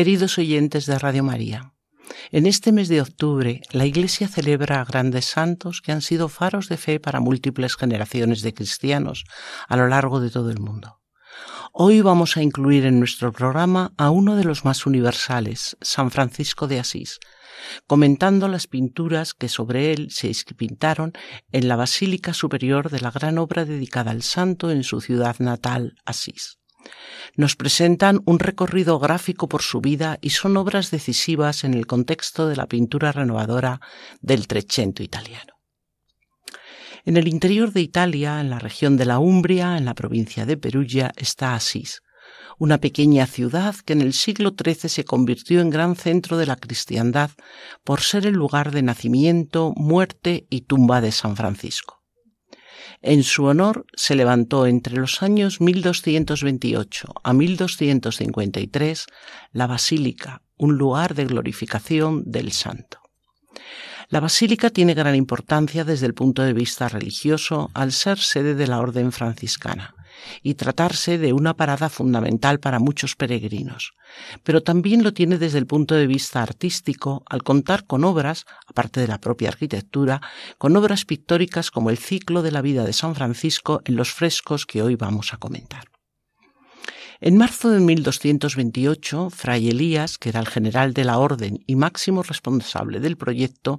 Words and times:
Queridos 0.00 0.38
oyentes 0.38 0.86
de 0.86 0.98
Radio 0.98 1.22
María, 1.22 1.74
en 2.30 2.46
este 2.46 2.72
mes 2.72 2.88
de 2.88 3.02
octubre 3.02 3.60
la 3.70 3.84
Iglesia 3.84 4.28
celebra 4.28 4.80
a 4.80 4.84
grandes 4.86 5.26
santos 5.26 5.82
que 5.82 5.92
han 5.92 6.00
sido 6.00 6.30
faros 6.30 6.70
de 6.70 6.78
fe 6.78 6.98
para 6.98 7.20
múltiples 7.20 7.76
generaciones 7.76 8.40
de 8.40 8.54
cristianos 8.54 9.24
a 9.68 9.76
lo 9.76 9.88
largo 9.88 10.20
de 10.20 10.30
todo 10.30 10.50
el 10.50 10.58
mundo. 10.58 11.02
Hoy 11.74 12.00
vamos 12.00 12.38
a 12.38 12.42
incluir 12.42 12.86
en 12.86 12.98
nuestro 12.98 13.30
programa 13.30 13.92
a 13.98 14.08
uno 14.08 14.36
de 14.36 14.44
los 14.44 14.64
más 14.64 14.86
universales, 14.86 15.76
San 15.82 16.10
Francisco 16.10 16.66
de 16.66 16.80
Asís, 16.80 17.18
comentando 17.86 18.48
las 18.48 18.66
pinturas 18.66 19.34
que 19.34 19.50
sobre 19.50 19.92
él 19.92 20.10
se 20.10 20.32
pintaron 20.56 21.12
en 21.52 21.68
la 21.68 21.76
Basílica 21.76 22.32
Superior 22.32 22.88
de 22.88 23.00
la 23.00 23.10
gran 23.10 23.36
obra 23.36 23.66
dedicada 23.66 24.12
al 24.12 24.22
santo 24.22 24.70
en 24.70 24.82
su 24.82 25.02
ciudad 25.02 25.36
natal, 25.40 25.96
Asís 26.06 26.59
nos 27.36 27.56
presentan 27.56 28.20
un 28.26 28.38
recorrido 28.38 28.98
gráfico 28.98 29.48
por 29.48 29.62
su 29.62 29.80
vida 29.80 30.18
y 30.20 30.30
son 30.30 30.56
obras 30.56 30.90
decisivas 30.90 31.64
en 31.64 31.74
el 31.74 31.86
contexto 31.86 32.48
de 32.48 32.56
la 32.56 32.66
pintura 32.66 33.12
renovadora 33.12 33.80
del 34.20 34.46
Trecento 34.46 35.02
italiano. 35.02 35.54
En 37.04 37.16
el 37.16 37.28
interior 37.28 37.72
de 37.72 37.80
Italia, 37.80 38.40
en 38.40 38.50
la 38.50 38.58
región 38.58 38.96
de 38.96 39.06
la 39.06 39.18
Umbria, 39.18 39.78
en 39.78 39.84
la 39.84 39.94
provincia 39.94 40.44
de 40.44 40.56
Perugia, 40.56 41.12
está 41.16 41.54
Asís, 41.54 42.02
una 42.58 42.78
pequeña 42.78 43.26
ciudad 43.26 43.74
que 43.74 43.94
en 43.94 44.02
el 44.02 44.12
siglo 44.12 44.54
XIII 44.56 44.90
se 44.90 45.04
convirtió 45.04 45.60
en 45.60 45.70
gran 45.70 45.96
centro 45.96 46.36
de 46.36 46.44
la 46.44 46.56
cristiandad 46.56 47.30
por 47.84 48.02
ser 48.02 48.26
el 48.26 48.34
lugar 48.34 48.70
de 48.70 48.82
nacimiento, 48.82 49.72
muerte 49.76 50.46
y 50.50 50.62
tumba 50.62 51.00
de 51.00 51.10
San 51.10 51.36
Francisco. 51.36 51.99
En 53.02 53.22
su 53.22 53.44
honor 53.44 53.86
se 53.94 54.14
levantó 54.14 54.66
entre 54.66 54.96
los 54.96 55.22
años 55.22 55.60
1228 55.60 57.14
a 57.22 57.32
1253 57.32 59.06
la 59.52 59.66
Basílica, 59.66 60.42
un 60.56 60.76
lugar 60.76 61.14
de 61.14 61.26
glorificación 61.26 62.22
del 62.26 62.52
santo. 62.52 62.98
La 64.08 64.18
basílica 64.18 64.70
tiene 64.70 64.94
gran 64.94 65.14
importancia 65.14 65.84
desde 65.84 66.06
el 66.06 66.14
punto 66.14 66.42
de 66.42 66.52
vista 66.52 66.88
religioso 66.88 67.70
al 67.74 67.92
ser 67.92 68.18
sede 68.18 68.56
de 68.56 68.66
la 68.66 68.80
orden 68.80 69.12
franciscana 69.12 69.94
y 70.42 70.54
tratarse 70.54 71.18
de 71.18 71.32
una 71.32 71.54
parada 71.54 71.88
fundamental 71.88 72.60
para 72.60 72.78
muchos 72.78 73.16
peregrinos, 73.16 73.92
pero 74.42 74.62
también 74.62 75.02
lo 75.02 75.12
tiene 75.12 75.38
desde 75.38 75.58
el 75.58 75.66
punto 75.66 75.94
de 75.94 76.06
vista 76.06 76.42
artístico 76.42 77.22
al 77.28 77.42
contar 77.42 77.86
con 77.86 78.04
obras, 78.04 78.46
aparte 78.66 79.00
de 79.00 79.08
la 79.08 79.18
propia 79.18 79.48
arquitectura, 79.48 80.20
con 80.58 80.76
obras 80.76 81.04
pictóricas 81.04 81.70
como 81.70 81.90
el 81.90 81.98
ciclo 81.98 82.42
de 82.42 82.52
la 82.52 82.62
vida 82.62 82.84
de 82.84 82.92
San 82.92 83.14
Francisco 83.14 83.82
en 83.84 83.96
los 83.96 84.12
frescos 84.12 84.66
que 84.66 84.82
hoy 84.82 84.96
vamos 84.96 85.32
a 85.32 85.36
comentar. 85.36 85.84
En 87.22 87.36
marzo 87.36 87.68
de 87.68 87.80
1228, 87.80 89.28
Fray 89.28 89.68
Elías, 89.68 90.16
que 90.16 90.30
era 90.30 90.40
el 90.40 90.48
general 90.48 90.94
de 90.94 91.04
la 91.04 91.18
orden 91.18 91.62
y 91.66 91.76
máximo 91.76 92.22
responsable 92.22 92.98
del 92.98 93.18
proyecto, 93.18 93.78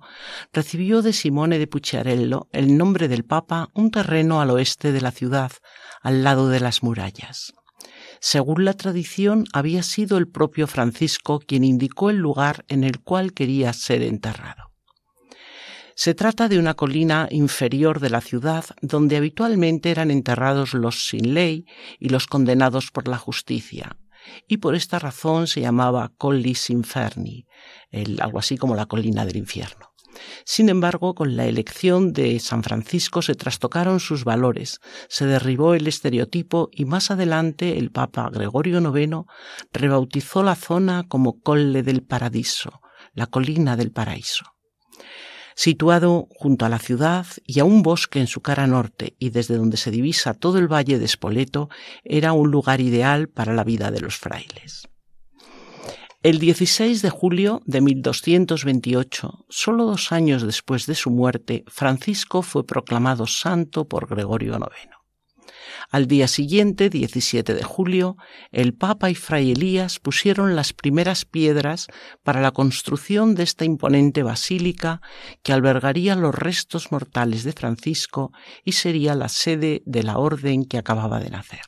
recibió 0.53 1.01
de 1.01 1.11
Simone 1.11 1.57
de 1.57 1.65
Pucciarello 1.65 2.49
el 2.51 2.77
nombre 2.77 3.07
del 3.07 3.25
Papa 3.25 3.69
un 3.73 3.89
terreno 3.89 4.41
al 4.41 4.51
oeste 4.51 4.91
de 4.91 5.01
la 5.01 5.09
ciudad, 5.09 5.51
al 6.01 6.23
lado 6.23 6.49
de 6.49 6.59
las 6.59 6.83
murallas. 6.83 7.53
Según 8.19 8.65
la 8.65 8.73
tradición, 8.73 9.45
había 9.53 9.83
sido 9.83 10.17
el 10.17 10.27
propio 10.27 10.67
Francisco 10.67 11.39
quien 11.39 11.63
indicó 11.63 12.09
el 12.09 12.17
lugar 12.17 12.65
en 12.67 12.83
el 12.83 12.99
cual 12.99 13.33
quería 13.33 13.73
ser 13.73 14.03
enterrado. 14.03 14.71
Se 15.95 16.13
trata 16.15 16.47
de 16.47 16.57
una 16.57 16.73
colina 16.73 17.27
inferior 17.31 17.99
de 17.99 18.09
la 18.09 18.21
ciudad 18.21 18.65
donde 18.81 19.17
habitualmente 19.17 19.91
eran 19.91 20.09
enterrados 20.09 20.73
los 20.73 21.07
sin 21.07 21.33
ley 21.33 21.65
y 21.99 22.09
los 22.09 22.27
condenados 22.27 22.91
por 22.91 23.07
la 23.07 23.17
justicia, 23.17 23.97
y 24.47 24.57
por 24.57 24.75
esta 24.75 24.99
razón 24.99 25.47
se 25.47 25.61
llamaba 25.61 26.11
Collis 26.17 26.69
Inferni, 26.69 27.45
algo 28.19 28.39
así 28.39 28.57
como 28.57 28.75
la 28.75 28.85
colina 28.85 29.25
del 29.25 29.37
infierno. 29.37 29.90
Sin 30.45 30.69
embargo, 30.69 31.15
con 31.15 31.35
la 31.35 31.45
elección 31.45 32.13
de 32.13 32.39
San 32.39 32.63
Francisco 32.63 33.21
se 33.21 33.35
trastocaron 33.35 33.99
sus 33.99 34.23
valores, 34.23 34.79
se 35.07 35.25
derribó 35.25 35.73
el 35.73 35.87
estereotipo 35.87 36.69
y 36.71 36.85
más 36.85 37.11
adelante 37.11 37.77
el 37.77 37.91
Papa 37.91 38.29
Gregorio 38.31 38.79
IX 38.79 39.25
rebautizó 39.71 40.43
la 40.43 40.55
zona 40.55 41.05
como 41.07 41.39
Colle 41.41 41.83
del 41.83 42.03
Paradiso, 42.03 42.81
la 43.13 43.27
colina 43.27 43.75
del 43.75 43.91
paraíso 43.91 44.45
situado 45.55 46.27
junto 46.31 46.65
a 46.65 46.69
la 46.69 46.79
ciudad 46.79 47.25
y 47.45 47.59
a 47.59 47.65
un 47.65 47.83
bosque 47.83 48.19
en 48.19 48.27
su 48.27 48.41
cara 48.41 48.67
norte 48.67 49.15
y 49.19 49.29
desde 49.29 49.57
donde 49.57 49.77
se 49.77 49.91
divisa 49.91 50.33
todo 50.33 50.57
el 50.57 50.71
valle 50.71 50.97
de 50.97 51.07
Spoleto, 51.07 51.69
era 52.03 52.33
un 52.33 52.49
lugar 52.49 52.81
ideal 52.81 53.27
para 53.27 53.53
la 53.53 53.63
vida 53.63 53.91
de 53.91 54.01
los 54.01 54.17
frailes. 54.17 54.90
El 56.23 56.37
16 56.37 57.01
de 57.01 57.09
julio 57.09 57.63
de 57.65 57.81
1228, 57.81 59.45
solo 59.49 59.85
dos 59.85 60.11
años 60.11 60.43
después 60.43 60.85
de 60.85 60.93
su 60.93 61.09
muerte, 61.09 61.63
Francisco 61.65 62.43
fue 62.43 62.63
proclamado 62.63 63.25
santo 63.25 63.87
por 63.87 64.07
Gregorio 64.07 64.53
IX. 64.53 64.95
Al 65.89 66.05
día 66.05 66.27
siguiente, 66.27 66.91
17 66.91 67.55
de 67.55 67.63
julio, 67.63 68.17
el 68.51 68.75
Papa 68.75 69.09
y 69.09 69.15
Fray 69.15 69.53
Elías 69.53 69.97
pusieron 69.97 70.55
las 70.55 70.73
primeras 70.73 71.25
piedras 71.25 71.87
para 72.21 72.39
la 72.39 72.51
construcción 72.51 73.33
de 73.33 73.41
esta 73.41 73.65
imponente 73.65 74.21
basílica 74.21 75.01
que 75.41 75.53
albergaría 75.53 76.15
los 76.15 76.35
restos 76.35 76.91
mortales 76.91 77.43
de 77.43 77.53
Francisco 77.53 78.31
y 78.63 78.73
sería 78.73 79.15
la 79.15 79.27
sede 79.27 79.81
de 79.87 80.03
la 80.03 80.19
orden 80.19 80.65
que 80.65 80.77
acababa 80.77 81.19
de 81.19 81.31
nacer. 81.31 81.61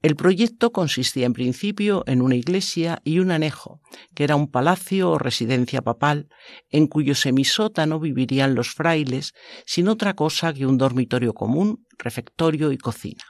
El 0.00 0.14
proyecto 0.14 0.70
consistía 0.70 1.26
en 1.26 1.32
principio 1.32 2.04
en 2.06 2.22
una 2.22 2.36
iglesia 2.36 3.00
y 3.02 3.18
un 3.18 3.32
anejo, 3.32 3.80
que 4.14 4.22
era 4.22 4.36
un 4.36 4.48
palacio 4.48 5.10
o 5.10 5.18
residencia 5.18 5.82
papal, 5.82 6.28
en 6.70 6.86
cuyo 6.86 7.16
semisótano 7.16 7.98
vivirían 7.98 8.54
los 8.54 8.70
frailes, 8.70 9.32
sin 9.66 9.88
otra 9.88 10.14
cosa 10.14 10.52
que 10.52 10.66
un 10.66 10.78
dormitorio 10.78 11.34
común, 11.34 11.84
refectorio 11.98 12.70
y 12.70 12.78
cocina. 12.78 13.24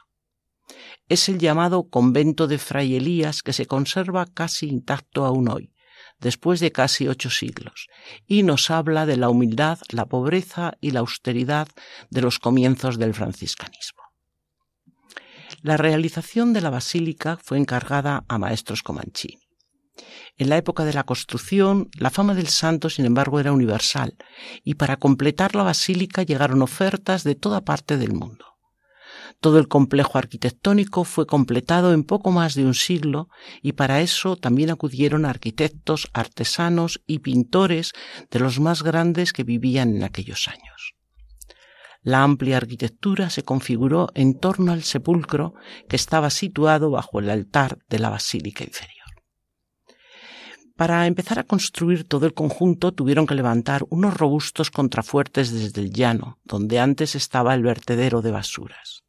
Es 1.07 1.27
el 1.27 1.39
llamado 1.39 1.89
convento 1.89 2.45
de 2.45 2.59
Fray 2.59 2.95
Elías 2.95 3.41
que 3.41 3.53
se 3.53 3.65
conserva 3.65 4.27
casi 4.27 4.67
intacto 4.67 5.25
aún 5.25 5.49
hoy, 5.49 5.73
después 6.19 6.59
de 6.59 6.71
casi 6.71 7.07
ocho 7.07 7.31
siglos, 7.31 7.87
y 8.27 8.43
nos 8.43 8.69
habla 8.69 9.07
de 9.07 9.17
la 9.17 9.29
humildad, 9.29 9.79
la 9.89 10.05
pobreza 10.05 10.73
y 10.81 10.91
la 10.91 10.99
austeridad 10.99 11.67
de 12.11 12.21
los 12.21 12.37
comienzos 12.37 12.99
del 12.99 13.15
franciscanismo. 13.15 13.98
La 15.61 15.75
realización 15.75 16.53
de 16.53 16.61
la 16.61 16.69
basílica 16.69 17.37
fue 17.43 17.57
encargada 17.57 18.23
a 18.29 18.37
maestros 18.37 18.81
Comanchini. 18.81 19.39
En 20.37 20.47
la 20.47 20.55
época 20.55 20.85
de 20.85 20.93
la 20.93 21.03
construcción, 21.03 21.89
la 21.97 22.09
fama 22.09 22.33
del 22.33 22.47
santo, 22.47 22.89
sin 22.89 23.03
embargo, 23.03 23.41
era 23.41 23.51
universal, 23.51 24.15
y 24.63 24.75
para 24.75 24.95
completar 24.95 25.55
la 25.55 25.63
basílica 25.63 26.23
llegaron 26.23 26.61
ofertas 26.61 27.25
de 27.25 27.35
toda 27.35 27.61
parte 27.61 27.97
del 27.97 28.13
mundo. 28.13 28.45
Todo 29.41 29.59
el 29.59 29.67
complejo 29.67 30.17
arquitectónico 30.17 31.03
fue 31.03 31.25
completado 31.25 31.93
en 31.93 32.03
poco 32.03 32.31
más 32.31 32.55
de 32.55 32.65
un 32.65 32.73
siglo 32.73 33.29
y 33.61 33.73
para 33.73 34.01
eso 34.01 34.37
también 34.37 34.69
acudieron 34.69 35.25
arquitectos, 35.25 36.09
artesanos 36.13 37.01
y 37.05 37.19
pintores 37.19 37.93
de 38.31 38.39
los 38.39 38.59
más 38.59 38.83
grandes 38.83 39.33
que 39.33 39.43
vivían 39.43 39.95
en 39.95 40.03
aquellos 40.03 40.47
años. 40.47 40.98
La 42.01 42.23
amplia 42.23 42.57
arquitectura 42.57 43.29
se 43.29 43.43
configuró 43.43 44.07
en 44.13 44.39
torno 44.39 44.71
al 44.71 44.83
sepulcro 44.83 45.53
que 45.87 45.97
estaba 45.97 46.29
situado 46.29 46.91
bajo 46.91 47.19
el 47.19 47.29
altar 47.29 47.79
de 47.89 47.99
la 47.99 48.09
basílica 48.09 48.63
inferior. 48.63 48.99
Para 50.77 51.07
empezar 51.07 51.39
a 51.39 51.43
construir 51.43 52.05
todo 52.05 52.25
el 52.25 52.33
conjunto 52.33 52.93
tuvieron 52.93 53.27
que 53.27 53.35
levantar 53.35 53.83
unos 53.89 54.13
robustos 54.13 54.71
contrafuertes 54.71 55.51
desde 55.51 55.81
el 55.81 55.91
llano, 55.91 56.39
donde 56.45 56.79
antes 56.79 57.15
estaba 57.15 57.53
el 57.53 57.63
vertedero 57.63 58.21
de 58.21 58.31
basuras. 58.31 59.03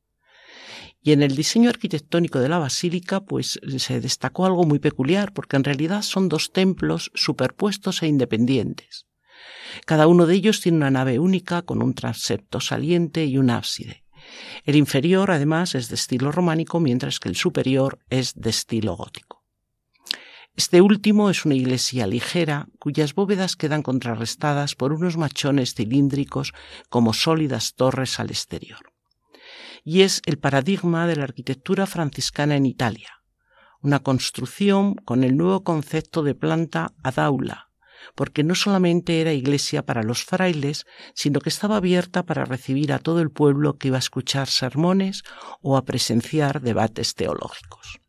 Y 1.01 1.13
en 1.13 1.23
el 1.23 1.37
diseño 1.37 1.71
arquitectónico 1.71 2.41
de 2.41 2.49
la 2.49 2.59
basílica, 2.59 3.21
pues 3.21 3.61
se 3.79 4.01
destacó 4.01 4.47
algo 4.47 4.65
muy 4.65 4.81
peculiar, 4.81 5.33
porque 5.33 5.57
en 5.57 5.63
realidad 5.63 6.03
son 6.03 6.29
dos 6.29 6.51
templos 6.51 7.13
superpuestos 7.15 8.03
e 8.03 8.09
independientes. 8.09 9.07
Cada 9.87 10.07
uno 10.07 10.27
de 10.27 10.35
ellos 10.35 10.61
tiene 10.61 10.79
una 10.79 10.91
nave 10.91 11.19
única 11.19 11.63
con 11.63 11.83
un 11.83 11.95
transepto 11.95 12.61
saliente 12.61 13.25
y 13.25 13.39
un 13.39 13.51
ábside, 13.51 14.05
El 14.65 14.77
inferior, 14.77 15.31
además, 15.31 15.75
es 15.75 15.89
de 15.89 15.95
estilo 15.95 16.31
románico, 16.31 16.79
mientras 16.79 17.19
que 17.19 17.29
el 17.29 17.37
superior 17.37 17.99
es 18.11 18.35
de 18.35 18.51
estilo 18.51 18.95
gótico. 18.95 19.41
Este 20.57 20.83
último 20.83 21.31
es 21.31 21.47
una 21.47 21.55
iglesia 21.55 22.07
ligera 22.07 22.67
cuyas 22.79 23.15
bóvedas 23.15 23.57
quedan 23.57 23.83
contrarrestadas 23.83 24.75
por 24.75 24.93
unos 24.93 25.17
machones 25.17 25.75
cilíndricos 25.75 26.53
como 26.91 27.15
sólidas 27.15 27.75
torres 27.75 28.21
al 28.21 28.31
exterior. 28.31 28.93
Y 29.85 30.03
es 30.03 30.21
el 30.27 30.39
paradigma 30.39 31.07
de 31.07 31.17
la 31.17 31.25
arquitectura 31.25 31.87
franciscana 31.87 32.57
en 32.57 32.67
Italia, 32.67 33.23
una 33.81 34.01
construcción 34.01 34.97
con 34.97 35.25
el 35.25 35.37
nuevo 35.37 35.65
concepto 35.65 36.23
de 36.23 36.35
planta 36.35 36.93
ad 37.03 37.19
aula, 37.19 37.70
porque 38.15 38.45
no 38.45 38.55
solamente 38.55 39.21
era 39.21 39.33
iglesia 39.33 39.85
para 39.85 40.03
los 40.03 40.25
frailes, 40.25 40.87
sino 41.15 41.41
que 41.41 41.49
estaba 41.49 41.77
abierta 41.77 42.25
para 42.25 42.45
recibir 42.45 42.93
a 42.93 42.99
todo 42.99 43.21
el 43.21 43.31
pueblo 43.31 43.77
que 43.77 43.89
iba 43.89 43.97
a 43.97 44.01
escuchar 44.01 44.49
sermones 44.49 45.23
o 45.63 45.77
a 45.77 45.85
presenciar 45.85 46.61
debates 46.61 47.15
teológicos. 47.15 48.01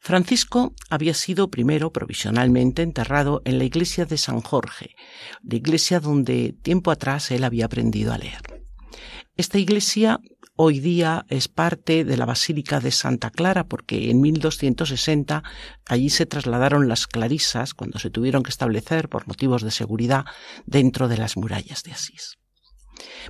Francisco 0.00 0.74
había 0.90 1.14
sido 1.14 1.48
primero 1.48 1.92
provisionalmente 1.92 2.82
enterrado 2.82 3.40
en 3.44 3.58
la 3.58 3.64
iglesia 3.64 4.04
de 4.04 4.18
San 4.18 4.40
Jorge, 4.40 4.96
la 5.44 5.54
iglesia 5.54 6.00
donde 6.00 6.56
tiempo 6.60 6.90
atrás 6.90 7.30
él 7.30 7.44
había 7.44 7.66
aprendido 7.66 8.12
a 8.12 8.18
leer. 8.18 8.64
Esta 9.36 9.58
iglesia 9.58 10.18
hoy 10.64 10.78
día 10.78 11.26
es 11.28 11.48
parte 11.48 12.04
de 12.04 12.16
la 12.16 12.24
Basílica 12.24 12.78
de 12.78 12.92
Santa 12.92 13.30
Clara 13.30 13.64
porque 13.64 14.10
en 14.10 14.20
1260 14.20 15.42
allí 15.86 16.08
se 16.08 16.24
trasladaron 16.24 16.86
las 16.88 17.08
clarisas 17.08 17.74
cuando 17.74 17.98
se 17.98 18.10
tuvieron 18.10 18.44
que 18.44 18.50
establecer 18.50 19.08
por 19.08 19.26
motivos 19.26 19.62
de 19.62 19.72
seguridad 19.72 20.24
dentro 20.64 21.08
de 21.08 21.18
las 21.18 21.36
murallas 21.36 21.82
de 21.82 21.90
Asís. 21.90 22.38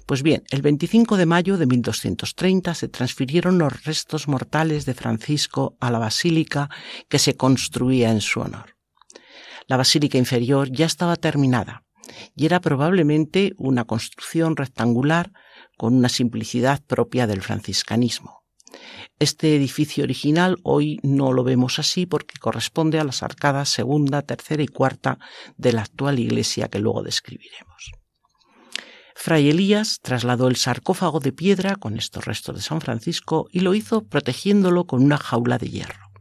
Pues 0.05 0.23
bien, 0.23 0.43
el 0.50 0.61
25 0.61 1.17
de 1.17 1.25
mayo 1.25 1.56
de 1.56 1.64
1230 1.64 2.75
se 2.75 2.88
transfirieron 2.88 3.56
los 3.56 3.82
restos 3.84 4.29
mortales 4.29 4.84
de 4.84 4.93
Francisco 4.93 5.79
a 5.81 5.90
la 5.90 5.99
basílica 5.99 6.69
que 7.08 7.19
se 7.19 7.34
construía 7.34 8.11
en 8.11 8.20
su 8.20 8.40
honor. 8.40 8.76
La 9.69 9.79
basílica 9.79 10.19
inferior 10.19 10.70
ya 10.70 10.84
estaba 10.84 11.17
terminada 11.17 11.84
y 12.37 12.44
era 12.44 12.61
probablemente 12.61 13.55
una 13.56 13.87
construcción 13.87 14.55
rectangular 14.55 15.32
con 15.82 15.96
una 15.96 16.08
simplicidad 16.08 16.81
propia 16.87 17.26
del 17.26 17.43
franciscanismo. 17.43 18.44
Este 19.19 19.56
edificio 19.56 20.05
original 20.05 20.58
hoy 20.62 21.00
no 21.02 21.32
lo 21.32 21.43
vemos 21.43 21.81
así 21.81 22.06
porque 22.06 22.38
corresponde 22.38 23.00
a 23.00 23.05
las 23.05 23.25
arcadas 23.25 23.69
segunda, 23.70 24.23
tercera 24.23 24.62
y 24.62 24.69
cuarta 24.69 25.19
de 25.56 25.73
la 25.73 25.82
actual 25.82 26.20
iglesia 26.20 26.69
que 26.69 26.79
luego 26.79 27.02
describiremos. 27.02 27.90
Fray 29.17 29.50
Elías 29.50 29.99
trasladó 30.00 30.46
el 30.46 30.55
sarcófago 30.55 31.19
de 31.19 31.32
piedra 31.32 31.75
con 31.75 31.99
estos 31.99 32.26
restos 32.26 32.55
de 32.55 32.62
San 32.62 32.81
Francisco 32.81 33.49
y 33.50 33.58
lo 33.58 33.75
hizo 33.75 34.05
protegiéndolo 34.05 34.87
con 34.87 35.02
una 35.02 35.19
jaula 35.19 35.58
de 35.58 35.69
hierro. 35.69 36.12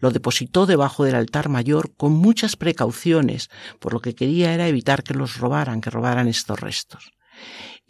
Lo 0.00 0.10
depositó 0.10 0.66
debajo 0.66 1.04
del 1.04 1.14
altar 1.14 1.48
mayor 1.48 1.94
con 1.94 2.10
muchas 2.10 2.56
precauciones, 2.56 3.50
por 3.78 3.92
lo 3.92 4.00
que 4.00 4.16
quería 4.16 4.52
era 4.52 4.66
evitar 4.66 5.04
que 5.04 5.14
los 5.14 5.36
robaran, 5.36 5.80
que 5.80 5.90
robaran 5.90 6.26
estos 6.26 6.58
restos 6.58 7.12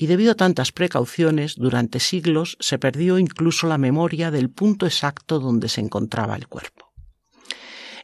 y 0.00 0.06
debido 0.06 0.32
a 0.32 0.34
tantas 0.34 0.72
precauciones, 0.72 1.56
durante 1.56 2.00
siglos 2.00 2.56
se 2.58 2.78
perdió 2.78 3.18
incluso 3.18 3.66
la 3.66 3.76
memoria 3.76 4.30
del 4.30 4.48
punto 4.48 4.86
exacto 4.86 5.38
donde 5.38 5.68
se 5.68 5.82
encontraba 5.82 6.36
el 6.36 6.48
cuerpo. 6.48 6.90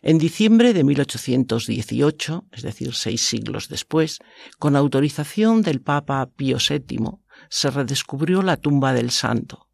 En 0.03 0.19
diciembre 0.19 0.75
de 0.75 0.85
1818, 0.85 2.49
es 2.53 2.63
decir, 2.63 2.93
seis 2.93 3.23
siglos 3.23 3.71
después, 3.71 4.19
con 4.59 4.77
autorización 4.77 5.63
del 5.63 5.81
Papa 5.81 6.29
Pío 6.37 6.59
VII, 6.59 7.13
se 7.49 7.71
redescubrió 7.71 8.43
la 8.43 8.59
tumba 8.59 8.93
del 8.93 9.11
santo, 9.11 9.67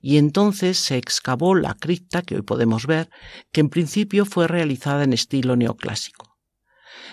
y 0.00 0.16
entonces 0.16 0.78
se 0.78 0.96
excavó 0.96 1.54
la 1.54 1.74
cripta 1.74 2.22
que 2.22 2.36
hoy 2.36 2.42
podemos 2.42 2.86
ver, 2.86 3.10
que 3.52 3.60
en 3.60 3.68
principio 3.68 4.24
fue 4.24 4.48
realizada 4.48 5.04
en 5.04 5.12
estilo 5.12 5.54
neoclásico. 5.54 6.27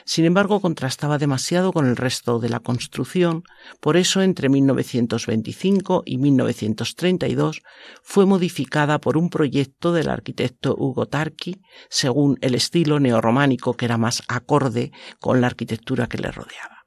Sin 0.07 0.25
embargo, 0.25 0.61
contrastaba 0.61 1.17
demasiado 1.17 1.73
con 1.73 1.87
el 1.87 1.97
resto 1.97 2.37
de 2.39 2.47
la 2.47 2.59
construcción, 2.59 3.43
por 3.79 3.97
eso 3.97 4.21
entre 4.21 4.49
1925 4.49 6.03
y 6.05 6.19
1932 6.19 7.63
fue 8.03 8.27
modificada 8.27 8.99
por 8.99 9.17
un 9.17 9.31
proyecto 9.31 9.93
del 9.93 10.09
arquitecto 10.09 10.75
Hugo 10.77 11.07
Tarqui, 11.07 11.59
según 11.89 12.37
el 12.41 12.53
estilo 12.53 12.99
neorrománico 12.99 13.73
que 13.73 13.85
era 13.85 13.97
más 13.97 14.21
acorde 14.27 14.91
con 15.19 15.41
la 15.41 15.47
arquitectura 15.47 16.05
que 16.05 16.19
le 16.19 16.29
rodeaba. 16.31 16.85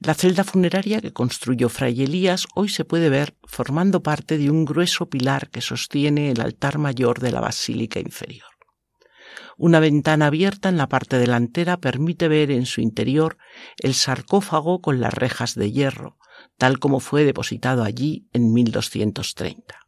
La 0.00 0.14
celda 0.14 0.42
funeraria 0.42 1.00
que 1.00 1.12
construyó 1.12 1.68
Fray 1.68 2.02
Elías 2.02 2.46
hoy 2.56 2.68
se 2.68 2.84
puede 2.84 3.08
ver 3.08 3.36
formando 3.44 4.02
parte 4.02 4.36
de 4.36 4.50
un 4.50 4.64
grueso 4.64 5.08
pilar 5.08 5.48
que 5.48 5.60
sostiene 5.60 6.32
el 6.32 6.40
altar 6.40 6.78
mayor 6.78 7.20
de 7.20 7.30
la 7.30 7.40
basílica 7.40 8.00
inferior. 8.00 8.47
Una 9.60 9.80
ventana 9.80 10.26
abierta 10.26 10.68
en 10.68 10.76
la 10.76 10.88
parte 10.88 11.18
delantera 11.18 11.78
permite 11.78 12.28
ver 12.28 12.52
en 12.52 12.64
su 12.64 12.80
interior 12.80 13.38
el 13.80 13.94
sarcófago 13.94 14.80
con 14.80 15.00
las 15.00 15.12
rejas 15.12 15.56
de 15.56 15.72
hierro, 15.72 16.16
tal 16.56 16.78
como 16.78 17.00
fue 17.00 17.24
depositado 17.24 17.82
allí 17.82 18.28
en 18.32 18.52
1230. 18.52 19.80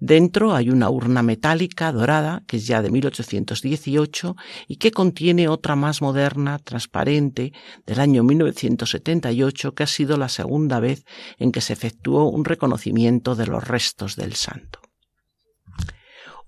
Dentro 0.00 0.52
hay 0.52 0.68
una 0.70 0.90
urna 0.90 1.22
metálica 1.22 1.92
dorada, 1.92 2.42
que 2.48 2.56
es 2.56 2.66
ya 2.66 2.82
de 2.82 2.90
1818, 2.90 4.34
y 4.66 4.76
que 4.78 4.90
contiene 4.90 5.46
otra 5.46 5.76
más 5.76 6.02
moderna, 6.02 6.58
transparente, 6.58 7.52
del 7.86 8.00
año 8.00 8.24
1978, 8.24 9.76
que 9.76 9.82
ha 9.84 9.86
sido 9.86 10.16
la 10.16 10.28
segunda 10.28 10.80
vez 10.80 11.04
en 11.38 11.52
que 11.52 11.60
se 11.60 11.72
efectuó 11.72 12.28
un 12.28 12.44
reconocimiento 12.44 13.36
de 13.36 13.46
los 13.46 13.62
restos 13.62 14.16
del 14.16 14.34
santo. 14.34 14.81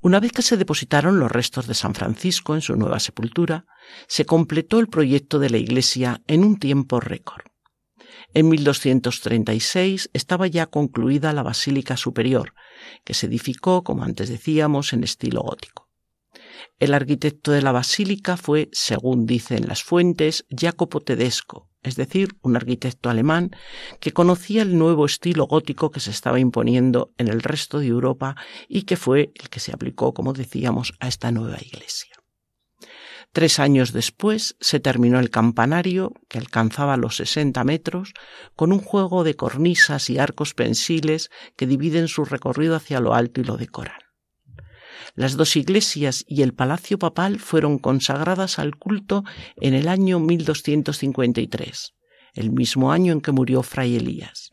Una 0.04 0.20
vez 0.20 0.32
que 0.32 0.42
se 0.42 0.58
depositaron 0.58 1.18
los 1.18 1.32
restos 1.32 1.66
de 1.66 1.72
San 1.72 1.94
Francisco 1.94 2.54
en 2.54 2.60
su 2.60 2.76
nueva 2.76 3.00
sepultura, 3.00 3.64
se 4.06 4.26
completó 4.26 4.78
el 4.78 4.88
proyecto 4.88 5.38
de 5.38 5.48
la 5.48 5.56
iglesia 5.56 6.20
en 6.26 6.44
un 6.44 6.58
tiempo 6.58 7.00
récord. 7.00 7.46
En 8.34 8.50
1236 8.50 10.10
estaba 10.12 10.46
ya 10.46 10.66
concluida 10.66 11.32
la 11.32 11.42
Basílica 11.42 11.96
Superior, 11.96 12.52
que 13.02 13.14
se 13.14 13.28
edificó, 13.28 13.82
como 13.82 14.04
antes 14.04 14.28
decíamos, 14.28 14.92
en 14.92 15.04
estilo 15.04 15.40
gótico. 15.40 15.88
El 16.78 16.92
arquitecto 16.92 17.52
de 17.52 17.62
la 17.62 17.72
basílica 17.72 18.36
fue, 18.36 18.68
según 18.72 19.24
dicen 19.24 19.66
las 19.68 19.82
fuentes, 19.82 20.44
Jacopo 20.50 21.00
Tedesco, 21.00 21.70
es 21.84 21.96
decir, 21.96 22.36
un 22.42 22.56
arquitecto 22.56 23.10
alemán 23.10 23.50
que 24.00 24.12
conocía 24.12 24.62
el 24.62 24.76
nuevo 24.76 25.06
estilo 25.06 25.46
gótico 25.46 25.90
que 25.90 26.00
se 26.00 26.10
estaba 26.10 26.40
imponiendo 26.40 27.12
en 27.18 27.28
el 27.28 27.42
resto 27.42 27.78
de 27.78 27.86
Europa 27.86 28.36
y 28.68 28.82
que 28.82 28.96
fue 28.96 29.32
el 29.34 29.48
que 29.48 29.60
se 29.60 29.72
aplicó, 29.72 30.14
como 30.14 30.32
decíamos, 30.32 30.94
a 30.98 31.08
esta 31.08 31.30
nueva 31.30 31.58
iglesia. 31.60 32.14
Tres 33.32 33.58
años 33.58 33.92
después 33.92 34.56
se 34.60 34.78
terminó 34.78 35.18
el 35.18 35.28
campanario, 35.28 36.12
que 36.28 36.38
alcanzaba 36.38 36.96
los 36.96 37.16
60 37.16 37.64
metros, 37.64 38.14
con 38.54 38.72
un 38.72 38.78
juego 38.78 39.24
de 39.24 39.34
cornisas 39.34 40.08
y 40.08 40.18
arcos 40.18 40.54
pensiles 40.54 41.30
que 41.56 41.66
dividen 41.66 42.06
su 42.06 42.24
recorrido 42.24 42.76
hacia 42.76 43.00
lo 43.00 43.12
alto 43.12 43.40
y 43.40 43.44
lo 43.44 43.56
decoran. 43.56 44.03
Las 45.14 45.36
dos 45.36 45.54
iglesias 45.56 46.24
y 46.26 46.42
el 46.42 46.54
palacio 46.54 46.98
papal 46.98 47.38
fueron 47.38 47.78
consagradas 47.78 48.58
al 48.58 48.76
culto 48.76 49.24
en 49.56 49.74
el 49.74 49.88
año 49.88 50.18
1253, 50.18 51.94
el 52.34 52.50
mismo 52.50 52.90
año 52.90 53.12
en 53.12 53.20
que 53.20 53.30
murió 53.30 53.62
Fray 53.62 53.96
Elías, 53.96 54.50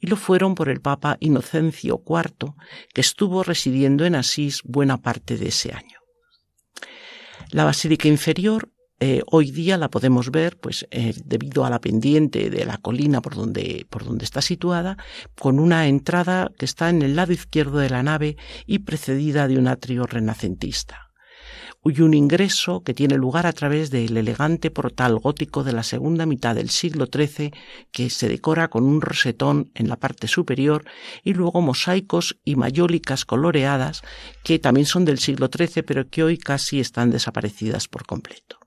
y 0.00 0.06
lo 0.06 0.16
fueron 0.16 0.54
por 0.54 0.68
el 0.68 0.80
Papa 0.80 1.16
Inocencio 1.18 2.02
IV, 2.06 2.54
que 2.92 3.00
estuvo 3.00 3.42
residiendo 3.42 4.04
en 4.04 4.14
Asís 4.14 4.62
buena 4.64 5.02
parte 5.02 5.36
de 5.36 5.48
ese 5.48 5.72
año. 5.72 5.98
La 7.50 7.64
basílica 7.64 8.08
inferior 8.08 8.70
eh, 9.00 9.22
hoy 9.26 9.50
día 9.50 9.76
la 9.76 9.90
podemos 9.90 10.30
ver, 10.30 10.56
pues, 10.56 10.86
eh, 10.90 11.14
debido 11.24 11.64
a 11.64 11.70
la 11.70 11.80
pendiente 11.80 12.50
de 12.50 12.64
la 12.64 12.78
colina 12.78 13.20
por 13.20 13.34
donde, 13.34 13.86
por 13.90 14.04
donde 14.04 14.24
está 14.24 14.40
situada, 14.40 14.96
con 15.38 15.58
una 15.58 15.88
entrada 15.88 16.50
que 16.58 16.64
está 16.64 16.90
en 16.90 17.02
el 17.02 17.16
lado 17.16 17.32
izquierdo 17.32 17.78
de 17.78 17.90
la 17.90 18.02
nave 18.02 18.36
y 18.66 18.80
precedida 18.80 19.48
de 19.48 19.58
un 19.58 19.68
atrio 19.68 20.06
renacentista 20.06 21.04
y 21.90 22.00
un 22.00 22.14
ingreso 22.14 22.82
que 22.82 22.94
tiene 22.94 23.16
lugar 23.16 23.46
a 23.46 23.52
través 23.52 23.90
del 23.90 24.16
elegante 24.16 24.70
portal 24.70 25.18
gótico 25.18 25.64
de 25.64 25.72
la 25.72 25.82
segunda 25.82 26.24
mitad 26.24 26.54
del 26.54 26.70
siglo 26.70 27.06
XIII 27.12 27.52
que 27.92 28.10
se 28.10 28.28
decora 28.28 28.68
con 28.68 28.84
un 28.84 29.00
rosetón 29.00 29.70
en 29.74 29.88
la 29.88 29.96
parte 29.96 30.26
superior 30.26 30.84
y 31.22 31.34
luego 31.34 31.60
mosaicos 31.60 32.38
y 32.44 32.56
mayólicas 32.56 33.24
coloreadas 33.24 34.02
que 34.42 34.58
también 34.58 34.86
son 34.86 35.04
del 35.04 35.18
siglo 35.18 35.50
XIII 35.54 35.82
pero 35.82 36.08
que 36.08 36.22
hoy 36.22 36.38
casi 36.38 36.80
están 36.80 37.10
desaparecidas 37.10 37.88
por 37.88 38.06
completo. 38.06 38.63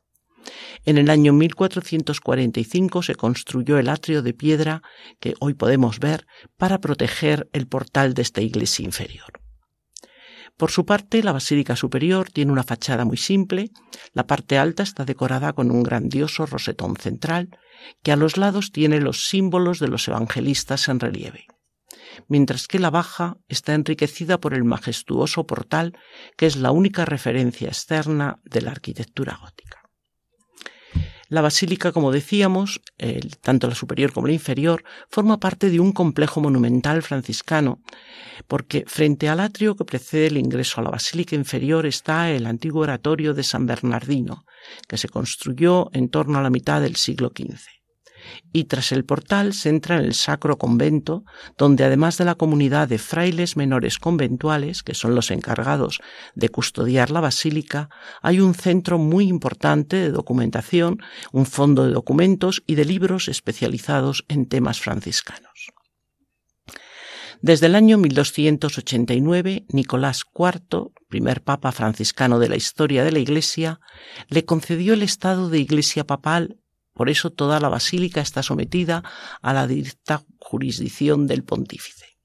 En 0.85 0.97
el 0.97 1.09
año 1.09 1.33
1445 1.33 3.03
se 3.03 3.15
construyó 3.15 3.77
el 3.77 3.89
atrio 3.89 4.21
de 4.21 4.33
piedra 4.33 4.81
que 5.19 5.33
hoy 5.39 5.53
podemos 5.53 5.99
ver 5.99 6.25
para 6.57 6.79
proteger 6.79 7.49
el 7.53 7.67
portal 7.67 8.13
de 8.13 8.21
esta 8.21 8.41
iglesia 8.41 8.85
inferior. 8.85 9.41
Por 10.57 10.71
su 10.71 10.85
parte, 10.85 11.21
la 11.21 11.33
basílica 11.33 11.75
superior 11.75 12.31
tiene 12.31 12.51
una 12.51 12.63
fachada 12.63 13.05
muy 13.05 13.17
simple. 13.17 13.69
La 14.13 14.25
parte 14.25 14.57
alta 14.57 14.81
está 14.81 15.05
decorada 15.05 15.53
con 15.53 15.69
un 15.69 15.83
grandioso 15.83 16.47
rosetón 16.47 16.95
central, 16.95 17.49
que 18.01 18.11
a 18.11 18.15
los 18.15 18.37
lados 18.37 18.71
tiene 18.71 18.99
los 18.99 19.27
símbolos 19.27 19.79
de 19.79 19.87
los 19.87 20.07
evangelistas 20.07 20.87
en 20.87 20.99
relieve. 20.99 21.45
mientras 22.27 22.67
que 22.67 22.79
la 22.79 22.89
baja 22.89 23.37
está 23.47 23.75
enriquecida 23.75 24.39
por 24.39 24.55
el 24.55 24.63
majestuoso 24.63 25.45
portal, 25.45 25.93
que 26.35 26.47
es 26.47 26.55
la 26.55 26.71
única 26.71 27.05
referencia 27.05 27.67
externa 27.67 28.39
de 28.43 28.61
la 28.61 28.71
arquitectura 28.71 29.37
gótica. 29.39 29.86
La 31.29 31.41
basílica, 31.41 31.91
como 31.91 32.11
decíamos, 32.11 32.81
tanto 33.41 33.67
la 33.67 33.75
superior 33.75 34.13
como 34.13 34.27
la 34.27 34.33
inferior, 34.33 34.83
forma 35.09 35.39
parte 35.39 35.69
de 35.69 35.79
un 35.79 35.91
complejo 35.91 36.39
monumental 36.39 37.01
franciscano, 37.03 37.81
porque 38.47 38.85
frente 38.87 39.27
al 39.27 39.39
atrio 39.39 39.75
que 39.75 39.85
precede 39.85 40.27
el 40.27 40.37
ingreso 40.37 40.79
a 40.79 40.83
la 40.83 40.89
basílica 40.89 41.35
inferior 41.35 41.85
está 41.85 42.31
el 42.31 42.45
antiguo 42.45 42.81
oratorio 42.81 43.33
de 43.33 43.43
San 43.43 43.65
Bernardino, 43.65 44.45
que 44.87 44.97
se 44.97 45.09
construyó 45.09 45.89
en 45.93 46.09
torno 46.09 46.39
a 46.39 46.41
la 46.41 46.49
mitad 46.49 46.81
del 46.81 46.95
siglo 46.95 47.31
XV 47.35 47.76
y 48.53 48.65
tras 48.65 48.91
el 48.91 49.05
portal 49.05 49.53
se 49.53 49.69
entra 49.69 49.97
en 49.97 50.05
el 50.05 50.13
Sacro 50.13 50.57
Convento, 50.57 51.23
donde 51.57 51.83
además 51.83 52.17
de 52.17 52.25
la 52.25 52.35
comunidad 52.35 52.87
de 52.87 52.97
frailes 52.97 53.57
menores 53.57 53.99
conventuales, 53.99 54.83
que 54.83 54.93
son 54.93 55.15
los 55.15 55.31
encargados 55.31 55.99
de 56.35 56.49
custodiar 56.49 57.11
la 57.11 57.21
basílica, 57.21 57.89
hay 58.21 58.39
un 58.39 58.53
centro 58.53 58.97
muy 58.97 59.27
importante 59.27 59.97
de 59.97 60.11
documentación, 60.11 60.99
un 61.31 61.45
fondo 61.45 61.85
de 61.85 61.93
documentos 61.93 62.63
y 62.65 62.75
de 62.75 62.85
libros 62.85 63.27
especializados 63.27 64.25
en 64.27 64.47
temas 64.47 64.79
franciscanos. 64.79 65.71
Desde 67.41 67.67
el 67.67 67.75
año 67.75 67.99
1289, 67.99 69.65
Nicolás 69.69 70.23
IV, 70.35 70.91
primer 71.07 71.43
papa 71.43 71.71
franciscano 71.71 72.39
de 72.39 72.49
la 72.49 72.55
historia 72.55 73.03
de 73.03 73.11
la 73.11 73.19
Iglesia, 73.19 73.79
le 74.27 74.43
concedió 74.45 74.93
el 74.93 75.03
estado 75.03 75.49
de 75.49 75.59
Iglesia 75.59 76.03
papal 76.03 76.57
por 76.97 77.11
eso 77.11 77.29
toda 77.29 77.59
la 77.59 77.69
basílica 77.69 78.21
está 78.21 78.41
sometida 78.41 79.03
a 79.43 79.53
la 79.53 79.67
directa 79.67 80.23
jurisdicción 80.39 81.27
del 81.27 81.43
pontífice. 81.43 82.17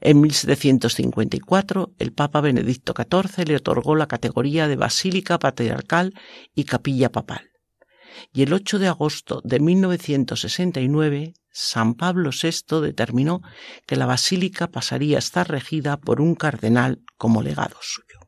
En 0.00 0.20
1754 0.20 1.94
el 1.98 2.12
Papa 2.12 2.40
Benedicto 2.40 2.94
XIV 2.96 3.48
le 3.48 3.56
otorgó 3.56 3.96
la 3.96 4.06
categoría 4.06 4.68
de 4.68 4.76
Basílica 4.76 5.40
Patriarcal 5.40 6.14
y 6.54 6.62
Capilla 6.62 7.10
Papal. 7.10 7.50
Y 8.32 8.42
el 8.42 8.52
8 8.52 8.78
de 8.78 8.86
agosto 8.86 9.40
de 9.42 9.58
1969 9.58 11.34
San 11.50 11.94
Pablo 11.94 12.30
VI 12.30 12.80
determinó 12.80 13.42
que 13.84 13.96
la 13.96 14.06
basílica 14.06 14.68
pasaría 14.68 15.16
a 15.16 15.18
estar 15.18 15.48
regida 15.48 15.96
por 15.96 16.20
un 16.20 16.36
cardenal 16.36 17.02
como 17.16 17.42
legado 17.42 17.76
suyo. 17.80 18.23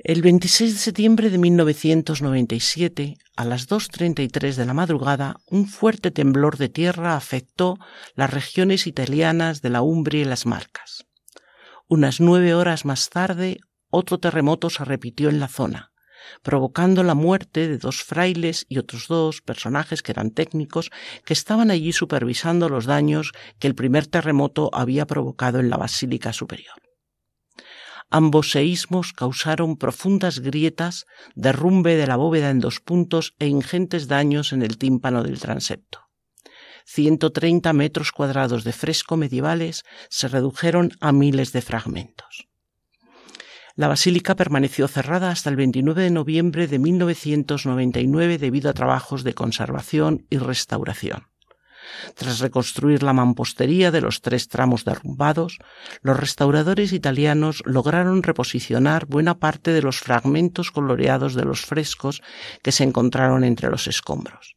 El 0.00 0.22
26 0.22 0.74
de 0.74 0.78
septiembre 0.78 1.28
de 1.28 1.38
1997, 1.38 3.16
a 3.34 3.44
las 3.44 3.68
2.33 3.68 4.54
de 4.54 4.64
la 4.64 4.72
madrugada, 4.72 5.40
un 5.50 5.66
fuerte 5.66 6.12
temblor 6.12 6.56
de 6.56 6.68
tierra 6.68 7.16
afectó 7.16 7.78
las 8.14 8.32
regiones 8.32 8.86
italianas 8.86 9.60
de 9.60 9.70
la 9.70 9.82
Umbria 9.82 10.22
y 10.22 10.24
las 10.24 10.46
Marcas. 10.46 11.04
Unas 11.88 12.20
nueve 12.20 12.54
horas 12.54 12.84
más 12.84 13.10
tarde, 13.10 13.58
otro 13.90 14.20
terremoto 14.20 14.70
se 14.70 14.84
repitió 14.84 15.30
en 15.30 15.40
la 15.40 15.48
zona, 15.48 15.90
provocando 16.44 17.02
la 17.02 17.14
muerte 17.14 17.66
de 17.66 17.78
dos 17.78 18.04
frailes 18.04 18.66
y 18.68 18.78
otros 18.78 19.08
dos 19.08 19.42
personajes 19.42 20.04
que 20.04 20.12
eran 20.12 20.30
técnicos 20.30 20.90
que 21.24 21.32
estaban 21.32 21.72
allí 21.72 21.92
supervisando 21.92 22.68
los 22.68 22.86
daños 22.86 23.32
que 23.58 23.66
el 23.66 23.74
primer 23.74 24.06
terremoto 24.06 24.70
había 24.72 25.06
provocado 25.06 25.58
en 25.58 25.70
la 25.70 25.76
Basílica 25.76 26.32
Superior. 26.32 26.87
Ambos 28.10 28.50
seísmos 28.50 29.12
causaron 29.12 29.76
profundas 29.76 30.40
grietas, 30.40 31.06
derrumbe 31.34 31.96
de 31.96 32.06
la 32.06 32.16
bóveda 32.16 32.48
en 32.48 32.60
dos 32.60 32.80
puntos 32.80 33.34
e 33.38 33.46
ingentes 33.48 34.08
daños 34.08 34.52
en 34.52 34.62
el 34.62 34.78
tímpano 34.78 35.22
del 35.22 35.38
transepto. 35.38 36.08
130 36.86 37.70
metros 37.74 38.12
cuadrados 38.12 38.64
de 38.64 38.72
fresco 38.72 39.18
medievales 39.18 39.84
se 40.08 40.26
redujeron 40.26 40.92
a 41.00 41.12
miles 41.12 41.52
de 41.52 41.60
fragmentos. 41.60 42.48
La 43.76 43.88
basílica 43.88 44.34
permaneció 44.34 44.88
cerrada 44.88 45.30
hasta 45.30 45.50
el 45.50 45.56
29 45.56 46.02
de 46.02 46.10
noviembre 46.10 46.66
de 46.66 46.78
1999 46.78 48.38
debido 48.38 48.70
a 48.70 48.72
trabajos 48.72 49.22
de 49.22 49.34
conservación 49.34 50.26
y 50.30 50.38
restauración. 50.38 51.27
Tras 52.14 52.40
reconstruir 52.40 53.02
la 53.02 53.12
mampostería 53.12 53.90
de 53.90 54.00
los 54.00 54.20
tres 54.20 54.48
tramos 54.48 54.84
derrumbados, 54.84 55.58
los 56.02 56.18
restauradores 56.18 56.92
italianos 56.92 57.62
lograron 57.64 58.22
reposicionar 58.22 59.06
buena 59.06 59.38
parte 59.38 59.72
de 59.72 59.82
los 59.82 60.00
fragmentos 60.00 60.70
coloreados 60.70 61.34
de 61.34 61.44
los 61.44 61.64
frescos 61.64 62.22
que 62.62 62.72
se 62.72 62.84
encontraron 62.84 63.44
entre 63.44 63.70
los 63.70 63.86
escombros. 63.86 64.56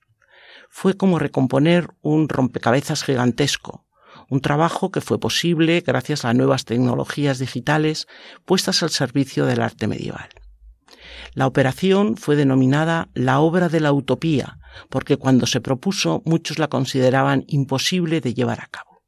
Fue 0.70 0.96
como 0.96 1.20
recomponer 1.20 1.90
un 2.02 2.30
rompecabezas 2.30 3.04
gigantesco, 3.04 3.86
un 4.30 4.40
trabajo 4.40 4.92
que 4.92 5.02
fue 5.02 5.20
posible 5.20 5.84
gracias 5.86 6.24
a 6.24 6.34
nuevas 6.34 6.64
tecnologías 6.64 7.40
digitales 7.40 8.08
puestas 8.46 8.82
al 8.82 8.90
servicio 8.90 9.46
del 9.46 9.62
arte 9.62 9.88
medieval. 9.88 10.30
La 11.34 11.48
operación 11.48 12.16
fue 12.16 12.36
denominada 12.36 13.10
la 13.14 13.40
obra 13.40 13.68
de 13.68 13.82
la 13.82 13.92
utopía, 13.92 14.58
porque 14.90 15.18
cuando 15.18 15.46
se 15.46 15.62
propuso 15.62 16.22
muchos 16.26 16.60
la 16.60 16.68
consideraban 16.68 17.44
imposible 17.48 18.22
de 18.22 18.34
llevar 18.34 18.62
a 18.62 18.68
cabo. 18.68 19.04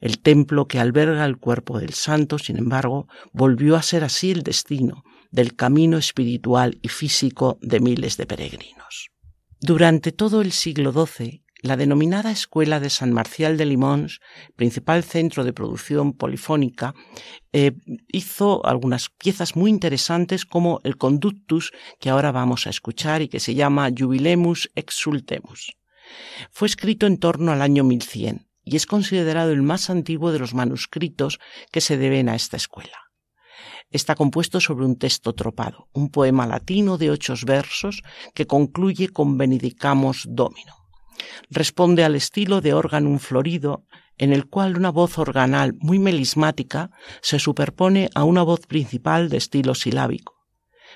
El 0.00 0.18
templo 0.18 0.68
que 0.68 0.78
alberga 0.78 1.24
el 1.24 1.38
cuerpo 1.38 1.78
del 1.78 1.94
santo, 1.94 2.38
sin 2.38 2.58
embargo, 2.58 3.08
volvió 3.32 3.76
a 3.76 3.82
ser 3.82 4.04
así 4.04 4.30
el 4.30 4.42
destino 4.42 5.04
del 5.30 5.56
camino 5.56 5.96
espiritual 5.96 6.78
y 6.82 6.88
físico 6.88 7.58
de 7.62 7.80
miles 7.80 8.16
de 8.16 8.26
peregrinos. 8.26 9.10
Durante 9.60 10.12
todo 10.12 10.42
el 10.42 10.52
siglo 10.52 10.92
XII, 10.92 11.45
la 11.66 11.76
denominada 11.76 12.30
Escuela 12.30 12.80
de 12.80 12.90
San 12.90 13.12
Marcial 13.12 13.56
de 13.56 13.66
Limons, 13.66 14.20
principal 14.56 15.02
centro 15.04 15.44
de 15.44 15.52
producción 15.52 16.12
polifónica, 16.12 16.94
eh, 17.52 17.72
hizo 18.08 18.64
algunas 18.64 19.10
piezas 19.10 19.56
muy 19.56 19.70
interesantes 19.70 20.44
como 20.44 20.80
el 20.84 20.96
Conductus 20.96 21.72
que 22.00 22.10
ahora 22.10 22.32
vamos 22.32 22.66
a 22.66 22.70
escuchar 22.70 23.22
y 23.22 23.28
que 23.28 23.40
se 23.40 23.54
llama 23.54 23.90
Jubilemus 23.96 24.70
Exultemus. 24.74 25.76
Fue 26.50 26.68
escrito 26.68 27.06
en 27.06 27.18
torno 27.18 27.52
al 27.52 27.62
año 27.62 27.84
1100 27.84 28.48
y 28.64 28.76
es 28.76 28.86
considerado 28.86 29.52
el 29.52 29.62
más 29.62 29.90
antiguo 29.90 30.32
de 30.32 30.38
los 30.38 30.54
manuscritos 30.54 31.38
que 31.72 31.80
se 31.80 31.96
deben 31.96 32.28
a 32.28 32.34
esta 32.34 32.56
escuela. 32.56 33.10
Está 33.90 34.14
compuesto 34.14 34.60
sobre 34.60 34.84
un 34.84 34.98
texto 34.98 35.32
tropado, 35.32 35.88
un 35.92 36.10
poema 36.10 36.46
latino 36.46 36.98
de 36.98 37.10
ocho 37.10 37.34
versos 37.46 38.02
que 38.34 38.46
concluye 38.46 39.08
con 39.08 39.38
Benedicamos 39.38 40.26
Domino 40.28 40.75
responde 41.50 42.04
al 42.04 42.14
estilo 42.14 42.60
de 42.60 42.74
órgano 42.74 43.18
florido 43.18 43.84
en 44.18 44.32
el 44.32 44.46
cual 44.46 44.76
una 44.76 44.90
voz 44.90 45.18
organal 45.18 45.74
muy 45.78 45.98
melismática 45.98 46.90
se 47.20 47.38
superpone 47.38 48.08
a 48.14 48.24
una 48.24 48.42
voz 48.42 48.66
principal 48.66 49.28
de 49.28 49.36
estilo 49.36 49.74
silábico. 49.74 50.34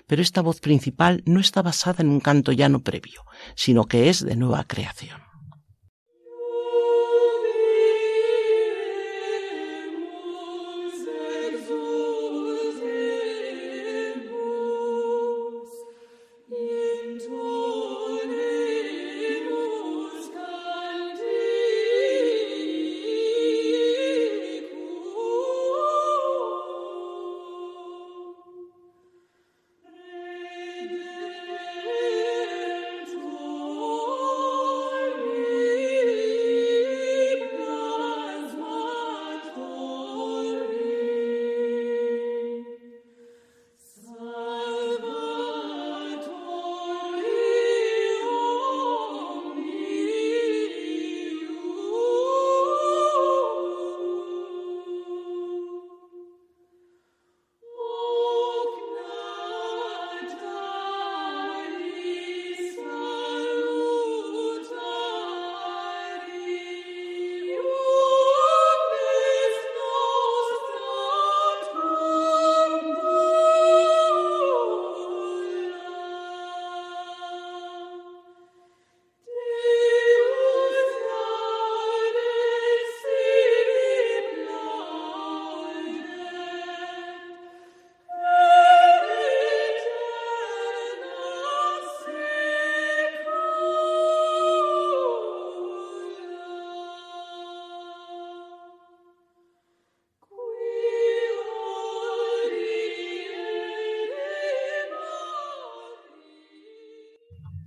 Pero 0.06 0.22
esta 0.22 0.40
voz 0.40 0.60
principal 0.60 1.22
no 1.26 1.40
está 1.40 1.62
basada 1.62 2.02
en 2.02 2.08
un 2.08 2.20
canto 2.20 2.52
llano 2.52 2.80
previo, 2.80 3.22
sino 3.54 3.84
que 3.84 4.08
es 4.08 4.24
de 4.24 4.36
nueva 4.36 4.64
creación. 4.64 5.29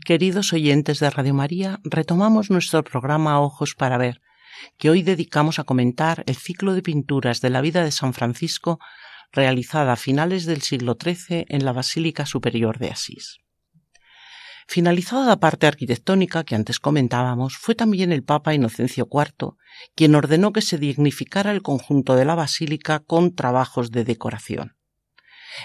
Queridos 0.06 0.52
oyentes 0.52 1.00
de 1.00 1.10
Radio 1.10 1.34
María, 1.34 1.80
retomamos 1.86 2.50
nuestro 2.50 2.84
programa 2.84 3.40
Ojos 3.40 3.74
para 3.74 3.98
Ver, 3.98 4.20
que 4.78 4.90
hoy 4.90 5.02
dedicamos 5.02 5.60
a 5.60 5.64
comentar 5.64 6.26
el 6.28 6.36
ciclo 6.36 6.74
de 6.74 6.82
pinturas 6.82 7.40
de 7.40 7.50
la 7.50 7.62
vida 7.62 7.86
de 7.86 7.92
San 7.92 8.14
Francisco 8.14 8.80
realizada 9.32 9.94
a 9.94 9.96
finales 9.96 10.46
del 10.46 10.62
siglo 10.62 10.98
XIII 11.02 11.46
en 11.48 11.64
la 11.64 11.72
Basílica 11.72 12.26
Superior 12.26 12.80
de 12.80 12.90
Asís. 12.90 13.38
Finalizada 14.68 15.26
la 15.26 15.40
parte 15.40 15.68
arquitectónica 15.68 16.44
que 16.44 16.56
antes 16.56 16.82
comentábamos, 16.82 17.56
fue 17.56 17.74
también 17.74 18.12
el 18.12 18.26
Papa 18.26 18.54
Inocencio 18.54 19.08
IV 19.10 19.56
quien 19.96 20.16
ordenó 20.16 20.52
que 20.52 20.62
se 20.62 20.78
dignificara 20.78 21.52
el 21.52 21.62
conjunto 21.62 22.16
de 22.16 22.26
la 22.26 22.36
basílica 22.36 23.00
con 23.00 23.36
trabajos 23.36 23.90
de 23.90 24.04
decoración. 24.04 24.76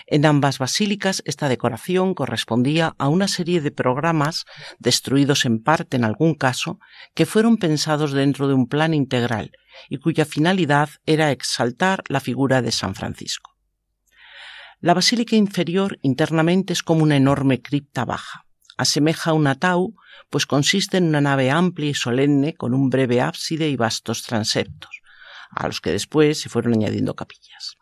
En 0.07 0.27
ambas 0.27 0.59
basílicas 0.59 1.23
esta 1.25 1.49
decoración 1.49 2.15
correspondía 2.15 2.95
a 2.99 3.09
una 3.09 3.29
serie 3.29 3.61
de 3.61 3.71
programas, 3.71 4.45
destruidos 4.79 5.45
en 5.45 5.63
parte 5.63 5.97
en 5.97 6.05
algún 6.05 6.35
caso, 6.35 6.79
que 7.15 7.27
fueron 7.27 7.57
pensados 7.57 8.13
dentro 8.13 8.49
de 8.49 8.55
un 8.55 8.69
plan 8.69 8.95
integral 8.95 9.53
y 9.89 9.99
cuya 9.99 10.25
finalidad 10.25 10.91
era 11.07 11.31
exaltar 11.31 12.03
la 12.09 12.21
figura 12.21 12.63
de 12.63 12.73
San 12.73 12.95
Francisco. 12.95 13.53
La 14.81 14.95
basílica 14.95 15.35
inferior 15.35 15.99
internamente 16.03 16.73
es 16.73 16.83
como 16.83 17.03
una 17.03 17.17
enorme 17.17 17.61
cripta 17.61 18.05
baja. 18.05 18.45
Asemeja 18.77 19.33
un 19.33 19.49
atau, 19.49 19.97
pues 20.31 20.47
consiste 20.47 20.99
en 20.99 21.09
una 21.09 21.21
nave 21.21 21.51
amplia 21.51 21.91
y 21.91 21.95
solemne 21.95 22.55
con 22.55 22.75
un 22.75 22.89
breve 22.89 23.21
ábside 23.21 23.69
y 23.69 23.77
vastos 23.77 24.23
transeptos, 24.23 25.01
a 25.51 25.67
los 25.67 25.81
que 25.81 25.91
después 25.91 26.41
se 26.41 26.49
fueron 26.49 26.75
añadiendo 26.75 27.17
capillas. 27.17 27.78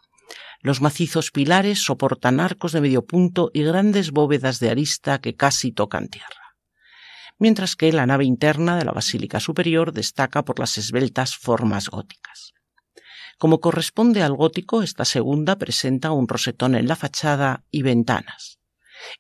Los 0.67 0.81
macizos 0.81 1.31
pilares 1.31 1.85
soportan 1.85 2.41
arcos 2.41 2.73
de 2.73 2.81
medio 2.81 3.07
punto 3.07 3.53
y 3.55 3.63
grandes 3.63 4.11
bóvedas 4.11 4.59
de 4.59 4.69
arista 4.69 5.21
que 5.21 5.37
casi 5.37 5.71
tocan 5.71 6.09
tierra. 6.09 6.57
Mientras 7.39 7.77
que 7.77 7.93
la 7.93 8.05
nave 8.05 8.25
interna 8.25 8.77
de 8.77 8.85
la 8.85 8.91
Basílica 8.91 9.39
Superior 9.39 9.93
destaca 9.93 10.45
por 10.45 10.59
las 10.59 10.77
esbeltas 10.77 11.37
formas 11.37 11.89
góticas. 11.89 12.53
Como 13.39 13.61
corresponde 13.61 14.25
al 14.25 14.35
gótico, 14.35 14.83
esta 14.83 15.05
segunda 15.05 15.55
presenta 15.55 16.11
un 16.11 16.27
rosetón 16.27 16.75
en 16.75 16.89
la 16.89 16.97
fachada 16.97 17.63
y 17.71 17.83
ventanas. 17.83 18.59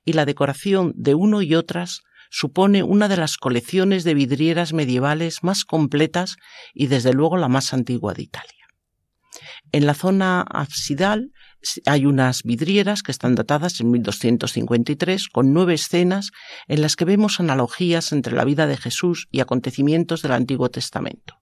Y 0.04 0.14
la 0.14 0.24
decoración 0.24 0.94
de 0.96 1.14
uno 1.14 1.42
y 1.42 1.54
otras 1.54 2.00
supone 2.28 2.82
una 2.82 3.06
de 3.06 3.18
las 3.18 3.36
colecciones 3.36 4.02
de 4.02 4.14
vidrieras 4.14 4.72
medievales 4.72 5.44
más 5.44 5.64
completas 5.64 6.38
y 6.74 6.88
desde 6.88 7.12
luego 7.12 7.36
la 7.36 7.46
más 7.46 7.72
antigua 7.72 8.14
de 8.14 8.24
Italia. 8.24 8.65
En 9.72 9.86
la 9.86 9.94
zona 9.94 10.42
absidal 10.42 11.32
hay 11.84 12.06
unas 12.06 12.42
vidrieras 12.42 13.02
que 13.02 13.12
están 13.12 13.34
datadas 13.34 13.80
en 13.80 13.90
1253 13.90 15.28
con 15.28 15.52
nueve 15.52 15.74
escenas 15.74 16.30
en 16.68 16.82
las 16.82 16.96
que 16.96 17.04
vemos 17.04 17.40
analogías 17.40 18.12
entre 18.12 18.34
la 18.34 18.44
vida 18.44 18.66
de 18.66 18.76
Jesús 18.76 19.28
y 19.30 19.40
acontecimientos 19.40 20.22
del 20.22 20.32
Antiguo 20.32 20.70
Testamento, 20.70 21.38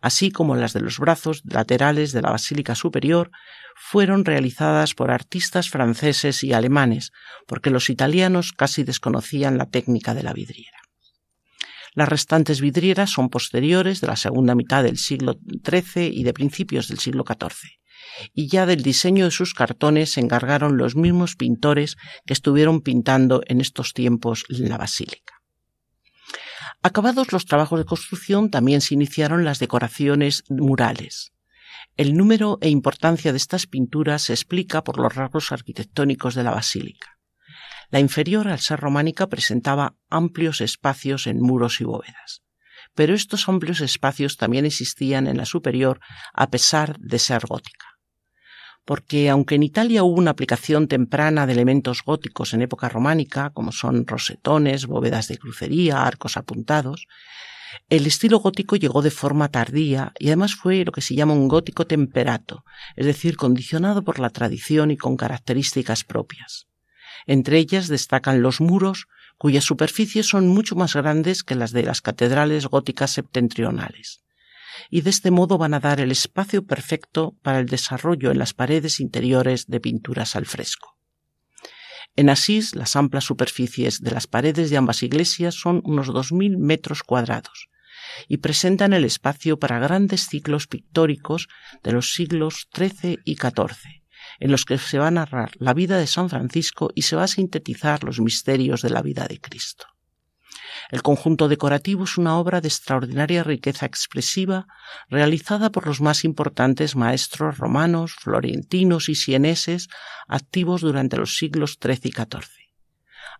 así 0.00 0.30
como 0.30 0.56
las 0.56 0.72
de 0.72 0.80
los 0.80 0.98
brazos 0.98 1.42
laterales 1.44 2.12
de 2.12 2.22
la 2.22 2.30
Basílica 2.30 2.74
Superior 2.74 3.30
fueron 3.76 4.24
realizadas 4.24 4.94
por 4.94 5.10
artistas 5.10 5.68
franceses 5.68 6.42
y 6.44 6.52
alemanes, 6.52 7.10
porque 7.46 7.70
los 7.70 7.90
italianos 7.90 8.52
casi 8.52 8.84
desconocían 8.84 9.58
la 9.58 9.66
técnica 9.66 10.14
de 10.14 10.22
la 10.22 10.32
vidriera. 10.32 10.81
Las 11.94 12.08
restantes 12.08 12.60
vidrieras 12.60 13.10
son 13.10 13.28
posteriores 13.28 14.00
de 14.00 14.06
la 14.06 14.16
segunda 14.16 14.54
mitad 14.54 14.82
del 14.82 14.96
siglo 14.96 15.38
XIII 15.64 16.06
y 16.06 16.24
de 16.24 16.32
principios 16.32 16.88
del 16.88 16.98
siglo 16.98 17.24
XIV, 17.26 17.80
y 18.32 18.48
ya 18.48 18.64
del 18.64 18.82
diseño 18.82 19.26
de 19.26 19.30
sus 19.30 19.52
cartones 19.52 20.12
se 20.12 20.20
encargaron 20.20 20.78
los 20.78 20.96
mismos 20.96 21.36
pintores 21.36 21.96
que 22.24 22.32
estuvieron 22.32 22.80
pintando 22.80 23.42
en 23.46 23.60
estos 23.60 23.92
tiempos 23.92 24.44
la 24.48 24.78
basílica. 24.78 25.42
Acabados 26.82 27.30
los 27.32 27.44
trabajos 27.44 27.78
de 27.78 27.84
construcción, 27.84 28.50
también 28.50 28.80
se 28.80 28.94
iniciaron 28.94 29.44
las 29.44 29.58
decoraciones 29.58 30.44
murales. 30.48 31.32
El 31.96 32.16
número 32.16 32.58
e 32.62 32.70
importancia 32.70 33.32
de 33.32 33.38
estas 33.38 33.66
pinturas 33.66 34.22
se 34.22 34.32
explica 34.32 34.82
por 34.82 34.98
los 34.98 35.14
rasgos 35.14 35.52
arquitectónicos 35.52 36.34
de 36.34 36.42
la 36.42 36.50
basílica. 36.52 37.18
La 37.92 38.00
inferior, 38.00 38.48
al 38.48 38.58
ser 38.58 38.80
románica, 38.80 39.26
presentaba 39.26 39.96
amplios 40.08 40.62
espacios 40.62 41.26
en 41.26 41.42
muros 41.42 41.78
y 41.82 41.84
bóvedas. 41.84 42.42
Pero 42.94 43.12
estos 43.12 43.50
amplios 43.50 43.82
espacios 43.82 44.38
también 44.38 44.64
existían 44.64 45.26
en 45.26 45.36
la 45.36 45.44
superior 45.44 46.00
a 46.32 46.48
pesar 46.48 46.98
de 46.98 47.18
ser 47.18 47.44
gótica. 47.46 47.84
Porque 48.86 49.28
aunque 49.28 49.56
en 49.56 49.62
Italia 49.62 50.04
hubo 50.04 50.18
una 50.18 50.30
aplicación 50.30 50.88
temprana 50.88 51.46
de 51.46 51.52
elementos 51.52 52.02
góticos 52.02 52.54
en 52.54 52.62
época 52.62 52.88
románica, 52.88 53.50
como 53.50 53.72
son 53.72 54.06
rosetones, 54.06 54.86
bóvedas 54.86 55.28
de 55.28 55.36
crucería, 55.36 56.02
arcos 56.06 56.38
apuntados, 56.38 57.06
el 57.90 58.06
estilo 58.06 58.38
gótico 58.38 58.76
llegó 58.76 59.02
de 59.02 59.10
forma 59.10 59.50
tardía 59.50 60.14
y 60.18 60.28
además 60.28 60.54
fue 60.54 60.86
lo 60.86 60.92
que 60.92 61.02
se 61.02 61.14
llama 61.14 61.34
un 61.34 61.46
gótico 61.46 61.86
temperato, 61.86 62.64
es 62.96 63.04
decir, 63.04 63.36
condicionado 63.36 64.02
por 64.02 64.18
la 64.18 64.30
tradición 64.30 64.90
y 64.90 64.96
con 64.96 65.18
características 65.18 66.04
propias. 66.04 66.71
Entre 67.26 67.58
ellas 67.58 67.88
destacan 67.88 68.42
los 68.42 68.60
muros, 68.60 69.06
cuyas 69.38 69.64
superficies 69.64 70.26
son 70.26 70.48
mucho 70.48 70.76
más 70.76 70.94
grandes 70.94 71.42
que 71.42 71.54
las 71.54 71.72
de 71.72 71.82
las 71.82 72.00
catedrales 72.00 72.66
góticas 72.66 73.10
septentrionales. 73.10 74.22
Y 74.90 75.02
de 75.02 75.10
este 75.10 75.30
modo 75.30 75.58
van 75.58 75.74
a 75.74 75.80
dar 75.80 76.00
el 76.00 76.10
espacio 76.10 76.64
perfecto 76.64 77.36
para 77.42 77.58
el 77.58 77.66
desarrollo 77.66 78.30
en 78.30 78.38
las 78.38 78.54
paredes 78.54 79.00
interiores 79.00 79.66
de 79.66 79.80
pinturas 79.80 80.36
al 80.36 80.46
fresco. 80.46 80.96
En 82.14 82.28
Asís, 82.28 82.74
las 82.74 82.94
amplias 82.94 83.24
superficies 83.24 84.00
de 84.02 84.10
las 84.10 84.26
paredes 84.26 84.68
de 84.70 84.76
ambas 84.76 85.02
iglesias 85.02 85.54
son 85.54 85.80
unos 85.84 86.08
dos 86.08 86.30
mil 86.30 86.58
metros 86.58 87.02
cuadrados 87.02 87.68
y 88.28 88.38
presentan 88.38 88.92
el 88.92 89.04
espacio 89.04 89.58
para 89.58 89.78
grandes 89.78 90.26
ciclos 90.28 90.66
pictóricos 90.66 91.48
de 91.82 91.92
los 91.92 92.12
siglos 92.12 92.68
XIII 92.74 93.18
y 93.24 93.36
XIV, 93.36 94.01
en 94.42 94.50
los 94.50 94.64
que 94.64 94.76
se 94.76 94.98
va 94.98 95.06
a 95.06 95.12
narrar 95.12 95.52
la 95.60 95.72
vida 95.72 95.98
de 95.98 96.08
San 96.08 96.28
Francisco 96.28 96.90
y 96.96 97.02
se 97.02 97.14
va 97.14 97.22
a 97.22 97.28
sintetizar 97.28 98.02
los 98.02 98.18
misterios 98.18 98.82
de 98.82 98.90
la 98.90 99.00
vida 99.00 99.28
de 99.28 99.40
Cristo. 99.40 99.86
El 100.90 101.00
conjunto 101.02 101.46
decorativo 101.46 102.02
es 102.02 102.18
una 102.18 102.36
obra 102.36 102.60
de 102.60 102.66
extraordinaria 102.66 103.44
riqueza 103.44 103.86
expresiva 103.86 104.66
realizada 105.08 105.70
por 105.70 105.86
los 105.86 106.00
más 106.00 106.24
importantes 106.24 106.96
maestros 106.96 107.58
romanos, 107.58 108.16
florentinos 108.18 109.08
y 109.08 109.14
sieneses 109.14 109.88
activos 110.26 110.80
durante 110.80 111.18
los 111.18 111.36
siglos 111.36 111.78
XIII 111.80 112.00
y 112.02 112.10
XIV. 112.10 112.61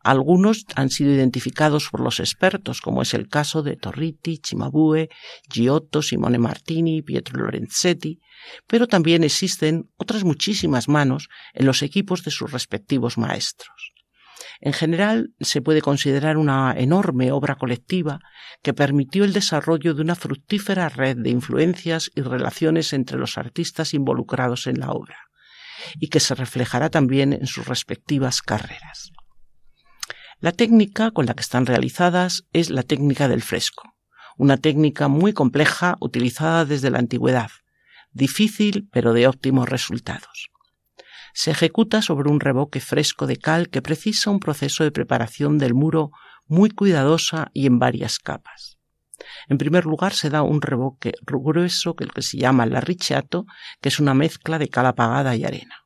Algunos 0.03 0.65
han 0.75 0.91
sido 0.91 1.13
identificados 1.13 1.89
por 1.91 2.01
los 2.01 2.21
expertos, 2.21 2.81
como 2.81 3.03
es 3.03 3.15
el 3.15 3.29
caso 3.29 3.63
de 3.63 3.77
Torriti, 3.77 4.41
Cimabue, 4.45 5.09
Giotto, 5.49 6.03
Simone 6.03 6.39
Martini, 6.39 7.03
Pietro 7.03 7.39
Lorenzetti, 7.39 8.21
pero 8.67 8.89
también 8.89 9.23
existen 9.23 9.91
otras 9.97 10.25
muchísimas 10.25 10.89
manos 10.89 11.29
en 11.55 11.67
los 11.67 11.83
equipos 11.83 12.25
de 12.25 12.33
sus 12.33 12.51
respectivos 12.51 13.17
maestros. 13.17 13.93
En 14.61 14.73
general, 14.73 15.31
se 15.41 15.61
puede 15.61 15.83
considerar 15.83 16.37
una 16.37 16.73
enorme 16.77 17.33
obra 17.33 17.57
colectiva 17.57 18.21
que 18.63 18.73
permitió 18.75 19.25
el 19.25 19.33
desarrollo 19.33 19.95
de 19.95 20.03
una 20.03 20.15
fructífera 20.15 20.89
red 20.89 21.17
de 21.17 21.31
influencias 21.31 22.11
y 22.15 22.23
relaciones 22.23 22.93
entre 22.93 23.19
los 23.19 23.39
artistas 23.39 23.93
involucrados 23.93 24.67
en 24.67 24.79
la 24.79 24.91
obra, 24.91 25.17
y 25.99 26.09
que 26.09 26.21
se 26.21 26.35
reflejará 26.35 26.91
también 26.91 27.33
en 27.33 27.47
sus 27.47 27.67
respectivas 27.67 28.41
carreras. 28.41 29.13
La 30.43 30.51
técnica 30.51 31.13
con 31.13 31.27
la 31.27 31.35
que 31.35 31.41
están 31.41 31.67
realizadas 31.67 32.49
es 32.53 32.69
la 32.69 32.83
técnica 32.83 33.29
del 33.29 33.43
fresco, 33.43 33.95
una 34.37 34.57
técnica 34.57 35.07
muy 35.07 35.33
compleja 35.33 35.97
utilizada 36.01 36.65
desde 36.65 36.91
la 36.91 36.99
antigüedad, 36.99 37.53
difícil 38.11 38.89
pero 38.91 39.13
de 39.13 39.29
óptimos 39.29 39.69
resultados. 39.69 40.51
Se 41.33 41.53
ejecuta 41.53 42.03
sobre 42.03 42.29
un 42.29 42.41
revoque 42.41 42.81
fresco 42.81 43.29
de 43.29 43.37
cal 43.37 43.69
que 43.69 43.83
precisa 43.83 44.31
un 44.31 44.41
proceso 44.41 44.83
de 44.83 44.91
preparación 44.91 45.59
del 45.59 45.75
muro 45.75 46.11
muy 46.49 46.71
cuidadosa 46.71 47.53
y 47.55 47.67
en 47.67 47.79
varias 47.79 48.19
capas. 48.19 48.79
En 49.47 49.59
primer 49.59 49.85
lugar 49.85 50.13
se 50.13 50.29
da 50.29 50.43
un 50.43 50.61
revoque 50.61 51.13
grueso 51.25 51.95
que, 51.95 52.09
que 52.09 52.23
se 52.23 52.39
llama 52.39 52.67
larrichato, 52.67 53.47
que 53.81 53.91
es 53.91 54.01
una 54.01 54.13
mezcla 54.13 54.59
de 54.59 54.69
cal 54.69 54.87
apagada 54.87 55.37
y 55.37 55.45
arena. 55.45 55.85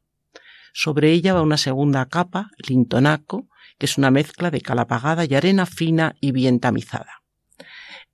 Sobre 0.73 1.13
ella 1.13 1.35
va 1.35 1.43
una 1.43 1.59
segunda 1.59 2.07
capa, 2.07 2.49
lintonaco, 2.67 3.51
que 3.79 3.87
es 3.87 3.99
una 3.99 4.11
mezcla 4.11 4.51
de 4.51 4.61
cal 4.61 4.79
apagada 4.79 5.25
y 5.25 5.35
arena 5.35 5.67
fina 5.67 6.15
y 6.21 6.33
bien 6.33 6.61
tamizada. 6.61 7.23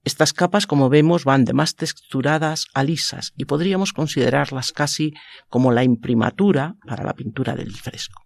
Estas 0.04 0.32
capas, 0.32 0.66
como 0.66 0.88
vemos, 0.88 1.24
van 1.24 1.44
de 1.44 1.52
más 1.52 1.76
texturadas 1.76 2.66
a 2.74 2.82
lisas 2.82 3.32
y 3.36 3.44
podríamos 3.44 3.92
considerarlas 3.92 4.72
casi 4.72 5.12
como 5.48 5.70
la 5.70 5.84
imprimatura 5.84 6.74
para 6.86 7.04
la 7.04 7.14
pintura 7.14 7.54
del 7.54 7.72
fresco. 7.72 8.24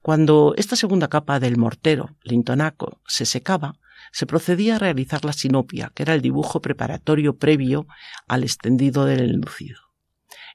Cuando 0.00 0.54
esta 0.56 0.76
segunda 0.76 1.08
capa 1.08 1.40
del 1.40 1.56
mortero, 1.56 2.16
lintonaco, 2.22 3.00
se 3.06 3.26
secaba, 3.26 3.74
se 4.12 4.26
procedía 4.26 4.76
a 4.76 4.78
realizar 4.78 5.24
la 5.24 5.32
sinopia, 5.32 5.90
que 5.94 6.04
era 6.04 6.14
el 6.14 6.22
dibujo 6.22 6.60
preparatorio 6.60 7.36
previo 7.36 7.86
al 8.28 8.44
extendido 8.44 9.04
del 9.04 9.20
enlucido. 9.20 9.87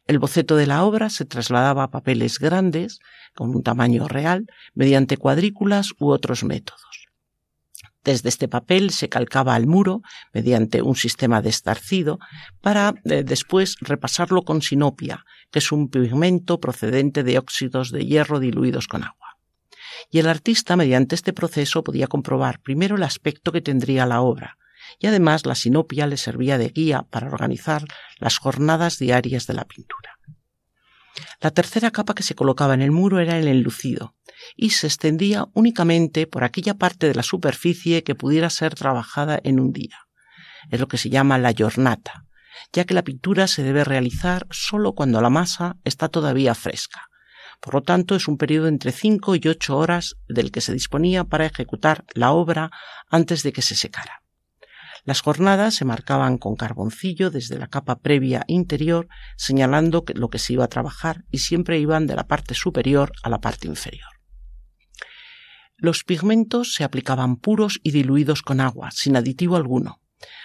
El 0.06 0.20
boceto 0.20 0.56
de 0.56 0.68
la 0.68 0.84
obra 0.84 1.10
se 1.10 1.26
trasladaba 1.26 1.84
a 1.84 1.92
papeles 1.92 2.40
grandes, 2.40 3.00
con 3.34 3.56
un 3.56 3.64
tamaño 3.64 4.08
real, 4.08 4.46
mediante 4.74 5.18
cuadrículas 5.18 5.94
u 5.98 6.10
otros 6.10 6.44
métodos. 6.44 7.08
Desde 8.04 8.28
este 8.28 8.50
papel 8.50 8.90
se 8.90 9.08
calcaba 9.08 9.56
al 9.56 9.66
muro 9.66 10.02
mediante 10.34 10.82
un 10.82 10.96
sistema 10.96 11.42
de 11.42 11.50
estarcido 11.50 12.20
para 12.62 12.96
eh, 13.06 13.24
después 13.24 13.78
repasarlo 13.80 14.42
con 14.42 14.62
sinopia, 14.62 15.24
que 15.52 15.60
es 15.60 15.72
un 15.72 15.88
pigmento 15.88 16.60
procedente 16.60 17.24
de 17.24 17.38
óxidos 17.38 17.92
de 17.92 18.06
hierro 18.06 18.42
diluidos 18.42 18.88
con 18.88 19.04
agua. 19.04 19.38
Y 20.12 20.20
el 20.20 20.28
artista, 20.28 20.76
mediante 20.76 21.16
este 21.16 21.32
proceso, 21.32 21.82
podía 21.84 22.08
comprobar 22.08 22.60
primero 22.60 22.98
el 22.98 23.04
aspecto 23.04 23.54
que 23.54 23.62
tendría 23.62 24.06
la 24.06 24.20
obra, 24.20 24.58
y 25.00 25.08
además 25.08 25.46
la 25.46 25.56
sinopia 25.56 26.08
le 26.08 26.18
servía 26.18 26.58
de 26.58 26.70
guía 26.70 27.06
para 27.10 27.28
organizar 27.28 27.86
las 28.20 28.38
jornadas 28.38 29.00
diarias 29.00 29.48
de 29.48 29.54
la 29.54 29.66
pintura. 29.66 30.18
La 31.42 31.52
tercera 31.52 31.92
capa 31.92 32.16
que 32.16 32.24
se 32.24 32.36
colocaba 32.36 32.74
en 32.74 32.82
el 32.82 32.92
muro 32.92 33.20
era 33.20 33.38
el 33.38 33.48
enlucido, 33.48 34.16
y 34.56 34.72
se 34.72 34.88
extendía 34.88 35.46
únicamente 35.54 36.26
por 36.28 36.44
aquella 36.44 36.74
parte 36.76 37.08
de 37.08 37.16
la 37.16 37.24
superficie 37.24 38.04
que 38.04 38.16
pudiera 38.16 38.50
ser 38.50 38.76
trabajada 38.76 39.40
en 39.44 39.60
un 39.60 39.72
día. 39.74 40.08
Es 40.70 40.80
lo 40.80 40.88
que 40.88 40.98
se 40.98 41.10
llama 41.10 41.38
la 41.38 41.54
jornata, 41.58 42.26
ya 42.72 42.86
que 42.86 42.94
la 42.94 43.04
pintura 43.04 43.48
se 43.48 43.64
debe 43.64 43.84
realizar 43.84 44.48
solo 44.52 44.94
cuando 44.94 45.22
la 45.22 45.30
masa 45.30 45.78
está 45.84 46.10
todavía 46.10 46.56
fresca. 46.56 47.10
Por 47.60 47.76
lo 47.76 47.82
tanto, 47.82 48.16
es 48.16 48.28
un 48.28 48.38
periodo 48.38 48.68
entre 48.68 48.92
cinco 48.92 49.36
y 49.36 49.42
ocho 49.48 49.78
horas 49.78 50.16
del 50.28 50.52
que 50.52 50.62
se 50.62 50.74
disponía 50.74 51.24
para 51.24 51.46
ejecutar 51.46 52.04
la 52.14 52.32
obra 52.32 52.72
antes 53.10 53.44
de 53.44 53.54
que 53.54 53.62
se 53.62 53.76
secara. 53.76 54.23
Las 55.06 55.22
jornadas 55.22 55.76
se 55.76 55.84
marcaban 55.84 56.38
con 56.38 56.56
carboncillo 56.56 57.30
desde 57.30 57.60
la 57.60 57.68
capa 57.68 58.00
previa 58.00 58.46
interior, 58.48 59.10
señalando 59.36 60.06
lo 60.16 60.30
que 60.30 60.40
se 60.40 60.54
iba 60.54 60.64
a 60.64 60.70
trabajar 60.70 61.26
y 61.30 61.40
siempre 61.40 61.78
iban 61.78 62.08
de 62.08 62.16
la 62.16 62.26
parte 62.26 62.54
superior 62.54 63.12
a 63.22 63.30
la 63.30 63.42
parte 63.42 63.68
inferior. 63.68 64.08
Los 65.76 66.06
pigmentos 66.06 66.74
se 66.74 66.86
aplicaban 66.86 67.36
puros 67.36 67.82
y 67.84 67.92
diluidos 67.92 68.42
con 68.42 68.62
agua, 68.62 68.92
sin 68.92 69.18
aditivo 69.18 69.58
alguno, 69.58 70.00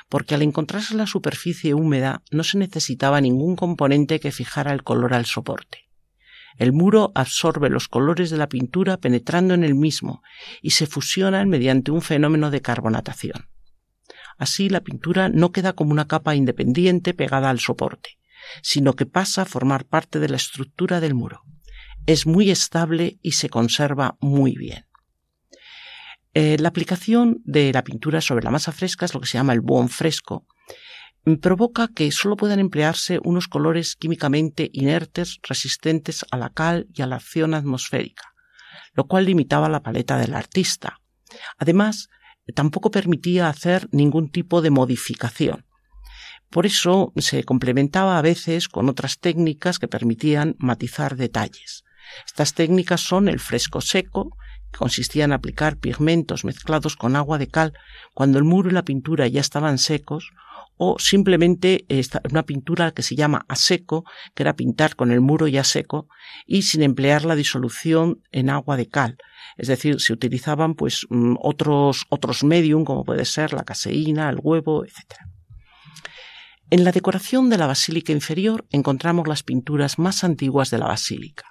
porque 0.08 0.34
al 0.34 0.42
encontrarse 0.42 0.96
la 0.96 1.06
superficie 1.06 1.74
húmeda 1.74 2.22
no 2.32 2.42
se 2.42 2.58
necesitaba 2.58 3.20
ningún 3.20 3.54
componente 3.54 4.18
que 4.18 4.32
fijara 4.32 4.72
el 4.72 4.82
color 4.82 5.14
al 5.14 5.26
soporte. 5.26 5.88
El 6.56 6.72
muro 6.72 7.12
absorbe 7.14 7.70
los 7.70 7.86
colores 7.86 8.30
de 8.30 8.38
la 8.38 8.48
pintura 8.48 8.96
penetrando 8.96 9.54
en 9.54 9.62
el 9.62 9.76
mismo 9.76 10.22
y 10.60 10.70
se 10.70 10.88
fusionan 10.88 11.48
mediante 11.48 11.92
un 11.92 12.02
fenómeno 12.02 12.50
de 12.50 12.60
carbonatación. 12.60 13.48
Así 14.38 14.68
la 14.68 14.80
pintura 14.80 15.28
no 15.28 15.50
queda 15.50 15.72
como 15.72 15.92
una 15.92 16.06
capa 16.06 16.36
independiente 16.36 17.12
pegada 17.12 17.50
al 17.50 17.58
soporte, 17.58 18.18
sino 18.62 18.94
que 18.94 19.04
pasa 19.04 19.42
a 19.42 19.46
formar 19.46 19.84
parte 19.84 20.20
de 20.20 20.28
la 20.28 20.36
estructura 20.36 21.00
del 21.00 21.14
muro. 21.14 21.42
Es 22.06 22.26
muy 22.26 22.50
estable 22.50 23.18
y 23.20 23.32
se 23.32 23.50
conserva 23.50 24.16
muy 24.20 24.56
bien. 24.56 24.86
Eh, 26.34 26.56
la 26.60 26.68
aplicación 26.68 27.42
de 27.44 27.72
la 27.72 27.82
pintura 27.82 28.20
sobre 28.20 28.44
la 28.44 28.50
masa 28.50 28.70
fresca 28.70 29.04
es 29.04 29.12
lo 29.12 29.20
que 29.20 29.26
se 29.26 29.38
llama 29.38 29.54
el 29.54 29.60
buon 29.60 29.88
fresco. 29.88 30.46
Provoca 31.42 31.88
que 31.88 32.10
solo 32.12 32.36
puedan 32.36 32.60
emplearse 32.60 33.18
unos 33.24 33.48
colores 33.48 33.96
químicamente 33.96 34.70
inertes, 34.72 35.40
resistentes 35.42 36.24
a 36.30 36.36
la 36.36 36.50
cal 36.50 36.86
y 36.94 37.02
a 37.02 37.06
la 37.06 37.16
acción 37.16 37.54
atmosférica, 37.54 38.34
lo 38.94 39.08
cual 39.08 39.24
limitaba 39.24 39.68
la 39.68 39.82
paleta 39.82 40.16
del 40.16 40.34
artista. 40.34 41.00
Además, 41.58 42.08
tampoco 42.52 42.90
permitía 42.90 43.48
hacer 43.48 43.88
ningún 43.92 44.30
tipo 44.30 44.62
de 44.62 44.70
modificación. 44.70 45.64
Por 46.50 46.64
eso 46.64 47.12
se 47.16 47.44
complementaba 47.44 48.18
a 48.18 48.22
veces 48.22 48.68
con 48.68 48.88
otras 48.88 49.18
técnicas 49.18 49.78
que 49.78 49.88
permitían 49.88 50.56
matizar 50.58 51.16
detalles. 51.16 51.84
Estas 52.26 52.54
técnicas 52.54 53.02
son 53.02 53.28
el 53.28 53.38
fresco 53.38 53.80
seco, 53.80 54.30
que 54.72 54.78
consistía 54.78 55.24
en 55.24 55.32
aplicar 55.32 55.76
pigmentos 55.76 56.44
mezclados 56.44 56.96
con 56.96 57.16
agua 57.16 57.38
de 57.38 57.48
cal 57.48 57.74
cuando 58.14 58.38
el 58.38 58.44
muro 58.44 58.70
y 58.70 58.72
la 58.72 58.82
pintura 58.82 59.26
ya 59.26 59.40
estaban 59.40 59.78
secos, 59.78 60.30
o 60.78 60.96
simplemente 60.98 61.84
una 62.30 62.44
pintura 62.44 62.92
que 62.92 63.02
se 63.02 63.16
llama 63.16 63.44
a 63.48 63.56
seco, 63.56 64.04
que 64.34 64.44
era 64.44 64.54
pintar 64.56 64.94
con 64.94 65.10
el 65.10 65.20
muro 65.20 65.48
ya 65.48 65.64
seco 65.64 66.08
y 66.46 66.62
sin 66.62 66.82
emplear 66.82 67.24
la 67.24 67.34
disolución 67.34 68.22
en 68.30 68.48
agua 68.48 68.76
de 68.76 68.88
cal. 68.88 69.18
Es 69.56 69.66
decir, 69.68 70.00
se 70.00 70.12
utilizaban 70.12 70.74
pues 70.74 71.06
mm, 71.10 71.34
otros, 71.40 72.06
otros 72.08 72.44
medium, 72.44 72.84
como 72.84 73.04
puede 73.04 73.24
ser 73.24 73.52
la 73.52 73.64
caseína, 73.64 74.30
el 74.30 74.38
huevo, 74.40 74.84
etc. 74.84 75.18
En 76.70 76.84
la 76.84 76.92
decoración 76.92 77.50
de 77.50 77.58
la 77.58 77.66
basílica 77.66 78.12
inferior 78.12 78.66
encontramos 78.70 79.26
las 79.26 79.42
pinturas 79.42 79.98
más 79.98 80.22
antiguas 80.22 80.70
de 80.70 80.78
la 80.78 80.86
basílica. 80.86 81.44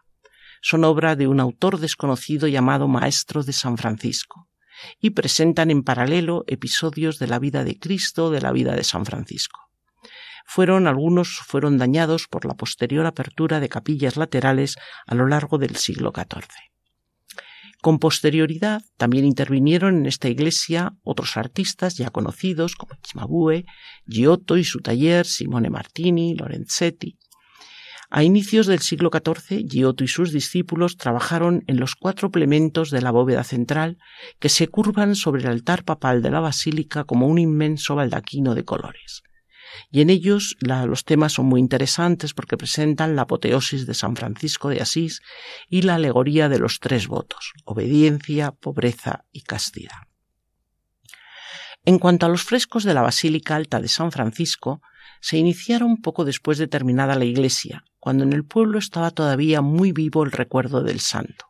Son 0.61 0.85
obra 0.85 1.15
de 1.15 1.27
un 1.27 1.39
autor 1.39 1.79
desconocido 1.79 2.47
llamado 2.47 2.87
Maestro 2.87 3.43
de 3.43 3.53
San 3.53 3.77
Francisco 3.77 4.47
y 4.99 5.11
presentan 5.11 5.71
en 5.71 5.83
paralelo 5.83 6.43
episodios 6.47 7.19
de 7.19 7.27
la 7.27 7.39
vida 7.39 7.63
de 7.63 7.79
Cristo, 7.79 8.29
de 8.31 8.41
la 8.41 8.51
vida 8.51 8.75
de 8.75 8.83
San 8.83 9.05
Francisco. 9.05 9.61
Fueron 10.45 10.87
algunos 10.87 11.39
fueron 11.45 11.77
dañados 11.77 12.27
por 12.27 12.45
la 12.45 12.55
posterior 12.55 13.05
apertura 13.05 13.59
de 13.59 13.67
capillas 13.67 14.15
laterales 14.15 14.77
a 15.05 15.13
lo 15.13 15.27
largo 15.27 15.57
del 15.57 15.75
siglo 15.75 16.13
XIV. 16.15 16.47
Con 17.81 17.99
posterioridad 17.99 18.81
también 18.97 19.25
intervinieron 19.25 19.97
en 19.97 20.05
esta 20.07 20.29
iglesia 20.29 20.95
otros 21.03 21.37
artistas 21.37 21.95
ya 21.95 22.09
conocidos 22.09 22.75
como 22.75 22.95
Cimabue, 23.05 23.65
Giotto 24.05 24.57
y 24.57 24.63
su 24.63 24.79
taller, 24.79 25.25
Simone 25.25 25.69
Martini, 25.69 26.35
Lorenzetti. 26.35 27.17
A 28.09 28.23
inicios 28.23 28.67
del 28.67 28.79
siglo 28.79 29.09
XIV, 29.11 29.67
Giotto 29.67 30.03
y 30.03 30.07
sus 30.07 30.31
discípulos 30.31 30.95
trabajaron 30.95 31.63
en 31.67 31.77
los 31.77 31.95
cuatro 31.95 32.31
plementos 32.31 32.89
de 32.89 33.01
la 33.01 33.11
bóveda 33.11 33.43
central 33.43 33.97
que 34.39 34.47
se 34.47 34.69
curvan 34.69 35.15
sobre 35.15 35.41
el 35.41 35.49
altar 35.49 35.83
papal 35.83 36.21
de 36.21 36.31
la 36.31 36.39
basílica 36.39 37.03
como 37.03 37.27
un 37.27 37.37
inmenso 37.37 37.95
baldaquino 37.95 38.55
de 38.55 38.63
colores. 38.63 39.23
Y 39.91 39.99
en 39.99 40.09
ellos 40.09 40.55
los 40.61 41.03
temas 41.03 41.33
son 41.33 41.47
muy 41.47 41.59
interesantes 41.59 42.33
porque 42.33 42.55
presentan 42.55 43.17
la 43.17 43.23
apoteosis 43.23 43.85
de 43.85 43.93
San 43.93 44.15
Francisco 44.15 44.69
de 44.69 44.81
Asís 44.81 45.21
y 45.69 45.81
la 45.81 45.95
alegoría 45.95 46.47
de 46.47 46.59
los 46.59 46.79
tres 46.79 47.07
votos, 47.07 47.51
obediencia, 47.65 48.51
pobreza 48.51 49.25
y 49.33 49.41
castidad. 49.41 50.07
En 51.83 51.99
cuanto 51.99 52.25
a 52.25 52.29
los 52.29 52.43
frescos 52.43 52.85
de 52.85 52.93
la 52.93 53.01
Basílica 53.01 53.55
Alta 53.55 53.79
de 53.81 53.87
San 53.87 54.11
Francisco, 54.11 54.81
se 55.21 55.37
iniciaron 55.37 55.97
poco 55.97 56.25
después 56.25 56.57
de 56.57 56.67
terminada 56.67 57.15
la 57.15 57.25
iglesia, 57.25 57.83
cuando 58.07 58.23
en 58.23 58.31
el 58.31 58.45
pueblo 58.45 58.79
estaba 58.79 59.11
todavía 59.11 59.59
muy 59.59 59.91
vivo 59.91 60.23
el 60.23 60.31
recuerdo 60.31 60.81
del 60.81 61.01
santo. 61.01 61.47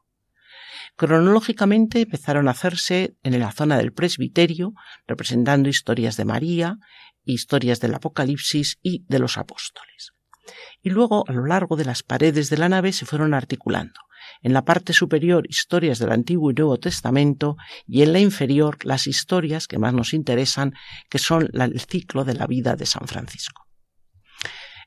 Cronológicamente 0.96 2.02
empezaron 2.02 2.48
a 2.48 2.52
hacerse 2.52 3.16
en 3.22 3.40
la 3.40 3.52
zona 3.52 3.78
del 3.78 3.94
presbiterio, 3.94 4.74
representando 5.06 5.70
historias 5.70 6.18
de 6.18 6.26
María, 6.26 6.80
historias 7.24 7.80
del 7.80 7.94
Apocalipsis 7.94 8.80
y 8.82 9.06
de 9.08 9.20
los 9.20 9.38
apóstoles. 9.38 10.14
Y 10.82 10.90
luego, 10.90 11.26
a 11.28 11.34
lo 11.34 11.46
largo 11.46 11.76
de 11.76 11.86
las 11.86 12.02
paredes 12.02 12.50
de 12.50 12.58
la 12.58 12.70
nave, 12.70 12.92
se 12.92 13.06
fueron 13.06 13.36
articulando. 13.36 14.00
En 14.42 14.54
la 14.54 14.66
parte 14.66 14.94
superior, 14.94 15.46
historias 15.48 16.00
del 16.00 16.12
Antiguo 16.12 16.50
y 16.50 16.56
Nuevo 16.56 16.80
Testamento, 16.80 17.56
y 17.86 18.02
en 18.02 18.14
la 18.14 18.20
inferior, 18.20 18.84
las 18.84 19.06
historias 19.06 19.68
que 19.68 19.78
más 19.78 19.94
nos 19.94 20.12
interesan, 20.12 20.74
que 21.08 21.20
son 21.20 21.50
el 21.54 21.80
ciclo 21.82 22.26
de 22.26 22.34
la 22.34 22.48
vida 22.48 22.76
de 22.76 22.88
San 22.88 23.08
Francisco. 23.08 23.67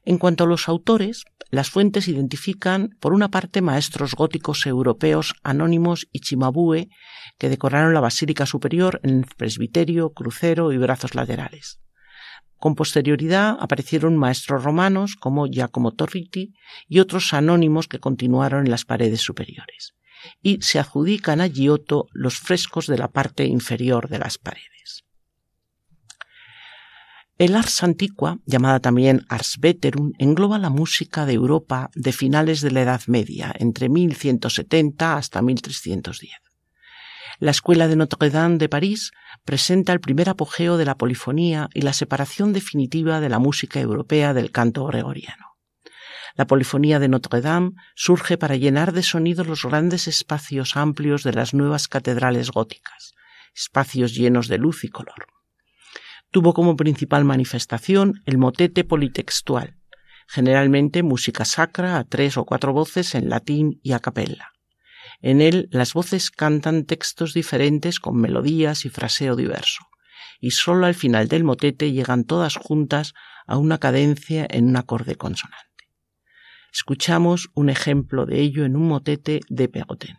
En 0.04 0.18
cuanto 0.18 0.44
a 0.44 0.46
los 0.46 0.68
autores, 0.68 1.24
las 1.50 1.70
fuentes 1.70 2.08
identifican, 2.08 2.96
por 3.00 3.12
una 3.12 3.30
parte, 3.30 3.60
maestros 3.60 4.14
góticos 4.14 4.66
europeos 4.66 5.34
anónimos 5.42 6.08
y 6.12 6.20
chimabue 6.20 6.88
que 7.38 7.48
decoraron 7.48 7.92
la 7.92 8.00
basílica 8.00 8.46
superior 8.46 9.00
en 9.02 9.18
el 9.18 9.26
presbiterio, 9.36 10.12
crucero 10.12 10.72
y 10.72 10.78
brazos 10.78 11.14
laterales. 11.14 11.80
Con 12.56 12.74
posterioridad 12.74 13.56
aparecieron 13.58 14.16
maestros 14.16 14.62
romanos 14.62 15.16
como 15.16 15.46
Giacomo 15.46 15.92
Torriti 15.92 16.52
y 16.88 17.00
otros 17.00 17.32
anónimos 17.32 17.88
que 17.88 18.00
continuaron 18.00 18.66
en 18.66 18.70
las 18.70 18.84
paredes 18.84 19.22
superiores. 19.22 19.94
Y 20.42 20.60
se 20.60 20.78
adjudican 20.78 21.40
a 21.40 21.46
Giotto 21.46 22.06
los 22.12 22.38
frescos 22.38 22.86
de 22.86 22.98
la 22.98 23.08
parte 23.08 23.46
inferior 23.46 24.08
de 24.08 24.18
las 24.18 24.36
paredes. 24.36 25.04
El 27.40 27.56
ars 27.56 27.82
antiqua, 27.82 28.38
llamada 28.44 28.80
también 28.80 29.24
ars 29.30 29.56
veterum, 29.58 30.12
engloba 30.18 30.58
la 30.58 30.68
música 30.68 31.24
de 31.24 31.32
Europa 31.32 31.88
de 31.94 32.12
finales 32.12 32.60
de 32.60 32.70
la 32.70 32.82
Edad 32.82 33.00
Media, 33.06 33.50
entre 33.58 33.88
1170 33.88 35.16
hasta 35.16 35.40
1310. 35.40 36.32
La 37.38 37.50
Escuela 37.50 37.88
de 37.88 37.96
Notre 37.96 38.28
Dame 38.28 38.58
de 38.58 38.68
París 38.68 39.12
presenta 39.46 39.94
el 39.94 40.00
primer 40.00 40.28
apogeo 40.28 40.76
de 40.76 40.84
la 40.84 40.98
polifonía 40.98 41.70
y 41.72 41.80
la 41.80 41.94
separación 41.94 42.52
definitiva 42.52 43.20
de 43.20 43.30
la 43.30 43.38
música 43.38 43.80
europea 43.80 44.34
del 44.34 44.50
canto 44.50 44.84
gregoriano. 44.84 45.46
La 46.36 46.46
polifonía 46.46 46.98
de 46.98 47.08
Notre 47.08 47.40
Dame 47.40 47.70
surge 47.94 48.36
para 48.36 48.56
llenar 48.56 48.92
de 48.92 49.02
sonido 49.02 49.44
los 49.44 49.64
grandes 49.64 50.08
espacios 50.08 50.76
amplios 50.76 51.22
de 51.22 51.32
las 51.32 51.54
nuevas 51.54 51.88
catedrales 51.88 52.50
góticas, 52.50 53.14
espacios 53.54 54.14
llenos 54.14 54.46
de 54.48 54.58
luz 54.58 54.84
y 54.84 54.88
color 54.88 55.39
tuvo 56.30 56.54
como 56.54 56.76
principal 56.76 57.24
manifestación 57.24 58.22
el 58.26 58.38
motete 58.38 58.84
politextual, 58.84 59.76
generalmente 60.28 61.02
música 61.02 61.44
sacra 61.44 61.98
a 61.98 62.04
tres 62.04 62.36
o 62.36 62.44
cuatro 62.44 62.72
voces 62.72 63.14
en 63.14 63.28
latín 63.28 63.80
y 63.82 63.92
a 63.92 63.98
capella. 63.98 64.52
En 65.22 65.40
él 65.40 65.68
las 65.70 65.92
voces 65.92 66.30
cantan 66.30 66.84
textos 66.84 67.34
diferentes 67.34 68.00
con 68.00 68.16
melodías 68.16 68.84
y 68.84 68.90
fraseo 68.90 69.36
diverso, 69.36 69.84
y 70.40 70.52
sólo 70.52 70.86
al 70.86 70.94
final 70.94 71.28
del 71.28 71.44
motete 71.44 71.92
llegan 71.92 72.24
todas 72.24 72.56
juntas 72.56 73.12
a 73.46 73.58
una 73.58 73.78
cadencia 73.78 74.46
en 74.48 74.68
un 74.68 74.76
acorde 74.76 75.16
consonante. 75.16 75.66
Escuchamos 76.72 77.50
un 77.54 77.68
ejemplo 77.68 78.24
de 78.24 78.40
ello 78.40 78.64
en 78.64 78.76
un 78.76 78.86
motete 78.86 79.40
de 79.48 79.68
Pegoten. 79.68 80.16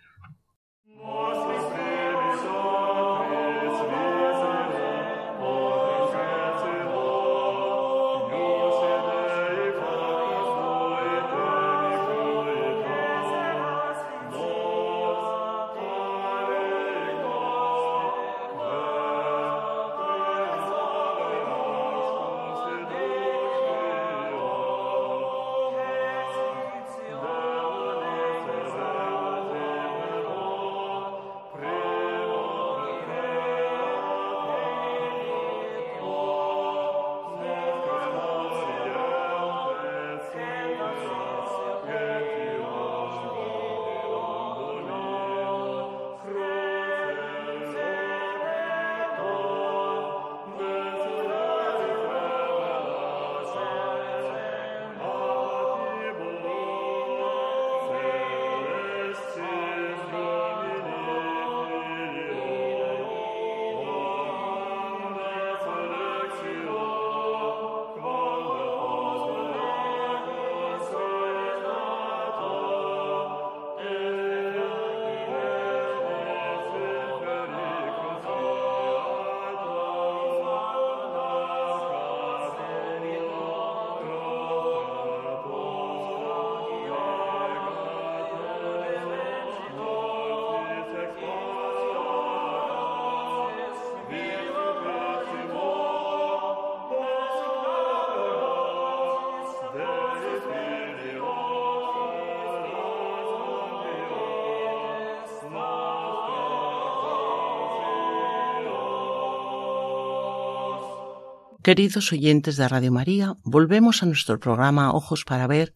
Queridos 111.63 112.11
oyentes 112.11 112.57
de 112.57 112.67
Radio 112.67 112.91
María, 112.91 113.35
volvemos 113.43 114.01
a 114.01 114.07
nuestro 114.07 114.39
programa 114.39 114.91
Ojos 114.93 115.25
para 115.25 115.45
Ver, 115.45 115.75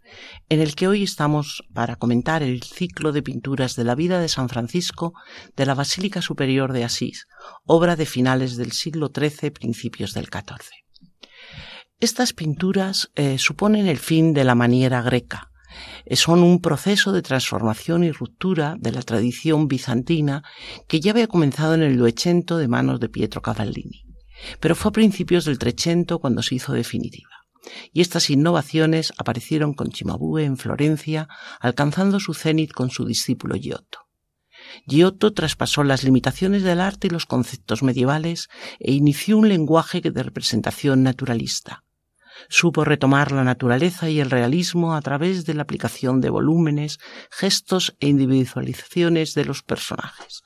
en 0.50 0.60
el 0.60 0.74
que 0.74 0.88
hoy 0.88 1.04
estamos 1.04 1.64
para 1.76 1.96
comentar 1.96 2.42
el 2.42 2.64
ciclo 2.64 3.12
de 3.12 3.22
pinturas 3.22 3.76
de 3.76 3.84
la 3.84 3.94
vida 3.94 4.20
de 4.20 4.28
San 4.28 4.50
Francisco 4.50 5.14
de 5.56 5.68
la 5.68 5.76
Basílica 5.76 6.24
Superior 6.24 6.74
de 6.74 6.86
Asís, 6.86 7.28
obra 7.66 7.96
de 7.96 8.08
finales 8.08 8.58
del 8.58 8.72
siglo 8.72 9.12
XIII, 9.16 9.52
principios 9.52 10.16
del 10.16 10.26
XIV. 10.26 10.72
Estas 12.00 12.34
pinturas 12.34 13.12
eh, 13.14 13.38
suponen 13.38 13.86
el 13.86 14.00
fin 14.00 14.34
de 14.34 14.44
la 14.44 14.56
maniera 14.56 15.04
greca, 15.04 15.52
eh, 16.06 16.16
son 16.16 16.42
un 16.42 16.62
proceso 16.62 17.12
de 17.12 17.22
transformación 17.22 18.04
y 18.04 18.12
ruptura 18.12 18.76
de 18.80 18.92
la 18.92 19.04
tradición 19.04 19.68
bizantina 19.68 20.42
que 20.88 21.00
ya 21.00 21.12
había 21.12 21.28
comenzado 21.28 21.76
en 21.76 21.84
el 21.84 21.96
Duecento 21.96 22.58
de 22.58 22.68
manos 22.68 23.00
de 23.00 23.10
Pietro 23.10 23.44
Cavallini 23.44 24.05
pero 24.60 24.76
fue 24.76 24.90
a 24.90 24.94
principios 24.94 25.46
del 25.46 25.60
Trecento 25.60 26.20
cuando 26.20 26.42
se 26.42 26.56
hizo 26.56 26.74
definitiva. 26.74 27.30
Y 27.92 28.02
estas 28.02 28.30
innovaciones 28.30 29.14
aparecieron 29.18 29.74
con 29.74 29.92
Cimabue 29.92 30.44
en 30.44 30.58
Florencia, 30.58 31.28
alcanzando 31.60 32.20
su 32.20 32.34
cenit 32.34 32.72
con 32.72 32.90
su 32.90 33.06
discípulo 33.06 33.56
Giotto. 33.56 34.00
Giotto 34.88 35.34
traspasó 35.34 35.84
las 35.84 36.04
limitaciones 36.04 36.64
del 36.64 36.82
arte 36.82 37.08
y 37.08 37.10
los 37.10 37.26
conceptos 37.26 37.84
medievales 37.84 38.50
e 38.80 38.94
inició 38.94 39.38
un 39.38 39.50
lenguaje 39.50 40.02
de 40.02 40.24
representación 40.24 41.04
naturalista. 41.04 41.84
Supo 42.50 42.84
retomar 42.84 43.32
la 43.32 43.44
naturaleza 43.44 44.10
y 44.10 44.20
el 44.20 44.30
realismo 44.30 44.96
a 44.96 45.02
través 45.02 45.46
de 45.46 45.54
la 45.54 45.64
aplicación 45.64 46.20
de 46.20 46.30
volúmenes, 46.30 47.00
gestos 47.32 47.96
e 48.00 48.08
individualizaciones 48.08 49.34
de 49.34 49.46
los 49.46 49.64
personajes, 49.64 50.44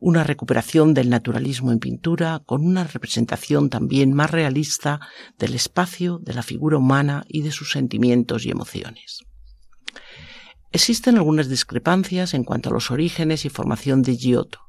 una 0.00 0.24
recuperación 0.24 0.94
del 0.94 1.10
naturalismo 1.10 1.70
en 1.72 1.78
pintura 1.78 2.42
con 2.46 2.66
una 2.66 2.84
representación 2.84 3.68
también 3.68 4.14
más 4.14 4.30
realista 4.30 4.98
del 5.38 5.54
espacio, 5.54 6.18
de 6.18 6.32
la 6.32 6.42
figura 6.42 6.78
humana 6.78 7.24
y 7.28 7.42
de 7.42 7.52
sus 7.52 7.70
sentimientos 7.70 8.46
y 8.46 8.50
emociones. 8.50 9.20
Existen 10.72 11.18
algunas 11.18 11.48
discrepancias 11.48 12.32
en 12.32 12.44
cuanto 12.44 12.70
a 12.70 12.72
los 12.72 12.90
orígenes 12.90 13.44
y 13.44 13.50
formación 13.50 14.02
de 14.02 14.16
Giotto, 14.16 14.60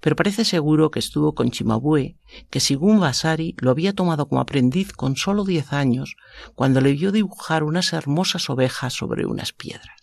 pero 0.00 0.16
parece 0.16 0.44
seguro 0.44 0.90
que 0.90 0.98
estuvo 0.98 1.34
con 1.34 1.50
Chimabue, 1.50 2.16
que 2.50 2.60
según 2.60 2.98
Vasari 2.98 3.54
lo 3.58 3.70
había 3.70 3.92
tomado 3.92 4.28
como 4.28 4.40
aprendiz 4.40 4.92
con 4.92 5.16
solo 5.16 5.44
diez 5.44 5.72
años, 5.72 6.16
cuando 6.54 6.80
le 6.80 6.92
vio 6.92 7.12
dibujar 7.12 7.62
unas 7.62 7.92
hermosas 7.92 8.50
ovejas 8.50 8.94
sobre 8.94 9.26
unas 9.26 9.52
piedras. 9.52 10.01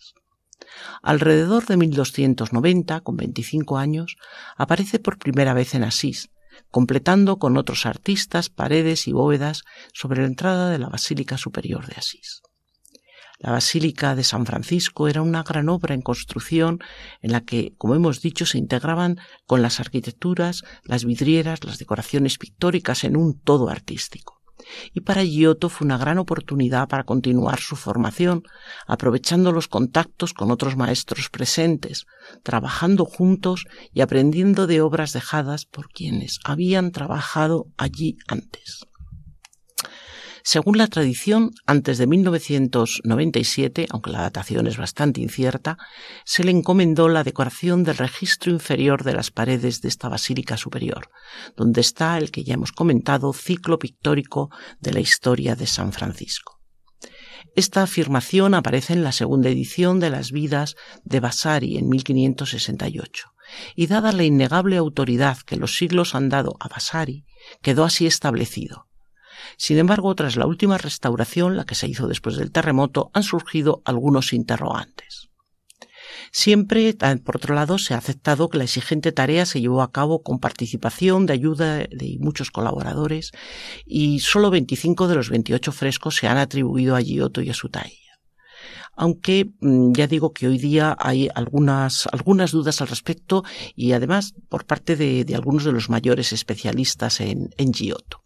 Alrededor 1.02 1.66
de 1.66 1.76
1290, 1.76 3.00
con 3.00 3.16
25 3.16 3.78
años, 3.78 4.16
aparece 4.56 4.98
por 4.98 5.18
primera 5.18 5.54
vez 5.54 5.74
en 5.74 5.84
Asís, 5.84 6.28
completando 6.70 7.38
con 7.38 7.56
otros 7.56 7.86
artistas 7.86 8.50
paredes 8.50 9.08
y 9.08 9.12
bóvedas 9.12 9.62
sobre 9.94 10.20
la 10.22 10.28
entrada 10.28 10.70
de 10.70 10.78
la 10.78 10.88
Basílica 10.88 11.38
Superior 11.38 11.86
de 11.86 11.94
Asís. 11.96 12.42
La 13.38 13.52
Basílica 13.52 14.14
de 14.14 14.22
San 14.22 14.44
Francisco 14.44 15.08
era 15.08 15.22
una 15.22 15.42
gran 15.42 15.70
obra 15.70 15.94
en 15.94 16.02
construcción 16.02 16.80
en 17.22 17.32
la 17.32 17.40
que, 17.40 17.72
como 17.78 17.94
hemos 17.94 18.20
dicho, 18.20 18.44
se 18.44 18.58
integraban 18.58 19.18
con 19.46 19.62
las 19.62 19.80
arquitecturas, 19.80 20.62
las 20.84 21.06
vidrieras, 21.06 21.64
las 21.64 21.78
decoraciones 21.78 22.36
pictóricas 22.36 23.02
en 23.04 23.16
un 23.16 23.40
todo 23.40 23.70
artístico 23.70 24.39
y 24.92 25.00
para 25.00 25.24
Giotto 25.24 25.68
fue 25.68 25.84
una 25.84 25.98
gran 25.98 26.18
oportunidad 26.18 26.88
para 26.88 27.04
continuar 27.04 27.60
su 27.60 27.76
formación, 27.76 28.42
aprovechando 28.86 29.52
los 29.52 29.68
contactos 29.68 30.34
con 30.34 30.50
otros 30.50 30.76
maestros 30.76 31.28
presentes, 31.30 32.06
trabajando 32.42 33.04
juntos 33.04 33.64
y 33.92 34.00
aprendiendo 34.00 34.66
de 34.66 34.80
obras 34.80 35.12
dejadas 35.12 35.64
por 35.64 35.88
quienes 35.88 36.38
habían 36.44 36.92
trabajado 36.92 37.66
allí 37.76 38.16
antes. 38.26 38.89
Según 40.42 40.78
la 40.78 40.86
tradición, 40.86 41.52
antes 41.66 41.98
de 41.98 42.06
1997, 42.06 43.86
aunque 43.90 44.10
la 44.10 44.22
datación 44.22 44.66
es 44.66 44.76
bastante 44.76 45.20
incierta, 45.20 45.76
se 46.24 46.44
le 46.44 46.50
encomendó 46.50 47.08
la 47.08 47.24
decoración 47.24 47.84
del 47.84 47.98
registro 47.98 48.50
inferior 48.50 49.04
de 49.04 49.12
las 49.12 49.30
paredes 49.30 49.82
de 49.82 49.88
esta 49.88 50.08
basílica 50.08 50.56
superior, 50.56 51.10
donde 51.56 51.80
está 51.80 52.16
el 52.18 52.30
que 52.30 52.44
ya 52.44 52.54
hemos 52.54 52.72
comentado 52.72 53.32
ciclo 53.32 53.78
pictórico 53.78 54.50
de 54.80 54.92
la 54.92 55.00
historia 55.00 55.56
de 55.56 55.66
San 55.66 55.92
Francisco. 55.92 56.60
Esta 57.56 57.82
afirmación 57.82 58.54
aparece 58.54 58.92
en 58.92 59.02
la 59.02 59.12
segunda 59.12 59.48
edición 59.48 59.98
de 59.98 60.10
las 60.10 60.30
vidas 60.30 60.76
de 61.04 61.20
Vasari 61.20 61.76
en 61.76 61.88
1568, 61.88 63.28
y 63.74 63.88
dada 63.88 64.12
la 64.12 64.24
innegable 64.24 64.76
autoridad 64.76 65.38
que 65.38 65.56
los 65.56 65.76
siglos 65.76 66.14
han 66.14 66.28
dado 66.28 66.56
a 66.60 66.68
Vasari, 66.68 67.24
quedó 67.62 67.84
así 67.84 68.06
establecido 68.06 68.89
sin 69.56 69.78
embargo, 69.78 70.14
tras 70.14 70.36
la 70.36 70.46
última 70.46 70.78
restauración, 70.78 71.56
la 71.56 71.64
que 71.64 71.74
se 71.74 71.88
hizo 71.88 72.08
después 72.08 72.36
del 72.36 72.52
terremoto, 72.52 73.10
han 73.14 73.22
surgido 73.22 73.82
algunos 73.84 74.32
interrogantes. 74.32 75.30
Siempre, 76.32 76.96
por 77.24 77.36
otro 77.36 77.54
lado, 77.54 77.78
se 77.78 77.94
ha 77.94 77.98
aceptado 77.98 78.48
que 78.48 78.58
la 78.58 78.64
exigente 78.64 79.10
tarea 79.12 79.46
se 79.46 79.60
llevó 79.60 79.82
a 79.82 79.90
cabo 79.90 80.22
con 80.22 80.38
participación 80.38 81.26
de 81.26 81.32
ayuda 81.32 81.78
de 81.78 82.18
muchos 82.20 82.50
colaboradores 82.50 83.32
y 83.84 84.20
solo 84.20 84.50
25 84.50 85.08
de 85.08 85.14
los 85.16 85.30
28 85.30 85.72
frescos 85.72 86.16
se 86.16 86.28
han 86.28 86.38
atribuido 86.38 86.94
a 86.94 87.00
Giotto 87.00 87.42
y 87.42 87.50
a 87.50 87.54
su 87.54 87.68
talla. 87.68 87.96
aunque 88.96 89.50
mm, 89.60 89.92
ya 89.92 90.06
digo 90.06 90.32
que 90.32 90.46
hoy 90.46 90.58
día 90.58 90.94
hay 90.98 91.28
algunas, 91.34 92.06
algunas 92.12 92.52
dudas 92.52 92.80
al 92.80 92.88
respecto 92.88 93.44
y 93.74 93.92
además 93.92 94.34
por 94.48 94.66
parte 94.66 94.94
de, 94.94 95.24
algunos 95.34 95.64
de 95.64 95.72
los 95.72 95.88
mayores 95.88 96.32
especialistas 96.32 97.20
en, 97.20 97.50
en 97.56 97.72
Giotto. 97.72 98.22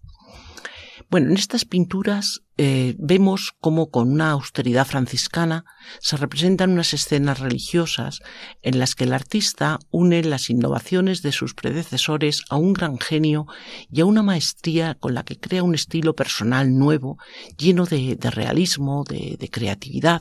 Bueno, 1.14 1.30
en 1.30 1.36
estas 1.36 1.64
pinturas 1.64 2.42
eh, 2.56 2.96
vemos 2.98 3.52
cómo 3.60 3.92
con 3.92 4.10
una 4.10 4.32
austeridad 4.32 4.84
franciscana 4.84 5.64
se 6.00 6.16
representan 6.16 6.72
unas 6.72 6.92
escenas 6.92 7.38
religiosas 7.38 8.18
en 8.62 8.80
las 8.80 8.96
que 8.96 9.04
el 9.04 9.12
artista 9.12 9.78
une 9.92 10.24
las 10.24 10.50
innovaciones 10.50 11.22
de 11.22 11.30
sus 11.30 11.54
predecesores 11.54 12.42
a 12.50 12.56
un 12.56 12.72
gran 12.72 12.98
genio 12.98 13.46
y 13.92 14.00
a 14.00 14.06
una 14.06 14.24
maestría 14.24 14.96
con 14.96 15.14
la 15.14 15.22
que 15.22 15.38
crea 15.38 15.62
un 15.62 15.76
estilo 15.76 16.16
personal 16.16 16.76
nuevo, 16.76 17.16
lleno 17.56 17.86
de, 17.86 18.18
realismo, 18.20 19.04
de 19.08 19.48
creatividad. 19.52 20.20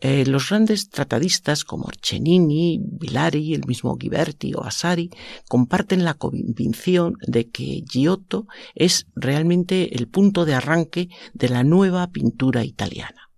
Eh, 0.00 0.26
los 0.26 0.50
grandes 0.50 0.90
tratadistas 0.90 1.64
como 1.64 1.88
Cennini, 2.02 2.80
Villari, 2.82 3.54
el 3.54 3.66
mismo 3.66 3.96
Ghiberti 3.96 4.52
o 4.54 4.62
Asari 4.62 5.10
comparten 5.48 6.04
la 6.04 6.14
convicción 6.14 7.16
de 7.26 7.48
que 7.48 7.82
Giotto 7.90 8.46
es 8.74 9.06
realmente 9.14 9.96
el 9.96 10.08
punto 10.08 10.44
de 10.44 10.54
arranque 10.54 11.08
de 11.32 11.48
la 11.48 11.64
nueva 11.64 12.08
pintura 12.08 12.64
italiana. 12.64 13.30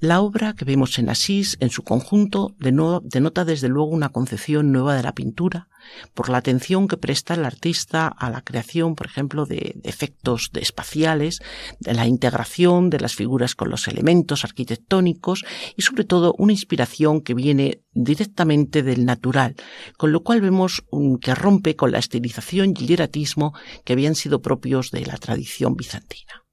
La 0.00 0.20
obra 0.20 0.54
que 0.54 0.64
vemos 0.64 0.98
en 0.98 1.10
Asís, 1.10 1.58
en 1.60 1.70
su 1.70 1.82
conjunto, 1.82 2.56
denota 2.58 3.44
desde 3.44 3.68
luego 3.68 3.90
una 3.90 4.08
concepción 4.08 4.72
nueva 4.72 4.94
de 4.94 5.02
la 5.02 5.12
pintura, 5.12 5.68
por 6.14 6.28
la 6.28 6.38
atención 6.38 6.88
que 6.88 6.96
presta 6.96 7.34
el 7.34 7.44
artista 7.44 8.08
a 8.08 8.30
la 8.30 8.42
creación, 8.42 8.94
por 8.94 9.06
ejemplo, 9.06 9.46
de, 9.46 9.80
efectos 9.84 10.50
espaciales, 10.54 11.40
de 11.78 11.94
la 11.94 12.06
integración 12.06 12.90
de 12.90 13.00
las 13.00 13.14
figuras 13.14 13.54
con 13.54 13.70
los 13.70 13.88
elementos 13.88 14.44
arquitectónicos 14.44 15.44
y 15.76 15.82
sobre 15.82 16.04
todo 16.04 16.34
una 16.38 16.52
inspiración 16.52 17.20
que 17.20 17.34
viene 17.34 17.82
directamente 17.92 18.82
del 18.82 19.04
natural, 19.04 19.56
con 19.96 20.12
lo 20.12 20.22
cual 20.22 20.40
vemos 20.40 20.82
que 21.20 21.34
rompe 21.34 21.76
con 21.76 21.92
la 21.92 21.98
estilización 21.98 22.74
y 22.76 22.82
el 22.82 22.88
hieratismo 22.88 23.54
que 23.84 23.92
habían 23.92 24.14
sido 24.14 24.42
propios 24.42 24.90
de 24.90 25.06
la 25.06 25.16
tradición 25.16 25.74
bizantina. 25.74 26.44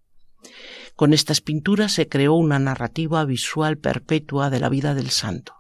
Con 0.96 1.14
estas 1.14 1.42
pinturas 1.42 1.94
se 1.94 2.10
creó 2.10 2.34
una 2.34 2.58
narrativa 2.58 3.24
visual 3.24 3.78
perpetua 3.78 4.50
de 4.50 4.60
la 4.60 4.70
vida 4.70 4.96
del 4.96 5.12
santo. 5.12 5.57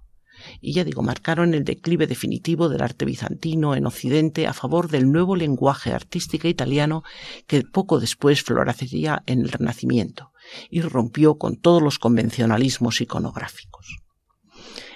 Y 0.62 0.73
ya 0.73 0.83
digo, 0.83 1.01
marcaron 1.03 1.53
el 1.53 1.63
declive 1.63 2.07
definitivo 2.07 2.69
del 2.69 2.81
arte 2.81 3.05
bizantino 3.05 3.75
en 3.75 3.86
Occidente 3.86 4.47
a 4.47 4.53
favor 4.53 4.89
del 4.89 5.12
nuevo 5.12 5.36
lenguaje 5.36 5.91
artístico 5.91 6.47
italiano 6.47 7.03
que 7.47 7.63
poco 7.63 7.99
después 7.99 8.43
florecería 8.43 9.23
en 9.25 9.41
el 9.41 9.49
Renacimiento 9.49 10.31
y 10.69 10.81
rompió 10.81 11.38
con 11.38 11.57
todos 11.57 11.81
los 11.81 11.99
convencionalismos 11.99 13.01
iconográficos. 13.01 13.97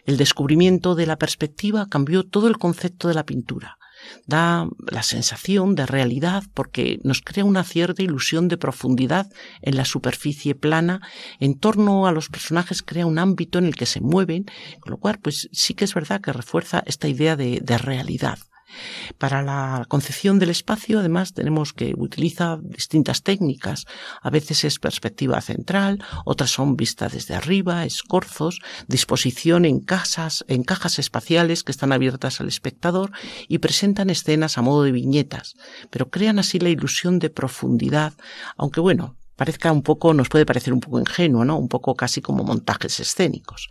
El 0.06 0.18
descubrimiento 0.18 0.96
de 0.96 1.06
la 1.06 1.18
perspectiva 1.18 1.88
cambió 1.88 2.24
todo 2.24 2.48
el 2.48 2.58
concepto 2.58 3.08
de 3.08 3.14
la 3.14 3.26
pintura, 3.26 3.78
da 4.26 4.68
la 4.92 5.04
sensación 5.04 5.76
de 5.76 5.86
realidad 5.86 6.44
porque 6.54 7.00
nos 7.04 7.22
crea 7.22 7.46
una 7.46 7.64
cierta 7.64 8.04
ilusión 8.04 8.48
de 8.48 8.58
profundidad 8.58 9.28
en 9.62 9.76
la 9.78 9.86
superficie 9.86 10.56
plana, 10.56 11.02
en 11.40 11.58
torno 11.58 12.08
a 12.08 12.12
los 12.12 12.30
personajes 12.30 12.82
crea 12.82 13.06
un 13.06 13.20
ámbito 13.20 13.60
en 13.60 13.66
el 13.66 13.76
que 13.76 13.86
se 13.86 14.02
mueven, 14.02 14.46
con 14.80 14.92
lo 14.92 14.98
cual 14.98 15.20
pues 15.20 15.50
sí 15.52 15.74
que 15.74 15.86
es 15.86 15.94
verdad 15.94 16.22
que 16.22 16.34
refuerza 16.34 16.84
esta 16.86 17.08
idea 17.08 17.36
de 17.36 17.78
realidad. 17.78 18.38
Para 19.18 19.42
la 19.42 19.86
concepción 19.88 20.40
del 20.40 20.50
espacio, 20.50 21.00
además, 21.00 21.34
tenemos 21.34 21.74
que 21.74 21.94
utiliza 21.98 22.60
distintas 22.62 23.24
técnicas. 23.24 23.86
A 24.22 24.30
veces 24.30 24.64
es 24.64 24.80
perspectiva 24.80 25.40
central, 25.42 26.04
otras 26.26 26.52
son 26.52 26.76
vistas 26.76 27.14
desde 27.14 27.36
arriba, 27.36 27.86
escorzos, 27.86 28.60
disposición 28.88 29.66
en 29.66 29.80
casas, 29.80 30.46
en 30.48 30.64
cajas 30.64 31.00
espaciales 31.00 31.64
que 31.64 31.72
están 31.72 31.92
abiertas 31.92 32.42
al 32.42 32.48
espectador 32.48 33.12
y 33.48 33.60
presentan 33.60 34.10
escenas 34.10 34.58
a 34.58 34.62
modo 34.62 34.84
de 34.84 34.92
viñetas, 34.92 35.56
pero 35.90 36.10
crean 36.10 36.40
así 36.40 36.60
la 36.60 36.70
ilusión 36.70 37.20
de 37.20 37.30
profundidad, 37.30 38.14
aunque 38.58 38.80
bueno, 38.80 39.16
parezca 39.36 39.72
un 39.72 39.82
poco, 39.82 40.14
nos 40.14 40.30
puede 40.30 40.46
parecer 40.46 40.74
un 40.74 40.80
poco 40.80 41.00
ingenuo, 41.00 41.46
¿no? 41.46 41.58
Un 41.58 41.68
poco 41.68 41.96
casi 41.96 42.22
como 42.22 42.44
montajes 42.44 43.00
escénicos. 43.00 43.70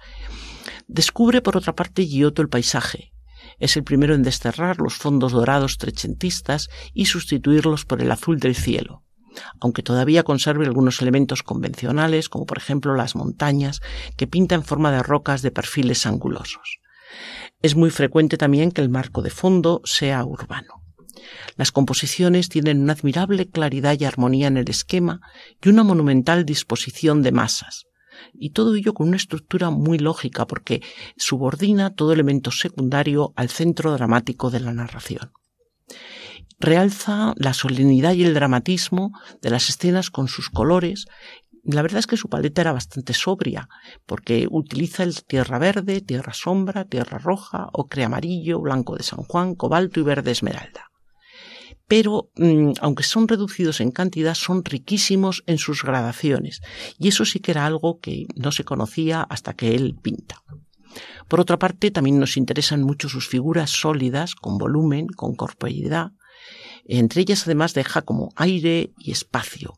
Descubre, 0.88 1.42
por 1.42 1.56
otra 1.56 1.74
parte, 1.74 2.04
Giotto 2.06 2.42
el 2.42 2.48
paisaje, 2.48 3.12
es 3.58 3.76
el 3.76 3.84
primero 3.84 4.14
en 4.14 4.22
desterrar 4.22 4.78
los 4.78 4.94
fondos 4.94 5.32
dorados 5.32 5.78
trecentistas 5.78 6.68
y 6.92 7.06
sustituirlos 7.06 7.84
por 7.84 8.00
el 8.00 8.10
azul 8.10 8.38
del 8.38 8.54
cielo, 8.54 9.02
aunque 9.60 9.82
todavía 9.82 10.22
conserve 10.22 10.66
algunos 10.66 11.00
elementos 11.02 11.42
convencionales, 11.42 12.28
como 12.28 12.46
por 12.46 12.58
ejemplo 12.58 12.94
las 12.94 13.16
montañas, 13.16 13.80
que 14.16 14.26
pinta 14.26 14.54
en 14.54 14.64
forma 14.64 14.92
de 14.92 15.02
rocas 15.02 15.42
de 15.42 15.50
perfiles 15.50 16.06
angulosos. 16.06 16.78
Es 17.62 17.74
muy 17.74 17.90
frecuente 17.90 18.36
también 18.36 18.72
que 18.72 18.80
el 18.80 18.88
marco 18.88 19.22
de 19.22 19.30
fondo 19.30 19.82
sea 19.84 20.24
urbano. 20.24 20.82
Las 21.56 21.72
composiciones 21.72 22.48
tienen 22.48 22.80
una 22.80 22.94
admirable 22.94 23.48
claridad 23.48 23.96
y 23.98 24.04
armonía 24.04 24.48
en 24.48 24.56
el 24.56 24.70
esquema 24.70 25.20
y 25.62 25.68
una 25.68 25.84
monumental 25.84 26.44
disposición 26.44 27.22
de 27.22 27.32
masas, 27.32 27.84
y 28.32 28.50
todo 28.50 28.74
ello 28.74 28.94
con 28.94 29.08
una 29.08 29.16
estructura 29.16 29.70
muy 29.70 29.98
lógica 29.98 30.46
porque 30.46 30.82
subordina 31.16 31.94
todo 31.94 32.12
elemento 32.12 32.50
secundario 32.50 33.32
al 33.36 33.48
centro 33.48 33.92
dramático 33.92 34.50
de 34.50 34.60
la 34.60 34.72
narración. 34.72 35.32
Realza 36.58 37.32
la 37.36 37.54
solemnidad 37.54 38.12
y 38.12 38.24
el 38.24 38.34
dramatismo 38.34 39.12
de 39.40 39.50
las 39.50 39.68
escenas 39.68 40.10
con 40.10 40.28
sus 40.28 40.50
colores 40.50 41.06
la 41.62 41.82
verdad 41.82 41.98
es 41.98 42.06
que 42.06 42.16
su 42.16 42.30
paleta 42.30 42.62
era 42.62 42.72
bastante 42.72 43.12
sobria, 43.12 43.68
porque 44.06 44.48
utiliza 44.50 45.02
el 45.02 45.22
tierra 45.24 45.58
verde, 45.58 46.00
tierra 46.00 46.32
sombra, 46.32 46.86
tierra 46.86 47.18
roja, 47.18 47.68
ocre 47.72 48.02
amarillo, 48.02 48.60
blanco 48.60 48.96
de 48.96 49.02
San 49.02 49.24
Juan, 49.24 49.54
cobalto 49.54 50.00
y 50.00 50.02
verde 50.02 50.30
esmeralda 50.30 50.89
pero 51.90 52.30
mm, 52.36 52.74
aunque 52.82 53.02
son 53.02 53.26
reducidos 53.26 53.80
en 53.80 53.90
cantidad, 53.90 54.34
son 54.36 54.64
riquísimos 54.64 55.42
en 55.48 55.58
sus 55.58 55.82
gradaciones, 55.82 56.62
y 57.00 57.08
eso 57.08 57.24
sí 57.24 57.40
que 57.40 57.50
era 57.50 57.66
algo 57.66 57.98
que 57.98 58.28
no 58.36 58.52
se 58.52 58.62
conocía 58.62 59.22
hasta 59.22 59.54
que 59.54 59.74
él 59.74 59.96
pinta. 60.00 60.44
Por 61.26 61.40
otra 61.40 61.58
parte, 61.58 61.90
también 61.90 62.20
nos 62.20 62.36
interesan 62.36 62.84
mucho 62.84 63.08
sus 63.08 63.26
figuras 63.26 63.70
sólidas, 63.70 64.36
con 64.36 64.56
volumen, 64.56 65.08
con 65.08 65.34
corporeidad. 65.34 66.12
Entre 66.84 67.22
ellas, 67.22 67.42
además, 67.46 67.74
deja 67.74 68.02
como 68.02 68.28
aire 68.36 68.92
y 68.96 69.10
espacio, 69.10 69.74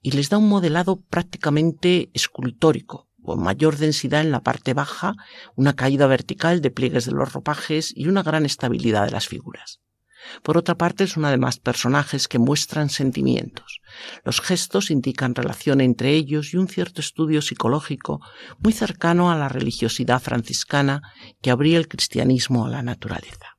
y 0.00 0.12
les 0.12 0.28
da 0.28 0.38
un 0.38 0.48
modelado 0.48 1.00
prácticamente 1.10 2.08
escultórico, 2.14 3.08
con 3.20 3.42
mayor 3.42 3.78
densidad 3.78 4.20
en 4.20 4.30
la 4.30 4.44
parte 4.44 4.74
baja, 4.74 5.16
una 5.56 5.74
caída 5.74 6.06
vertical 6.06 6.60
de 6.60 6.70
pliegues 6.70 7.04
de 7.06 7.12
los 7.12 7.32
ropajes 7.32 7.92
y 7.96 8.06
una 8.06 8.22
gran 8.22 8.46
estabilidad 8.46 9.06
de 9.06 9.10
las 9.10 9.26
figuras. 9.26 9.80
Por 10.42 10.58
otra 10.58 10.76
parte, 10.76 11.06
son 11.06 11.24
además 11.24 11.58
personajes 11.58 12.28
que 12.28 12.38
muestran 12.38 12.90
sentimientos. 12.90 13.80
Los 14.24 14.40
gestos 14.40 14.90
indican 14.90 15.34
relación 15.34 15.80
entre 15.80 16.14
ellos 16.14 16.52
y 16.52 16.56
un 16.56 16.68
cierto 16.68 17.00
estudio 17.00 17.42
psicológico 17.42 18.20
muy 18.58 18.72
cercano 18.72 19.30
a 19.30 19.36
la 19.36 19.48
religiosidad 19.48 20.20
franciscana 20.20 21.02
que 21.40 21.50
abría 21.50 21.78
el 21.78 21.88
cristianismo 21.88 22.66
a 22.66 22.70
la 22.70 22.82
naturaleza. 22.82 23.58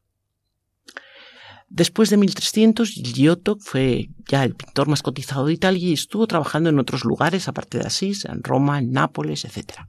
Después 1.71 2.09
de 2.09 2.17
1300, 2.17 2.89
Giotto 2.95 3.57
fue 3.59 4.09
ya 4.27 4.43
el 4.43 4.55
pintor 4.55 4.87
más 4.87 5.03
cotizado 5.03 5.45
de 5.45 5.53
Italia 5.53 5.89
y 5.89 5.93
estuvo 5.93 6.25
trabajando 6.25 6.71
en 6.71 6.79
otros 6.79 7.05
lugares, 7.05 7.47
aparte 7.47 7.77
de 7.77 7.85
Asís, 7.85 8.25
en 8.25 8.43
Roma, 8.43 8.79
en 8.79 8.91
Nápoles, 8.91 9.45
etc. 9.45 9.81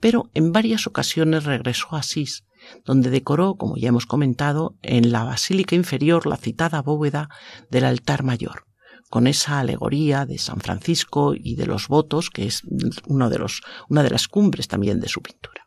Pero 0.00 0.30
en 0.34 0.52
varias 0.52 0.86
ocasiones 0.86 1.44
regresó 1.44 1.88
a 1.92 2.00
Asís, 2.00 2.44
donde 2.84 3.10
decoró, 3.10 3.56
como 3.56 3.76
ya 3.76 3.88
hemos 3.88 4.06
comentado, 4.06 4.76
en 4.82 5.12
la 5.12 5.24
basílica 5.24 5.74
inferior 5.74 6.26
la 6.26 6.36
citada 6.36 6.82
bóveda 6.82 7.28
del 7.70 7.84
altar 7.84 8.22
mayor, 8.22 8.64
con 9.10 9.26
esa 9.26 9.60
alegoría 9.60 10.26
de 10.26 10.38
San 10.38 10.60
Francisco 10.60 11.34
y 11.34 11.56
de 11.56 11.66
los 11.66 11.88
votos, 11.88 12.30
que 12.30 12.46
es 12.46 12.62
una 13.06 13.28
de 13.28 14.10
las 14.10 14.28
cumbres 14.28 14.68
también 14.68 15.00
de 15.00 15.08
su 15.08 15.22
pintura. 15.22 15.62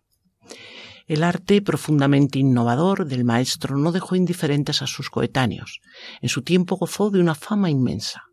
El 1.08 1.24
arte 1.24 1.62
profundamente 1.62 2.38
innovador 2.38 3.06
del 3.06 3.24
maestro 3.24 3.78
no 3.78 3.93
dejó 3.93 4.16
indiferentes 4.16 4.82
a 4.82 4.88
sus 4.88 5.10
coetáneos. 5.10 5.80
En 6.22 6.28
su 6.28 6.41
tiempo 6.41 6.76
gozó 6.76 7.10
de 7.10 7.22
una 7.22 7.34
fama 7.34 7.70
inmensa. 7.70 8.24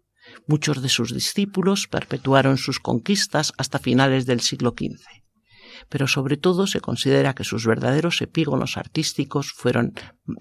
Muchos 0.49 0.83
de 0.83 0.89
sus 0.89 1.15
discípulos 1.15 1.87
perpetuaron 1.87 2.59
sus 2.59 2.81
conquistas 2.81 3.53
hasta 3.59 3.79
finales 3.79 4.27
del 4.27 4.41
siglo 4.41 4.75
XV 4.77 5.24
pero 5.89 6.07
sobre 6.07 6.37
todo 6.37 6.66
se 6.66 6.80
considera 6.80 7.35
que 7.35 7.45
sus 7.45 7.66
verdaderos 7.66 8.20
epígonos 8.22 8.76
artísticos 8.76 9.53
fueron 9.53 9.95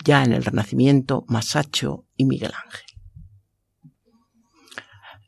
ya 0.04 0.24
en 0.24 0.34
el 0.34 0.44
Renacimiento 0.44 1.26
Masaccio 1.28 2.06
y 2.18 2.26
Miguel 2.26 2.52
Ángel. 2.64 2.82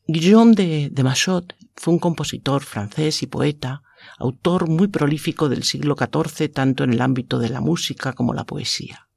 Guillaume 0.07 0.53
de, 0.53 0.89
de 0.91 1.43
fue 1.75 1.93
un 1.93 1.99
compositor 1.99 2.63
francés 2.63 3.23
y 3.23 3.27
poeta, 3.27 3.81
autor 4.19 4.69
muy 4.69 4.87
prolífico 4.87 5.49
del 5.49 5.63
siglo 5.63 5.95
XIV 5.97 6.51
tanto 6.51 6.83
en 6.83 6.93
el 6.93 7.01
ámbito 7.01 7.39
de 7.39 7.49
la 7.49 7.59
música 7.59 8.13
como 8.13 8.33
la 8.33 8.45
poesía. 8.45 9.07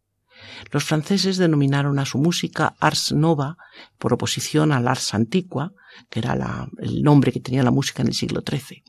Los 0.72 0.84
franceses 0.84 1.36
denominaron 1.36 1.98
a 1.98 2.06
su 2.06 2.18
música 2.18 2.74
Ars 2.80 3.12
Nova 3.12 3.58
por 3.98 4.14
oposición 4.14 4.72
al 4.72 4.88
Ars 4.88 5.12
Antiqua, 5.12 5.72
que 6.08 6.20
era 6.20 6.68
el 6.78 7.02
nombre 7.02 7.32
que 7.32 7.40
tenía 7.40 7.62
la 7.62 7.70
música 7.70 8.02
en 8.02 8.08
el 8.08 8.14
siglo 8.14 8.42
XIII 8.48 8.82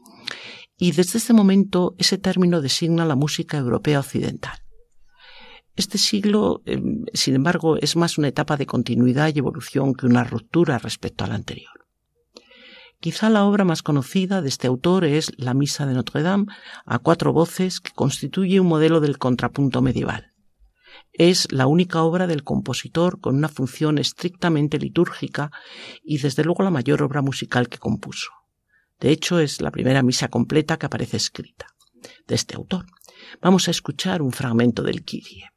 y 0.80 0.94
desde 0.94 1.18
este 1.20 1.34
momento 1.34 1.94
ese 1.98 2.18
término 2.18 2.62
designa 2.62 3.06
la 3.06 3.16
música 3.16 3.58
europea 3.58 4.00
occidental. 4.00 4.58
Este 5.76 5.98
siglo, 5.98 6.62
em, 6.66 7.06
sin 7.14 7.36
embargo, 7.36 7.78
es 7.78 7.96
más 7.98 8.18
una 8.18 8.30
etapa 8.30 8.56
de 8.58 8.66
continuidad 8.66 9.32
y 9.34 9.40
evolución 9.40 9.94
que 9.94 10.06
una 10.06 10.24
ruptura 10.24 10.78
respecto 10.78 11.26
al 11.26 11.34
anterior. 11.34 11.74
Quizá 13.02 13.30
la 13.30 13.46
obra 13.46 13.66
más 13.66 13.84
conocida 13.84 14.42
de 14.42 14.50
este 14.50 14.68
autor 14.68 15.04
es 15.04 15.32
La 15.38 15.54
Misa 15.54 15.86
de 15.86 15.94
Notre 15.94 16.22
Dame 16.22 16.48
a 16.86 17.00
cuatro 17.00 17.34
voces 17.34 17.80
que 17.82 17.92
constituye 17.92 18.60
un 18.60 18.68
modelo 18.68 19.00
del 19.00 19.18
contrapunto 19.18 19.82
medieval. 19.82 20.34
Es 21.14 21.52
la 21.52 21.68
única 21.68 22.04
obra 22.04 22.26
del 22.28 22.44
compositor 22.44 23.20
con 23.20 23.36
una 23.36 23.50
función 23.50 23.98
estrictamente 23.98 24.80
litúrgica 24.80 25.52
y 26.04 26.18
desde 26.20 26.44
luego 26.44 26.64
la 26.64 26.72
mayor 26.72 27.04
obra 27.04 27.22
musical 27.22 27.68
que 27.68 27.78
compuso. 27.78 28.39
De 29.00 29.12
hecho, 29.12 29.40
es 29.40 29.62
la 29.62 29.72
primera 29.72 30.04
misa 30.04 30.28
completa 30.28 30.78
que 30.78 30.86
aparece 30.86 31.18
escrita 31.18 31.68
de 32.28 32.36
este 32.36 32.56
autor. 32.56 32.86
Vamos 33.42 33.68
a 33.68 33.72
escuchar 33.72 34.22
un 34.22 34.32
fragmento 34.32 34.84
del 34.84 35.04
Kyrie. 35.04 35.50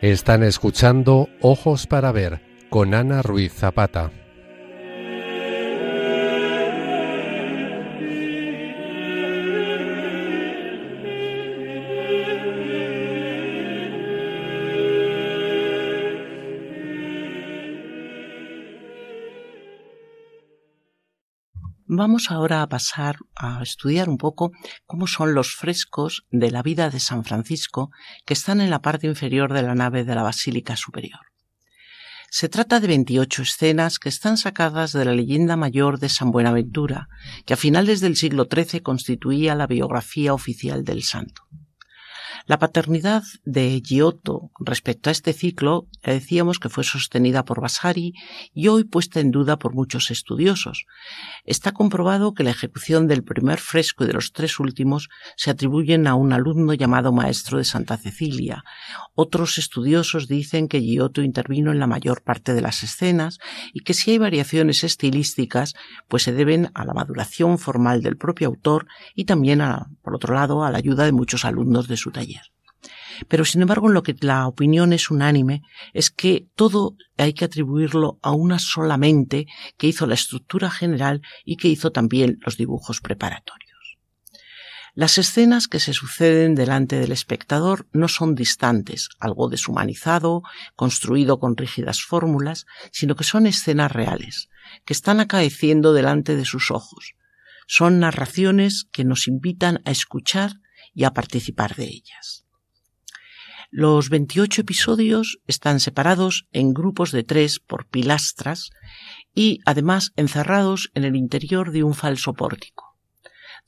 Están 0.00 0.42
escuchando 0.44 1.28
Ojos 1.42 1.86
para 1.86 2.10
Ver 2.10 2.40
con 2.70 2.94
Ana 2.94 3.20
Ruiz 3.20 3.52
Zapata. 3.52 4.10
Vamos 21.86 22.30
ahora 22.30 22.62
a 22.62 22.68
pasar 22.70 23.16
a 23.40 23.62
estudiar 23.62 24.08
un 24.08 24.18
poco 24.18 24.52
cómo 24.86 25.06
son 25.06 25.34
los 25.34 25.54
frescos 25.54 26.24
de 26.30 26.50
la 26.50 26.62
vida 26.62 26.90
de 26.90 27.00
San 27.00 27.24
Francisco 27.24 27.90
que 28.26 28.34
están 28.34 28.60
en 28.60 28.70
la 28.70 28.82
parte 28.82 29.06
inferior 29.06 29.52
de 29.52 29.62
la 29.62 29.74
nave 29.74 30.04
de 30.04 30.14
la 30.14 30.22
Basílica 30.22 30.76
Superior. 30.76 31.20
Se 32.32 32.48
trata 32.48 32.78
de 32.78 32.86
28 32.86 33.42
escenas 33.42 33.98
que 33.98 34.08
están 34.08 34.36
sacadas 34.36 34.92
de 34.92 35.04
la 35.04 35.14
leyenda 35.14 35.56
mayor 35.56 35.98
de 35.98 36.08
San 36.08 36.30
Buenaventura, 36.30 37.08
que 37.44 37.54
a 37.54 37.56
finales 37.56 38.00
del 38.00 38.14
siglo 38.14 38.46
XIII 38.48 38.82
constituía 38.82 39.56
la 39.56 39.66
biografía 39.66 40.32
oficial 40.32 40.84
del 40.84 41.02
santo. 41.02 41.42
La 42.46 42.58
paternidad 42.58 43.22
de 43.44 43.80
Giotto 43.82 44.50
respecto 44.58 45.10
a 45.10 45.12
este 45.12 45.32
ciclo 45.32 45.86
decíamos 46.02 46.58
que 46.58 46.68
fue 46.68 46.84
sostenida 46.84 47.44
por 47.44 47.60
Vasari 47.60 48.14
y 48.54 48.68
hoy 48.68 48.84
puesta 48.84 49.20
en 49.20 49.30
duda 49.30 49.58
por 49.58 49.74
muchos 49.74 50.10
estudiosos. 50.10 50.86
Está 51.44 51.72
comprobado 51.72 52.32
que 52.32 52.42
la 52.42 52.50
ejecución 52.50 53.06
del 53.08 53.24
primer 53.24 53.58
fresco 53.58 54.04
y 54.04 54.06
de 54.06 54.14
los 54.14 54.32
tres 54.32 54.58
últimos 54.58 55.08
se 55.36 55.50
atribuyen 55.50 56.06
a 56.06 56.14
un 56.14 56.32
alumno 56.32 56.72
llamado 56.74 57.12
Maestro 57.12 57.58
de 57.58 57.64
Santa 57.64 57.96
Cecilia. 57.98 58.64
Otros 59.14 59.58
estudiosos 59.58 60.26
dicen 60.26 60.68
que 60.68 60.80
Giotto 60.80 61.22
intervino 61.22 61.72
en 61.72 61.78
la 61.78 61.86
mayor 61.86 62.22
parte 62.22 62.54
de 62.54 62.62
las 62.62 62.82
escenas 62.82 63.38
y 63.74 63.80
que 63.80 63.94
si 63.94 64.12
hay 64.12 64.18
variaciones 64.18 64.82
estilísticas, 64.82 65.74
pues 66.08 66.22
se 66.22 66.32
deben 66.32 66.70
a 66.74 66.84
la 66.84 66.94
maduración 66.94 67.58
formal 67.58 68.02
del 68.02 68.16
propio 68.16 68.48
autor 68.48 68.86
y 69.14 69.24
también, 69.26 69.60
por 70.02 70.14
otro 70.14 70.34
lado, 70.34 70.64
a 70.64 70.70
la 70.70 70.78
ayuda 70.78 71.04
de 71.04 71.12
muchos 71.12 71.44
alumnos 71.44 71.86
de 71.86 71.96
su 71.96 72.10
taller. 72.10 72.29
Pero 73.28 73.44
sin 73.44 73.62
embargo, 73.62 73.88
en 73.88 73.94
lo 73.94 74.02
que 74.02 74.16
la 74.20 74.46
opinión 74.46 74.92
es 74.92 75.10
unánime 75.10 75.62
es 75.92 76.10
que 76.10 76.48
todo 76.54 76.96
hay 77.16 77.32
que 77.32 77.44
atribuirlo 77.44 78.18
a 78.22 78.32
una 78.32 78.58
sola 78.58 78.96
mente 78.96 79.46
que 79.76 79.86
hizo 79.86 80.06
la 80.06 80.14
estructura 80.14 80.70
general 80.70 81.22
y 81.44 81.56
que 81.56 81.68
hizo 81.68 81.92
también 81.92 82.38
los 82.44 82.56
dibujos 82.56 83.00
preparatorios. 83.00 83.70
Las 84.94 85.18
escenas 85.18 85.68
que 85.68 85.78
se 85.78 85.92
suceden 85.92 86.54
delante 86.54 86.98
del 86.98 87.12
espectador 87.12 87.86
no 87.92 88.08
son 88.08 88.34
distantes, 88.34 89.08
algo 89.20 89.48
deshumanizado, 89.48 90.42
construido 90.74 91.38
con 91.38 91.56
rígidas 91.56 92.02
fórmulas, 92.02 92.66
sino 92.90 93.14
que 93.14 93.24
son 93.24 93.46
escenas 93.46 93.92
reales, 93.92 94.48
que 94.84 94.92
están 94.92 95.20
acaeciendo 95.20 95.92
delante 95.92 96.34
de 96.34 96.44
sus 96.44 96.72
ojos. 96.72 97.14
Son 97.68 98.00
narraciones 98.00 98.88
que 98.90 99.04
nos 99.04 99.28
invitan 99.28 99.80
a 99.84 99.92
escuchar 99.92 100.54
y 100.92 101.04
a 101.04 101.12
participar 101.12 101.76
de 101.76 101.84
ellas. 101.84 102.44
Los 103.72 104.10
28 104.10 104.62
episodios 104.62 105.38
están 105.46 105.78
separados 105.78 106.48
en 106.50 106.74
grupos 106.74 107.12
de 107.12 107.22
tres 107.22 107.60
por 107.60 107.86
pilastras 107.86 108.70
y 109.32 109.60
además 109.64 110.12
encerrados 110.16 110.90
en 110.94 111.04
el 111.04 111.14
interior 111.14 111.70
de 111.70 111.84
un 111.84 111.94
falso 111.94 112.34
pórtico. 112.34 112.96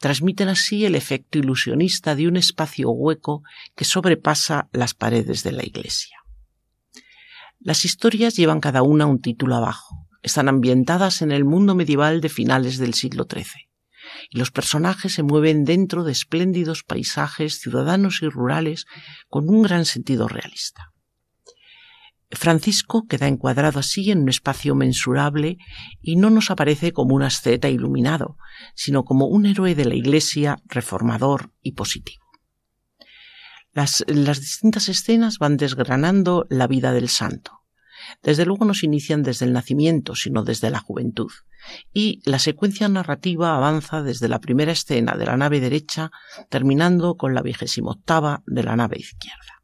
Transmiten 0.00 0.48
así 0.48 0.84
el 0.84 0.96
efecto 0.96 1.38
ilusionista 1.38 2.16
de 2.16 2.26
un 2.26 2.36
espacio 2.36 2.90
hueco 2.90 3.44
que 3.76 3.84
sobrepasa 3.84 4.68
las 4.72 4.92
paredes 4.92 5.44
de 5.44 5.52
la 5.52 5.64
iglesia. 5.64 6.16
Las 7.60 7.84
historias 7.84 8.34
llevan 8.34 8.58
cada 8.58 8.82
una 8.82 9.06
un 9.06 9.20
título 9.20 9.54
abajo. 9.54 10.08
Están 10.20 10.48
ambientadas 10.48 11.22
en 11.22 11.30
el 11.30 11.44
mundo 11.44 11.76
medieval 11.76 12.20
de 12.20 12.28
finales 12.28 12.78
del 12.78 12.94
siglo 12.94 13.28
XIII 13.30 13.71
y 14.30 14.38
los 14.38 14.50
personajes 14.50 15.14
se 15.14 15.22
mueven 15.22 15.64
dentro 15.64 16.04
de 16.04 16.12
espléndidos 16.12 16.82
paisajes 16.82 17.60
ciudadanos 17.60 18.22
y 18.22 18.28
rurales 18.28 18.86
con 19.28 19.48
un 19.48 19.62
gran 19.62 19.84
sentido 19.84 20.28
realista. 20.28 20.92
Francisco 22.32 23.06
queda 23.06 23.28
encuadrado 23.28 23.78
así 23.78 24.10
en 24.10 24.22
un 24.22 24.28
espacio 24.30 24.74
mensurable 24.74 25.58
y 26.00 26.16
no 26.16 26.30
nos 26.30 26.50
aparece 26.50 26.92
como 26.92 27.14
un 27.14 27.22
asceta 27.22 27.68
iluminado, 27.68 28.36
sino 28.74 29.04
como 29.04 29.26
un 29.26 29.44
héroe 29.44 29.74
de 29.74 29.84
la 29.84 29.94
Iglesia 29.94 30.56
reformador 30.64 31.52
y 31.60 31.72
positivo. 31.72 32.24
Las, 33.72 34.04
las 34.06 34.40
distintas 34.40 34.88
escenas 34.88 35.38
van 35.38 35.56
desgranando 35.56 36.46
la 36.48 36.66
vida 36.66 36.92
del 36.92 37.08
santo. 37.08 37.60
Desde 38.22 38.46
luego 38.46 38.64
no 38.64 38.74
se 38.74 38.86
inician 38.86 39.22
desde 39.22 39.46
el 39.46 39.52
nacimiento, 39.52 40.14
sino 40.14 40.42
desde 40.42 40.70
la 40.70 40.80
juventud, 40.80 41.30
y 41.92 42.20
la 42.24 42.38
secuencia 42.38 42.88
narrativa 42.88 43.56
avanza 43.56 44.02
desde 44.02 44.28
la 44.28 44.40
primera 44.40 44.72
escena 44.72 45.16
de 45.16 45.26
la 45.26 45.36
nave 45.36 45.60
derecha, 45.60 46.10
terminando 46.48 47.16
con 47.16 47.34
la 47.34 47.42
vigésima 47.42 47.92
octava 47.92 48.42
de 48.46 48.62
la 48.62 48.76
nave 48.76 48.98
izquierda. 48.98 49.62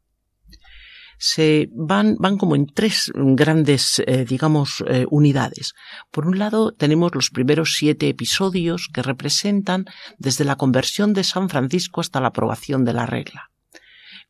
se 1.21 1.69
van, 1.73 2.15
van 2.17 2.37
como 2.37 2.55
en 2.55 2.65
tres 2.65 3.11
grandes, 3.13 4.01
eh, 4.07 4.23
digamos, 4.23 4.81
eh, 4.87 5.05
unidades. 5.11 5.73
Por 6.11 6.25
un 6.25 6.39
lado, 6.39 6.71
tenemos 6.71 7.13
los 7.13 7.29
primeros 7.29 7.75
siete 7.77 8.07
episodios 8.07 8.87
que 8.93 9.03
representan 9.03 9.83
desde 10.17 10.45
la 10.45 10.55
conversión 10.55 11.13
de 11.13 11.25
San 11.25 11.49
Francisco 11.49 11.99
hasta 11.99 12.21
la 12.21 12.29
aprobación 12.29 12.85
de 12.85 12.93
la 12.93 13.05
regla. 13.05 13.51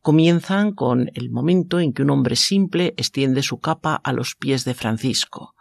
Comienzan 0.02 0.72
con 0.72 1.10
el 1.14 1.30
momento 1.30 1.78
en 1.78 1.92
que 1.92 2.02
un 2.02 2.10
hombre 2.10 2.34
simple 2.34 2.94
extiende 2.96 3.42
su 3.42 3.60
capa 3.60 3.94
a 3.94 4.12
los 4.12 4.34
pies 4.34 4.64
de 4.64 4.74
Francisco. 4.74 5.54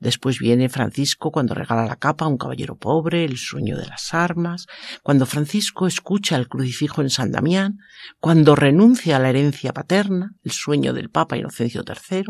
Después 0.00 0.38
viene 0.38 0.68
Francisco 0.68 1.30
cuando 1.30 1.54
regala 1.54 1.86
la 1.86 1.96
capa 1.96 2.24
a 2.24 2.28
un 2.28 2.38
caballero 2.38 2.76
pobre, 2.76 3.24
el 3.24 3.36
sueño 3.36 3.76
de 3.76 3.86
las 3.86 4.14
armas, 4.14 4.66
cuando 5.02 5.26
Francisco 5.26 5.86
escucha 5.86 6.36
el 6.36 6.48
crucifijo 6.48 7.02
en 7.02 7.10
San 7.10 7.32
Damián, 7.32 7.78
cuando 8.20 8.54
renuncia 8.54 9.16
a 9.16 9.18
la 9.18 9.30
herencia 9.30 9.72
paterna, 9.72 10.32
el 10.44 10.52
sueño 10.52 10.92
del 10.92 11.10
Papa 11.10 11.36
Inocencio 11.36 11.84
III, 11.86 12.24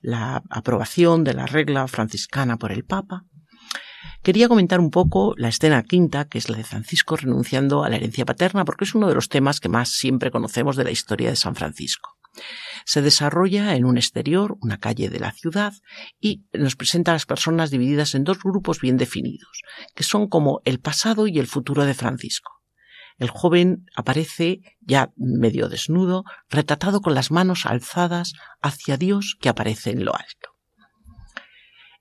la 0.00 0.42
aprobación 0.50 1.24
de 1.24 1.34
la 1.34 1.46
regla 1.46 1.86
franciscana 1.88 2.56
por 2.56 2.72
el 2.72 2.84
Papa. 2.84 3.24
Quería 4.22 4.48
comentar 4.48 4.80
un 4.80 4.90
poco 4.90 5.34
la 5.36 5.48
escena 5.48 5.82
quinta, 5.82 6.26
que 6.26 6.38
es 6.38 6.50
la 6.50 6.58
de 6.58 6.64
Francisco 6.64 7.16
renunciando 7.16 7.84
a 7.84 7.88
la 7.88 7.96
herencia 7.96 8.26
paterna, 8.26 8.64
porque 8.64 8.84
es 8.84 8.94
uno 8.94 9.08
de 9.08 9.14
los 9.14 9.28
temas 9.28 9.60
que 9.60 9.70
más 9.70 9.90
siempre 9.90 10.30
conocemos 10.30 10.76
de 10.76 10.84
la 10.84 10.90
historia 10.90 11.30
de 11.30 11.36
San 11.36 11.54
Francisco. 11.54 12.19
Se 12.84 13.02
desarrolla 13.02 13.74
en 13.74 13.84
un 13.84 13.96
exterior, 13.96 14.56
una 14.60 14.78
calle 14.78 15.08
de 15.08 15.20
la 15.20 15.32
ciudad, 15.32 15.72
y 16.20 16.44
nos 16.52 16.76
presenta 16.76 17.10
a 17.10 17.14
las 17.14 17.26
personas 17.26 17.70
divididas 17.70 18.14
en 18.14 18.24
dos 18.24 18.38
grupos 18.42 18.80
bien 18.80 18.96
definidos, 18.96 19.62
que 19.94 20.04
son 20.04 20.28
como 20.28 20.60
el 20.64 20.80
pasado 20.80 21.26
y 21.26 21.38
el 21.38 21.46
futuro 21.46 21.84
de 21.84 21.94
Francisco. 21.94 22.60
El 23.18 23.28
joven 23.28 23.84
aparece 23.94 24.60
ya 24.80 25.12
medio 25.16 25.68
desnudo, 25.68 26.24
retratado 26.48 27.00
con 27.02 27.14
las 27.14 27.30
manos 27.30 27.66
alzadas 27.66 28.32
hacia 28.62 28.96
Dios 28.96 29.36
que 29.38 29.50
aparece 29.50 29.90
en 29.90 30.06
lo 30.06 30.14
alto. 30.14 30.50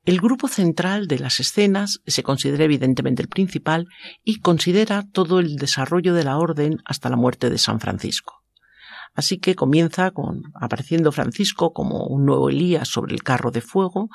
El 0.05 0.21
grupo 0.21 0.47
central 0.47 1.07
de 1.07 1.19
las 1.19 1.41
escenas 1.41 1.99
se 2.07 2.23
considera 2.23 2.63
evidentemente 2.63 3.21
el 3.21 3.27
principal 3.27 3.85
y 4.23 4.39
considera 4.39 5.03
todo 5.11 5.39
el 5.39 5.57
desarrollo 5.57 6.13
de 6.13 6.23
la 6.23 6.37
orden 6.37 6.77
hasta 6.85 7.09
la 7.09 7.17
muerte 7.17 7.49
de 7.49 7.57
San 7.57 7.81
Francisco. 7.81 8.41
Así 9.19 9.37
que 9.37 9.53
comienza 9.53 10.11
con 10.11 10.43
apareciendo 10.53 11.11
Francisco 11.11 11.73
como 11.73 12.05
un 12.05 12.23
nuevo 12.23 12.49
Elías 12.49 12.87
sobre 12.87 13.13
el 13.13 13.21
carro 13.21 13.51
de 13.51 13.59
fuego, 13.59 14.07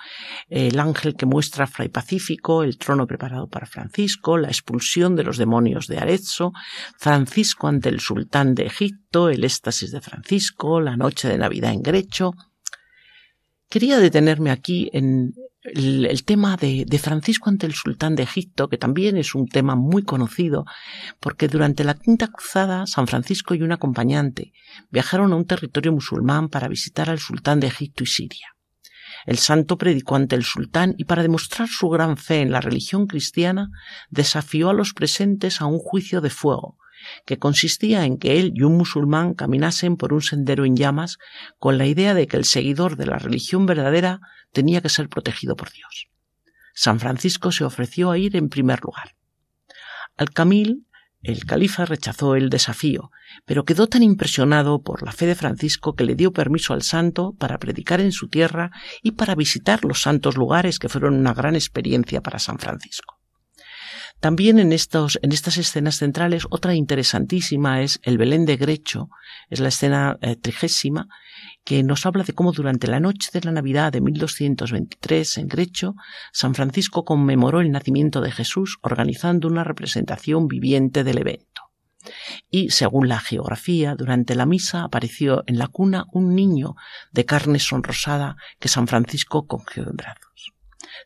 el 0.49 0.81
ángel 0.81 1.15
que 1.15 1.27
muestra 1.27 1.65
a 1.65 1.67
Fray 1.67 1.91
Pacífico, 1.91 2.63
el 2.63 2.79
trono 2.79 3.07
preparado 3.07 3.47
para 3.47 3.67
Francisco, 3.67 4.39
la 4.39 4.49
expulsión 4.49 5.15
de 5.15 5.25
los 5.25 5.37
demonios 5.37 5.89
de 5.89 5.99
Arezzo, 5.99 6.53
Francisco 6.97 7.69
ante 7.69 7.91
el 7.91 8.01
sultán 8.01 8.55
de 8.55 8.65
Egipto, 8.65 9.29
el 9.29 9.45
éxtasis 9.45 9.93
de 9.93 10.01
Francisco, 10.01 10.81
la 10.81 10.97
noche 10.97 11.29
de 11.29 11.37
Navidad 11.37 11.73
en 11.73 11.83
Grecho. 11.83 12.33
Quería 13.69 13.99
detenerme 13.99 14.51
aquí 14.51 14.89
en 14.95 15.35
el, 15.65 16.25
tema 16.25 16.57
de, 16.57 16.85
de, 16.87 16.99
Francisco 16.99 17.49
ante 17.49 17.67
el 17.67 17.73
sultán 17.73 18.15
de 18.15 18.23
Egipto, 18.23 18.69
que 18.69 18.77
también 18.77 19.17
es 19.17 19.35
un 19.35 19.49
tema 19.49 19.75
muy 19.75 20.03
conocido, 20.03 20.67
porque 21.21 21.49
durante 21.49 21.85
la 21.85 21.95
Quinta 21.95 22.29
Cruzada 22.29 22.87
San 22.87 23.07
Francisco 23.07 23.55
y 23.55 23.63
un 23.63 23.73
acompañante 23.73 24.53
viajaron 24.91 25.33
a 25.33 25.37
un 25.37 25.47
territorio 25.47 25.93
musulmán 25.93 26.49
para 26.49 26.69
visitar 26.69 27.09
al 27.09 27.19
sultán 27.19 27.61
de 27.61 27.69
Egipto 27.69 28.05
y 28.05 28.07
Siria. 28.07 28.49
El 29.25 29.39
santo 29.39 29.79
predicó 29.79 30.17
ante 30.17 30.37
el 30.37 30.45
sultán 30.45 30.95
y 30.99 31.05
para 31.05 31.23
demostrar 31.23 31.69
su 31.69 31.89
gran 31.89 32.19
fe 32.19 32.43
en 32.43 32.51
la 32.51 32.61
religión 32.61 33.07
cristiana 33.07 33.71
desafió 34.11 34.69
a 34.69 34.75
los 34.75 34.93
presentes 34.93 35.63
a 35.63 35.67
un 35.67 35.79
juicio 35.79 36.21
de 36.21 36.31
fuego, 36.31 36.77
que 37.27 37.39
consistía 37.39 38.05
en 38.05 38.19
que 38.19 38.39
él 38.39 38.53
y 38.55 38.63
un 38.63 38.77
musulmán 38.77 39.35
caminasen 39.35 39.97
por 39.97 40.13
un 40.13 40.23
sendero 40.23 40.65
en 40.65 40.77
llamas 40.77 41.19
con 41.59 41.79
la 41.79 41.87
idea 41.87 42.15
de 42.15 42.27
que 42.27 42.37
el 42.37 42.45
seguidor 42.45 42.97
de 42.97 43.07
la 43.07 43.19
religión 43.19 43.67
verdadera 43.67 44.21
tenía 44.53 44.81
que 44.81 44.89
ser 44.89 45.09
protegido 45.09 45.57
por 45.57 45.71
Dios. 45.73 46.09
San 46.75 46.99
Francisco 47.01 47.53
se 47.53 47.65
ofreció 47.65 48.11
a 48.11 48.19
ir 48.19 48.37
en 48.37 48.49
primer 48.49 48.81
lugar. 48.83 49.15
Al 50.17 50.31
Camil, 50.31 50.87
el 51.25 51.47
califa 51.47 51.87
rechazó 51.87 52.37
el 52.37 52.51
desafío, 52.51 53.11
pero 53.47 53.65
quedó 53.65 53.87
tan 53.87 54.03
impresionado 54.03 54.83
por 54.83 55.03
la 55.03 55.13
fe 55.13 55.25
de 55.27 55.35
Francisco 55.35 55.95
que 55.95 56.05
le 56.05 56.17
dio 56.17 56.33
permiso 56.33 56.75
al 56.75 56.83
santo 56.83 57.35
para 57.39 57.59
predicar 57.59 58.01
en 58.01 58.13
su 58.13 58.29
tierra 58.29 58.71
y 59.03 59.13
para 59.13 59.35
visitar 59.35 59.85
los 59.85 60.03
santos 60.03 60.37
lugares 60.37 60.79
que 60.79 60.91
fueron 60.91 61.15
una 61.15 61.33
gran 61.33 61.55
experiencia 61.55 62.21
para 62.21 62.39
San 62.39 62.59
Francisco. 62.59 63.14
También 64.25 64.59
en, 64.59 64.73
estos, 64.73 65.19
en 65.21 65.33
estas 65.33 65.59
escenas 65.59 65.97
centrales, 65.97 66.47
otra 66.49 66.75
interesantísima 66.75 67.83
es 67.83 68.01
el 68.03 68.17
Belén 68.17 68.47
de 68.47 68.57
Grecho, 68.57 69.11
es 69.51 69.61
la 69.61 69.69
escena 69.69 70.17
eh, 70.23 70.35
trigésima, 70.35 71.09
que 71.63 71.83
nos 71.83 72.07
habla 72.07 72.25
de 72.25 72.33
cómo 72.33 72.53
durante 72.53 72.87
la 72.87 73.01
noche 73.01 73.29
de 73.35 73.43
la 73.43 73.53
Navidad 73.53 73.93
de 73.93 74.01
1223 74.01 75.37
en 75.37 75.47
Grecho, 75.47 75.95
San 76.33 76.55
Francisco 76.55 77.05
conmemoró 77.05 77.61
el 77.61 77.71
nacimiento 77.71 78.23
de 78.23 78.31
Jesús 78.31 78.79
organizando 78.81 79.47
una 79.47 79.63
representación 79.63 80.49
viviente 80.49 81.05
del 81.05 81.19
evento. 81.19 81.61
Y, 82.51 82.71
según 82.71 83.09
la 83.09 83.21
geografía, 83.21 83.95
durante 83.95 84.35
la 84.37 84.47
misa 84.47 84.85
apareció 84.85 85.45
en 85.47 85.59
la 85.59 85.67
cuna 85.67 86.07
un 86.15 86.35
niño 86.35 86.77
de 87.13 87.27
carne 87.27 87.59
sonrosada 87.59 88.37
que 88.59 88.69
San 88.69 88.87
Francisco 88.87 89.47
cogió 89.47 89.83
en 89.83 89.97
brazos. 89.97 90.54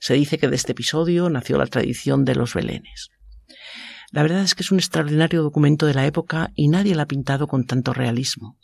Se 0.00 0.14
dice 0.14 0.38
que 0.38 0.48
de 0.48 0.56
este 0.56 0.72
episodio 0.72 1.30
nació 1.30 1.58
la 1.58 1.66
tradición 1.66 2.24
de 2.24 2.34
los 2.34 2.54
belenes. 2.54 3.08
La 4.10 4.22
verdad 4.22 4.42
es 4.42 4.54
que 4.54 4.62
es 4.62 4.70
un 4.70 4.78
extraordinario 4.78 5.42
documento 5.42 5.84
de 5.84 5.92
la 5.92 6.06
época 6.06 6.50
y 6.54 6.68
nadie 6.68 6.94
la 6.94 7.02
ha 7.02 7.06
pintado 7.06 7.46
con 7.46 7.64
tanto 7.64 7.92
realismo. 7.92 8.56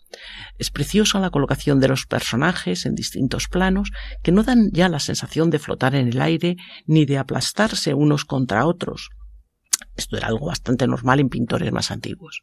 Es 0.58 0.70
preciosa 0.70 1.20
la 1.20 1.30
colocación 1.30 1.80
de 1.80 1.88
los 1.88 2.06
personajes 2.06 2.86
en 2.86 2.94
distintos 2.94 3.48
planos 3.48 3.90
que 4.22 4.32
no 4.32 4.42
dan 4.42 4.70
ya 4.72 4.88
la 4.88 5.00
sensación 5.00 5.50
de 5.50 5.58
flotar 5.58 5.94
en 5.94 6.08
el 6.08 6.20
aire 6.20 6.56
ni 6.86 7.04
de 7.04 7.18
aplastarse 7.18 7.92
unos 7.92 8.24
contra 8.24 8.66
otros. 8.66 9.10
Esto 9.96 10.16
era 10.16 10.28
algo 10.28 10.46
bastante 10.46 10.86
normal 10.86 11.20
en 11.20 11.28
pintores 11.28 11.70
más 11.72 11.90
antiguos. 11.90 12.42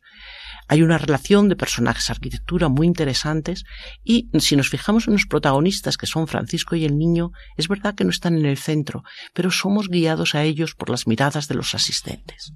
Hay 0.68 0.84
una 0.84 0.98
relación 0.98 1.50
de 1.50 1.56
personajes 1.56 2.10
arquitectura 2.10 2.70
muy 2.70 2.88
interesantes 2.88 3.66
y 4.04 4.30
si 4.40 4.56
nos 4.56 4.70
fijamos 4.70 5.08
en 5.08 5.14
los 5.14 5.26
protagonistas 5.26 5.98
que 5.98 6.08
son 6.08 6.28
Francisco 6.28 6.76
y 6.76 6.86
el 6.86 6.98
niño, 6.98 7.32
es 7.58 7.68
verdad 7.68 7.96
que 7.96 8.06
no 8.06 8.10
están 8.10 8.38
en 8.38 8.46
el 8.46 8.58
centro, 8.58 9.04
pero 9.34 9.52
somos 9.52 9.90
guiados 9.90 10.34
a 10.34 10.44
ellos 10.44 10.76
por 10.76 10.90
las 10.90 11.08
miradas 11.08 11.48
de 11.48 11.56
los 11.56 11.76
asistentes. 11.76 12.54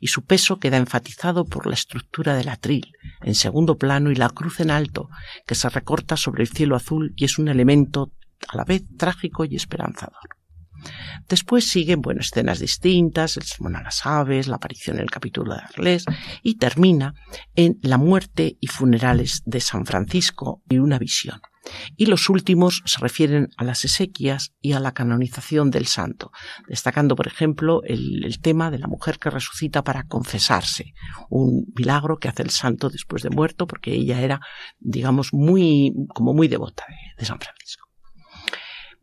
Y 0.00 0.08
su 0.08 0.24
peso 0.24 0.58
queda 0.58 0.76
enfatizado 0.76 1.44
por 1.44 1.66
la 1.66 1.74
estructura 1.74 2.34
del 2.34 2.48
atril, 2.48 2.92
en 3.22 3.34
segundo 3.34 3.78
plano, 3.78 4.10
y 4.10 4.16
la 4.16 4.28
cruz 4.28 4.60
en 4.60 4.70
alto, 4.70 5.08
que 5.46 5.54
se 5.54 5.68
recorta 5.68 6.16
sobre 6.16 6.42
el 6.42 6.48
cielo 6.48 6.74
azul 6.74 7.12
y 7.16 7.24
es 7.24 7.38
un 7.38 7.48
elemento 7.48 8.12
a 8.48 8.56
la 8.56 8.64
vez 8.64 8.82
trágico 8.96 9.44
y 9.44 9.54
esperanzador. 9.54 10.41
Después 11.28 11.68
siguen, 11.68 12.00
bueno, 12.00 12.20
escenas 12.20 12.58
distintas, 12.58 13.36
el 13.36 13.44
sermón 13.44 13.76
a 13.76 13.82
las 13.82 14.04
aves, 14.06 14.48
la 14.48 14.56
aparición 14.56 14.96
en 14.96 15.02
el 15.02 15.10
capítulo 15.10 15.54
de 15.54 15.60
Arles, 15.60 16.04
y 16.42 16.56
termina 16.56 17.14
en 17.54 17.78
la 17.82 17.98
muerte 17.98 18.56
y 18.60 18.66
funerales 18.66 19.42
de 19.44 19.60
San 19.60 19.86
Francisco 19.86 20.62
y 20.68 20.78
una 20.78 20.98
visión. 20.98 21.40
Y 21.96 22.06
los 22.06 22.28
últimos 22.28 22.82
se 22.84 22.98
refieren 22.98 23.48
a 23.56 23.64
las 23.64 23.84
esequias 23.84 24.52
y 24.60 24.72
a 24.72 24.80
la 24.80 24.92
canonización 24.92 25.70
del 25.70 25.86
santo, 25.86 26.32
destacando, 26.66 27.14
por 27.14 27.28
ejemplo, 27.28 27.82
el, 27.84 28.38
tema 28.42 28.70
de 28.70 28.78
la 28.78 28.88
mujer 28.88 29.18
que 29.18 29.30
resucita 29.30 29.84
para 29.84 30.04
confesarse, 30.04 30.94
un 31.30 31.66
milagro 31.76 32.18
que 32.18 32.28
hace 32.28 32.42
el 32.42 32.50
santo 32.50 32.90
después 32.90 33.22
de 33.22 33.30
muerto, 33.30 33.66
porque 33.66 33.92
ella 33.92 34.20
era, 34.20 34.40
digamos, 34.78 35.32
muy, 35.32 35.92
como 36.08 36.34
muy 36.34 36.48
devota 36.48 36.84
de 37.16 37.24
San 37.24 37.38
Francisco. 37.38 37.86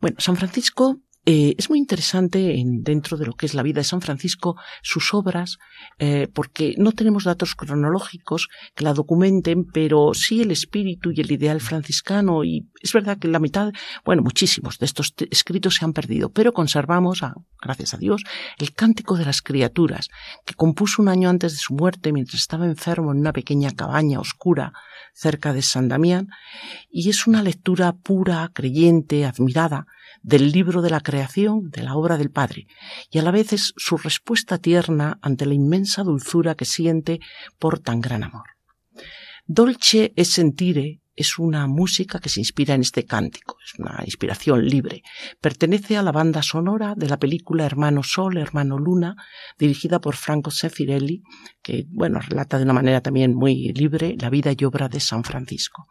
Bueno, 0.00 0.16
San 0.18 0.36
Francisco 0.36 1.00
eh, 1.32 1.54
es 1.56 1.70
muy 1.70 1.78
interesante 1.78 2.58
en, 2.58 2.82
dentro 2.82 3.16
de 3.16 3.24
lo 3.24 3.34
que 3.34 3.46
es 3.46 3.54
la 3.54 3.62
vida 3.62 3.78
de 3.78 3.84
San 3.84 4.00
Francisco 4.00 4.56
sus 4.82 5.14
obras, 5.14 5.58
eh, 6.00 6.26
porque 6.34 6.74
no 6.76 6.90
tenemos 6.90 7.22
datos 7.22 7.54
cronológicos 7.54 8.48
que 8.74 8.82
la 8.82 8.94
documenten, 8.94 9.64
pero 9.64 10.12
sí 10.12 10.42
el 10.42 10.50
espíritu 10.50 11.12
y 11.12 11.20
el 11.20 11.30
ideal 11.30 11.60
franciscano. 11.60 12.42
Y 12.42 12.68
es 12.82 12.92
verdad 12.92 13.16
que 13.16 13.28
la 13.28 13.38
mitad, 13.38 13.70
bueno, 14.04 14.22
muchísimos 14.22 14.80
de 14.80 14.86
estos 14.86 15.14
escritos 15.30 15.76
se 15.76 15.84
han 15.84 15.92
perdido, 15.92 16.32
pero 16.32 16.52
conservamos, 16.52 17.20
gracias 17.62 17.94
a 17.94 17.98
Dios, 17.98 18.24
el 18.58 18.74
Cántico 18.74 19.16
de 19.16 19.24
las 19.24 19.40
Criaturas, 19.40 20.08
que 20.44 20.54
compuso 20.54 21.00
un 21.00 21.10
año 21.10 21.28
antes 21.28 21.52
de 21.52 21.58
su 21.58 21.74
muerte 21.74 22.12
mientras 22.12 22.40
estaba 22.40 22.66
enfermo 22.66 23.12
en 23.12 23.20
una 23.20 23.32
pequeña 23.32 23.70
cabaña 23.70 24.18
oscura 24.18 24.72
cerca 25.14 25.52
de 25.52 25.62
San 25.62 25.86
Damián, 25.86 26.26
y 26.90 27.08
es 27.08 27.28
una 27.28 27.44
lectura 27.44 27.92
pura, 27.92 28.50
creyente, 28.52 29.24
admirada 29.24 29.86
del 30.22 30.52
libro 30.52 30.82
de 30.82 30.90
la 30.90 31.00
creación, 31.00 31.70
de 31.70 31.82
la 31.82 31.94
obra 31.94 32.18
del 32.18 32.30
Padre, 32.30 32.66
y 33.10 33.18
a 33.18 33.22
la 33.22 33.30
vez 33.30 33.52
es 33.52 33.72
su 33.76 33.96
respuesta 33.96 34.58
tierna 34.58 35.18
ante 35.22 35.46
la 35.46 35.54
inmensa 35.54 36.02
dulzura 36.02 36.54
que 36.54 36.64
siente 36.64 37.20
por 37.58 37.78
tan 37.78 38.00
gran 38.00 38.24
amor. 38.24 38.46
Dolce 39.46 40.12
es 40.16 40.32
sentire 40.32 41.00
es 41.20 41.38
una 41.38 41.66
música 41.66 42.18
que 42.18 42.30
se 42.30 42.40
inspira 42.40 42.74
en 42.74 42.80
este 42.80 43.04
cántico, 43.04 43.58
es 43.62 43.78
una 43.78 44.02
inspiración 44.04 44.64
libre. 44.66 45.02
Pertenece 45.40 45.96
a 45.96 46.02
la 46.02 46.12
banda 46.12 46.42
sonora 46.42 46.94
de 46.96 47.08
la 47.08 47.18
película 47.18 47.66
Hermano 47.66 48.02
Sol, 48.02 48.38
Hermano 48.38 48.78
Luna, 48.78 49.16
dirigida 49.58 50.00
por 50.00 50.16
Franco 50.16 50.50
Sefirelli, 50.50 51.22
que, 51.62 51.84
bueno, 51.90 52.20
relata 52.20 52.56
de 52.56 52.64
una 52.64 52.72
manera 52.72 53.02
también 53.02 53.34
muy 53.34 53.72
libre 53.74 54.16
la 54.18 54.30
vida 54.30 54.52
y 54.56 54.64
obra 54.64 54.88
de 54.88 55.00
San 55.00 55.22
Francisco. 55.22 55.86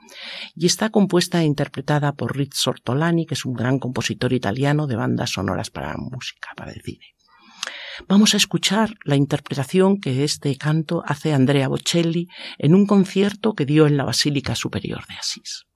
Y 0.55 0.65
está 0.65 0.89
compuesta 0.89 1.41
e 1.41 1.45
interpretada 1.45 2.13
por 2.13 2.35
Rizzo 2.35 2.71
Ortolani, 2.71 3.27
que 3.27 3.35
es 3.35 3.45
un 3.45 3.53
gran 3.53 3.77
compositor 3.77 4.33
italiano 4.33 4.87
de 4.87 4.95
bandas 4.95 5.31
sonoras 5.31 5.69
para 5.69 5.95
música, 5.97 6.49
para 6.55 6.71
el 6.71 6.81
cine. 6.81 7.18
Vamos 8.07 8.33
a 8.33 8.37
escuchar 8.37 8.95
la 9.03 9.15
interpretación 9.15 9.99
que 9.99 10.23
este 10.23 10.55
canto 10.57 11.03
hace 11.05 11.33
Andrea 11.33 11.67
Bocelli 11.67 12.27
en 12.57 12.73
un 12.73 12.85
concierto 12.85 13.53
que 13.53 13.65
dio 13.65 13.87
en 13.87 13.97
la 13.97 14.05
Basílica 14.05 14.55
Superior 14.55 15.05
de 15.07 15.15
Asís. 15.15 15.68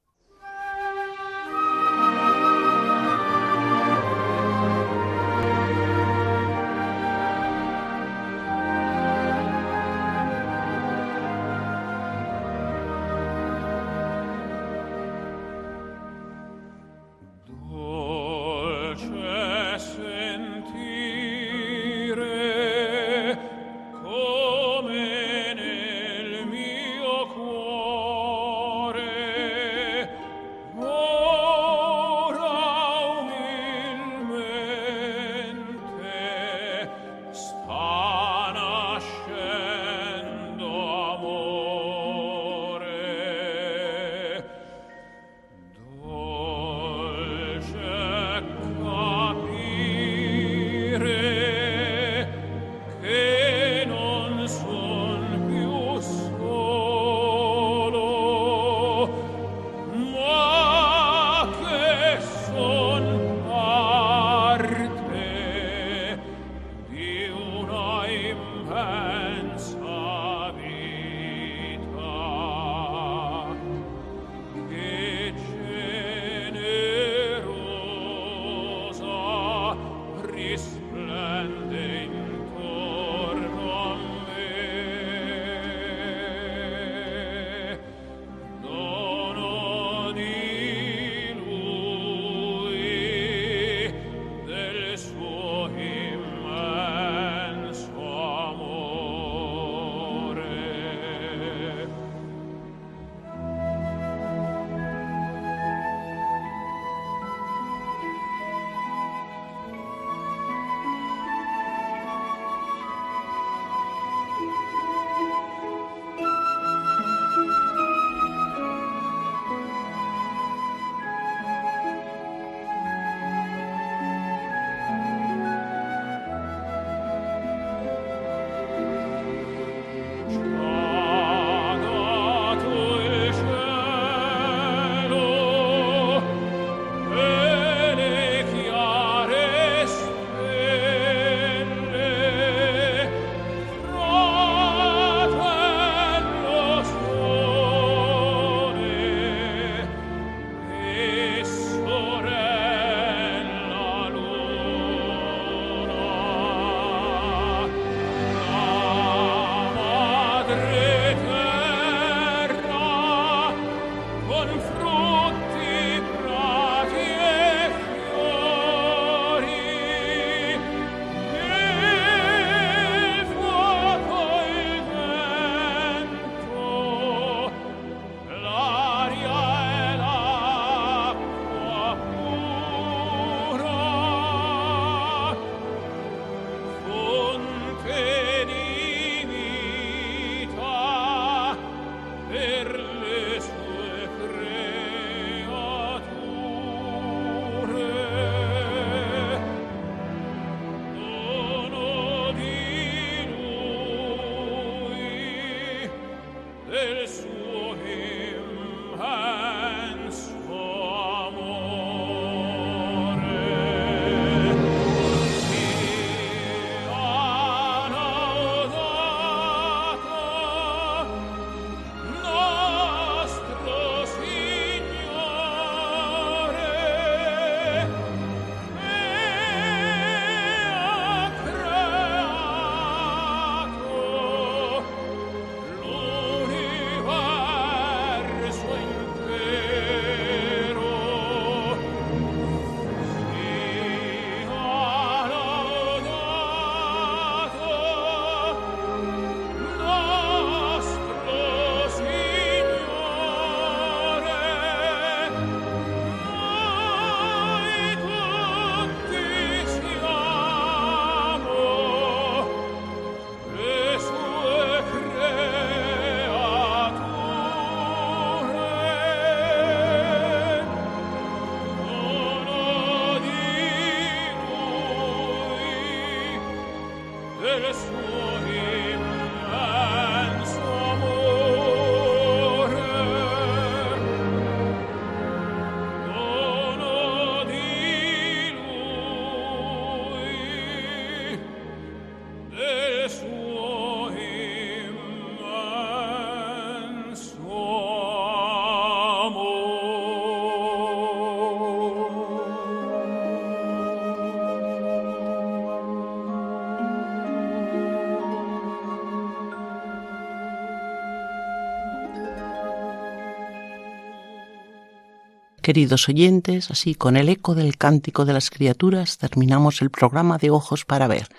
Queridos 315.64 316.10
oyentes, 316.10 316.72
así 316.72 316.94
con 316.94 317.16
el 317.16 317.30
eco 317.30 317.56
del 317.56 317.78
cántico 317.78 318.26
de 318.26 318.34
las 318.34 318.50
criaturas 318.50 319.18
terminamos 319.18 319.82
el 319.82 319.92
programa 319.92 320.38
de 320.38 320.50
Ojos 320.50 320.84
para 320.84 321.08
Ver, 321.08 321.30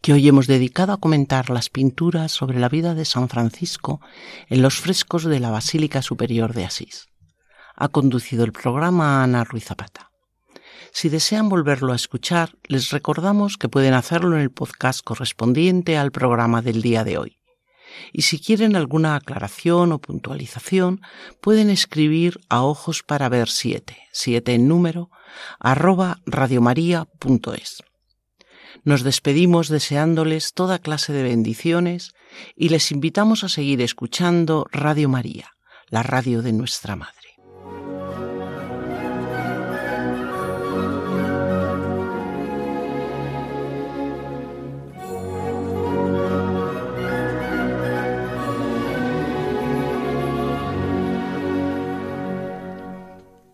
que 0.00 0.12
hoy 0.12 0.26
hemos 0.26 0.48
dedicado 0.48 0.92
a 0.92 0.96
comentar 0.96 1.48
las 1.48 1.70
pinturas 1.70 2.32
sobre 2.32 2.58
la 2.58 2.68
vida 2.68 2.96
de 2.96 3.04
San 3.04 3.28
Francisco 3.28 4.00
en 4.48 4.62
los 4.62 4.80
frescos 4.80 5.22
de 5.22 5.38
la 5.38 5.52
Basílica 5.52 6.02
Superior 6.02 6.54
de 6.54 6.64
Asís. 6.64 7.06
Ha 7.76 7.86
conducido 7.86 8.44
el 8.44 8.50
programa 8.50 9.22
Ana 9.22 9.44
Ruiz 9.44 9.66
Zapata. 9.66 10.10
Si 10.92 11.08
desean 11.08 11.48
volverlo 11.48 11.92
a 11.92 11.96
escuchar, 11.96 12.56
les 12.66 12.90
recordamos 12.90 13.58
que 13.58 13.68
pueden 13.68 13.94
hacerlo 13.94 14.34
en 14.34 14.42
el 14.42 14.50
podcast 14.50 15.04
correspondiente 15.04 15.96
al 15.96 16.10
programa 16.10 16.62
del 16.62 16.82
día 16.82 17.04
de 17.04 17.16
hoy 17.16 17.41
y 18.12 18.22
si 18.22 18.38
quieren 18.38 18.76
alguna 18.76 19.16
aclaración 19.16 19.92
o 19.92 19.98
puntualización 19.98 21.00
pueden 21.40 21.70
escribir 21.70 22.40
a 22.48 22.62
ojos 22.62 23.02
para 23.02 23.28
ver 23.28 23.48
siete, 23.48 23.98
siete 24.12 24.54
en 24.54 24.68
número, 24.68 25.10
arroba 25.58 26.20
radiomaria.es. 26.26 27.82
Nos 28.84 29.02
despedimos 29.02 29.68
deseándoles 29.68 30.54
toda 30.54 30.78
clase 30.78 31.12
de 31.12 31.22
bendiciones 31.22 32.14
y 32.56 32.70
les 32.70 32.90
invitamos 32.90 33.44
a 33.44 33.48
seguir 33.48 33.80
escuchando 33.80 34.66
Radio 34.72 35.08
María, 35.08 35.50
la 35.88 36.02
radio 36.02 36.42
de 36.42 36.52
nuestra 36.52 36.96
Madre. 36.96 37.21